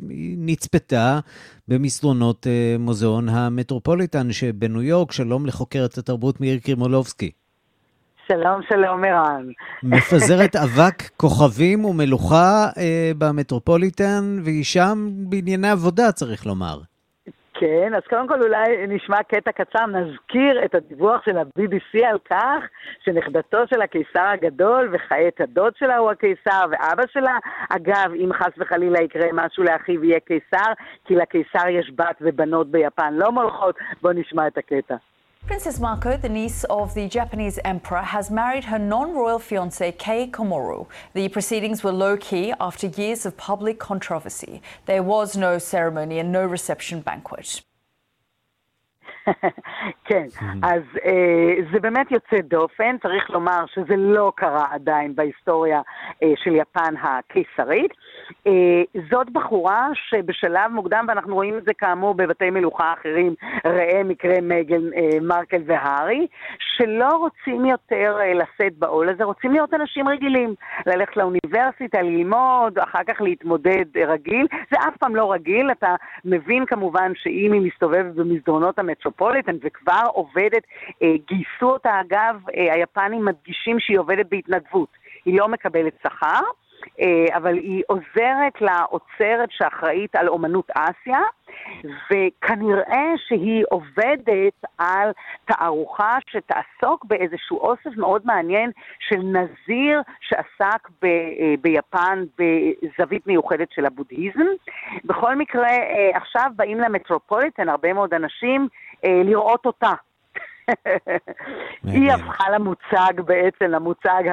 היא 0.10 0.36
נצפתה 0.39 1.20
במסדרונות 1.68 2.48
מוזיאון 2.80 3.30
המטרופוליטן 3.30 4.32
שבניו 4.32 4.82
יורק. 4.82 5.12
שלום 5.12 5.46
לחוקרת 5.46 5.98
התרבות 5.98 6.42
מאיר 6.42 6.60
קרימולובסקי. 6.60 7.32
שלום, 8.34 8.62
שלום, 8.70 9.04
ערן. 9.04 9.46
מפזרת 9.84 10.56
אבק, 10.66 11.10
כוכבים 11.18 11.86
ומלוכה 11.86 12.68
אה, 12.78 13.12
במטרופוליטן, 13.18 14.24
והיא 14.44 14.64
שם 14.64 14.98
בענייני 15.30 15.70
עבודה, 15.70 16.12
צריך 16.12 16.46
לומר. 16.46 16.78
כן, 17.54 17.94
אז 17.96 18.02
קודם 18.10 18.28
כל 18.28 18.42
אולי 18.42 18.88
נשמע 18.88 19.24
קטע 19.24 19.52
קצר, 19.52 19.86
נזכיר 19.86 20.66
את 20.66 20.76
הדיווח 20.76 21.26
של 21.26 21.38
ה-BBC 21.38 22.06
על 22.06 22.18
כך 22.30 22.64
שנכדתו 23.06 23.58
של 23.74 23.82
הקיסר 23.82 24.28
הגדול 24.34 24.90
וכעת 24.94 25.42
הדוד 25.42 25.74
שלה 25.80 25.98
הוא 25.98 26.12
הקיסר 26.12 26.66
ואבא 26.72 27.04
שלה, 27.14 27.38
אגב, 27.70 28.14
אם 28.16 28.30
חס 28.34 28.54
וחלילה 28.58 29.02
יקרה 29.02 29.28
משהו 29.34 29.64
לאחיו 29.64 30.04
יהיה 30.04 30.20
קיסר, 30.20 30.72
כי 31.06 31.16
לקיסר 31.16 31.68
יש 31.70 31.92
בת 31.96 32.18
ובנות 32.22 32.72
ביפן, 32.72 33.14
לא 33.14 33.32
מולכות, 33.32 33.76
בואו 34.02 34.14
נשמע 34.14 34.48
את 34.48 34.58
הקטע. 34.58 34.96
Princess 35.51 35.79
Mako, 35.79 36.16
the 36.16 36.29
niece 36.29 36.64
of 36.64 36.95
the 36.95 37.07
Japanese 37.09 37.61
emperor, 37.64 38.03
has 38.03 38.33
married 38.33 38.64
her 38.64 38.81
non 38.81 39.14
royal 39.14 39.39
fiance 39.39 39.93
Kei 39.93 40.27
Komoru. 40.27 40.89
The 41.14 41.29
proceedings 41.29 41.85
were 41.85 41.93
low 41.93 42.16
key 42.16 42.53
after 42.61 42.89
years 42.89 43.24
of 43.24 43.37
public 43.37 43.79
controversy. 43.79 44.61
There 44.87 45.05
was 45.05 45.37
no 45.37 45.59
ceremony 45.59 46.18
and 46.18 46.33
no 46.33 46.45
reception 46.45 47.01
banquet. 47.01 47.62
כן, 50.05 50.27
אז 50.62 50.83
אה, 51.05 51.55
זה 51.72 51.81
באמת 51.81 52.11
יוצא 52.11 52.37
דופן, 52.41 52.99
צריך 53.03 53.31
לומר 53.31 53.64
שזה 53.74 53.97
לא 53.97 54.33
קרה 54.37 54.66
עדיין 54.70 55.14
בהיסטוריה 55.14 55.81
אה, 56.22 56.33
של 56.37 56.55
יפן 56.55 56.95
הקיסרית. 57.03 57.93
אה, 58.48 59.02
זאת 59.12 59.30
בחורה 59.30 59.88
שבשלב 59.94 60.72
מוקדם, 60.72 61.06
ואנחנו 61.08 61.36
רואים 61.36 61.58
את 61.58 61.64
זה 61.64 61.74
כאמור 61.74 62.14
בבתי 62.14 62.50
מלוכה 62.50 62.94
אחרים, 62.94 63.36
ראה 63.66 64.04
מקרה 64.04 64.36
מגן 64.42 64.94
אה, 64.94 65.20
מרקל 65.22 65.62
והארי, 65.66 66.28
שלא 66.60 67.08
רוצים 67.08 67.66
יותר 67.66 68.18
אה, 68.20 68.34
לשאת 68.34 68.78
בעול 68.78 69.10
הזה, 69.10 69.24
רוצים 69.24 69.52
להיות 69.52 69.74
אנשים 69.74 70.08
רגילים, 70.08 70.56
ללכת 70.86 71.18
לאוניברסיטה, 71.18 72.02
ללמוד, 72.02 72.80
אחר 72.80 73.04
כך 73.08 73.22
להתמודד 73.22 73.86
רגיל. 74.08 74.48
זה 74.72 74.78
אף 74.88 74.98
פעם 74.98 75.16
לא 75.16 75.32
רגיל, 75.32 75.72
אתה 75.72 75.96
מבין 76.26 76.66
כמובן 76.66 77.12
שאם 77.16 77.52
היא 77.54 77.62
מסתובבת 77.62 78.16
במסדרונות 78.16 78.80
המטרופוליטן 78.80 79.56
וכבר 79.62 80.04
עובדת, 80.14 80.64
גייסו 81.02 81.70
אותה 81.70 82.02
אגב, 82.02 82.42
היפנים 82.54 83.26
מדגישים 83.26 83.80
שהיא 83.80 84.00
עובדת 84.00 84.26
בהתנדבות, 84.32 84.90
היא 85.26 85.40
לא 85.40 85.48
מקבלת 85.48 85.94
שכר. 86.04 86.42
אבל 87.36 87.54
היא 87.54 87.84
עוזרת 87.88 88.62
לאוצרת 88.62 89.50
שאחראית 89.52 90.16
על 90.16 90.28
אומנות 90.28 90.70
אסיה, 90.76 91.20
וכנראה 91.84 93.14
שהיא 93.28 93.64
עובדת 93.70 94.66
על 94.78 95.12
תערוכה 95.46 96.18
שתעסוק 96.28 97.06
באיזשהו 97.06 97.58
אוסף 97.58 97.98
מאוד 97.98 98.22
מעניין 98.26 98.72
של 99.00 99.18
נזיר 99.18 100.02
שעסק 100.20 100.90
ב, 101.02 101.08
ביפן 101.62 102.24
בזווית 102.38 103.28
מיוחדת 103.28 103.72
של 103.72 103.86
הבודהיזם. 103.86 104.46
בכל 105.06 105.36
מקרה, 105.36 105.70
עכשיו 106.14 106.52
באים 106.56 106.80
למטרופוליטן 106.80 107.70
הרבה 107.70 107.94
מאוד 107.94 108.14
אנשים 108.14 108.68
לראות 109.04 109.66
אותה. 109.66 109.94
היא 111.94 112.12
הפכה 112.12 112.50
למוצג 112.50 113.22
בעצם, 113.26 113.66
למוצג 113.66 114.24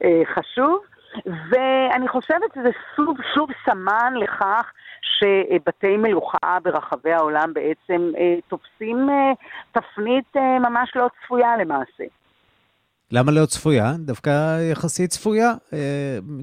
החשוב. 0.00 0.78
ואני 1.26 2.08
חושבת 2.08 2.54
שזה 2.54 2.68
שוב, 2.96 3.16
שוב 3.34 3.50
סמן 3.64 4.14
לכך 4.22 4.72
שבתי 5.02 5.96
מלוכה 5.96 6.58
ברחבי 6.62 7.12
העולם 7.12 7.52
בעצם 7.54 8.10
אה, 8.18 8.34
תופסים 8.48 9.10
אה, 9.10 9.32
תפנית 9.72 10.36
אה, 10.36 10.58
ממש 10.58 10.92
לא 10.96 11.08
צפויה 11.24 11.56
למעשה. 11.56 12.04
למה 13.12 13.32
לא 13.32 13.46
צפויה? 13.46 13.92
דווקא 13.98 14.58
יחסית 14.72 15.10
צפויה. 15.10 15.52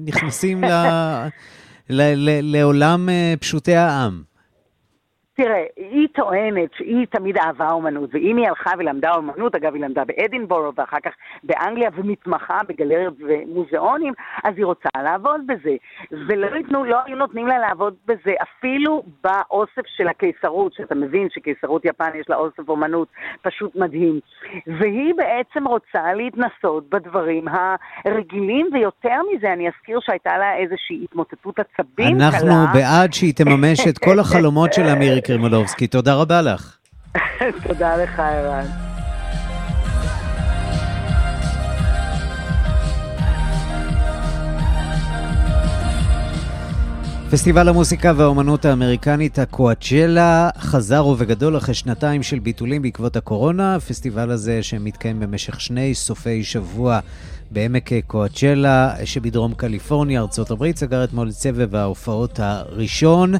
נכנסים 0.06 0.64
ל, 0.64 0.68
ל, 1.96 2.02
ל, 2.16 2.56
לעולם 2.56 3.08
פשוטי 3.40 3.74
העם. 3.74 4.22
תראה, 5.36 5.64
היא 5.76 6.08
טוענת 6.14 6.70
שהיא 6.76 7.06
תמיד 7.10 7.36
אהבה 7.36 7.70
אומנות, 7.70 8.10
ואם 8.12 8.36
היא 8.36 8.48
הלכה 8.48 8.70
ולמדה 8.78 9.14
אומנות, 9.14 9.54
אגב, 9.54 9.74
היא 9.74 9.82
למדה 9.82 10.02
באדינבורו 10.04 10.72
ואחר 10.76 10.96
כך 11.04 11.12
באנגליה 11.42 11.90
ומתמחה 11.96 12.58
בגלריות 12.68 13.14
ומוזיאונים, 13.20 14.12
אז 14.44 14.54
היא 14.56 14.64
רוצה 14.64 14.88
לעבוד 14.96 15.40
בזה. 15.46 15.76
ולא 16.28 16.56
יתנו, 16.56 16.84
לא 16.84 16.96
היו 17.06 17.16
נותנים 17.16 17.46
לה 17.46 17.58
לעבוד 17.58 17.94
בזה 18.06 18.32
אפילו 18.42 19.02
באוסף 19.24 19.86
של 19.96 20.08
הקיסרות, 20.08 20.72
שאתה 20.72 20.94
מבין 20.94 21.28
שקיסרות 21.30 21.84
יפן 21.84 22.10
יש 22.20 22.26
לה 22.28 22.36
אוסף 22.36 22.68
אומנות 22.68 23.08
פשוט 23.42 23.76
מדהים. 23.76 24.20
והיא 24.66 25.14
בעצם 25.14 25.66
רוצה 25.66 26.14
להתנסות 26.14 26.90
בדברים 26.90 27.44
הרגילים, 28.04 28.68
ויותר 28.72 29.20
מזה, 29.32 29.52
אני 29.52 29.68
אזכיר 29.68 29.98
שהייתה 30.00 30.38
לה 30.38 30.56
איזושהי 30.56 31.04
התמוטטות 31.04 31.58
עצבים 31.58 32.16
אנחנו 32.16 32.46
קלה. 32.46 32.62
אנחנו 32.62 32.80
בעד 32.80 33.12
שהיא 33.12 33.34
תממש 33.34 33.88
את 33.88 33.98
כל 33.98 34.18
החלומות 34.18 34.72
שלה, 34.72 34.94
מירי 35.00 35.25
קרימולובסקי. 35.26 35.86
תודה 35.86 36.14
רבה 36.14 36.42
לך. 36.42 36.76
תודה 37.68 37.96
לך, 37.96 38.18
ערן. 38.18 38.64
פסטיבל 47.30 47.68
המוסיקה 47.68 48.12
והאומנות 48.16 48.64
האמריקנית 48.64 49.38
הקואצ'לה 49.38 50.50
חזר 50.58 51.06
ובגדול 51.06 51.56
אחרי 51.56 51.74
שנתיים 51.74 52.22
של 52.22 52.38
ביטולים 52.38 52.82
בעקבות 52.82 53.16
הקורונה. 53.16 53.74
הפסטיבל 53.74 54.30
הזה 54.30 54.62
שמתקיים 54.62 55.20
במשך 55.20 55.60
שני 55.60 55.94
סופי 55.94 56.44
שבוע 56.44 57.00
בעמק 57.50 57.90
קואצ'לה 58.06 58.94
שבדרום 59.04 59.54
קליפורניה, 59.54 60.20
ארצות 60.20 60.50
הברית, 60.50 60.76
סגר 60.76 61.04
אתמול 61.04 61.28
את 61.28 61.32
סבב 61.32 61.74
ההופעות 61.74 62.40
הראשון. 62.40 63.34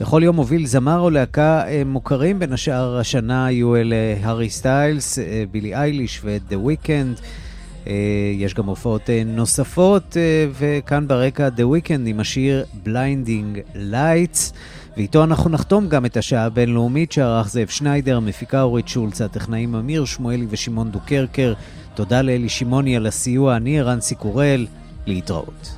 בכל 0.00 0.20
יום 0.24 0.36
מוביל 0.36 0.66
זמר 0.66 1.00
או 1.00 1.10
להקה 1.10 1.62
מוכרים, 1.86 2.38
בין 2.38 2.52
השאר 2.52 2.98
השנה 2.98 3.46
היו 3.46 3.76
אלה 3.76 3.96
הארי 4.22 4.50
סטיילס, 4.50 5.18
בילי 5.50 5.74
אייליש 5.74 6.20
ודה 6.24 6.58
וויקנד. 6.58 7.20
יש 8.36 8.54
גם 8.54 8.66
הופעות 8.66 9.10
נוספות, 9.26 10.16
וכאן 10.58 11.08
ברקע 11.08 11.48
The 11.56 11.60
Weeknd 11.60 12.06
עם 12.06 12.20
השיר 12.20 12.64
Blinding 12.84 13.76
Lights, 13.92 14.52
ואיתו 14.96 15.24
אנחנו 15.24 15.50
נחתום 15.50 15.88
גם 15.88 16.06
את 16.06 16.16
השעה 16.16 16.44
הבינלאומית 16.44 17.12
שערך 17.12 17.48
זאב 17.48 17.68
שניידר, 17.68 18.20
מפיקה 18.20 18.62
אורית 18.62 18.88
שולץ, 18.88 19.20
הטכנאים 19.20 19.74
אמיר 19.74 20.04
שמואלי 20.04 20.46
ושמעון 20.50 20.90
דוקרקר. 20.90 21.54
תודה 21.94 22.22
לאלי 22.22 22.48
שמעוני 22.48 22.96
על 22.96 23.06
הסיוע, 23.06 23.56
אני 23.56 23.80
ערן 23.80 24.00
סיקורל, 24.00 24.66
להתראות. 25.06 25.75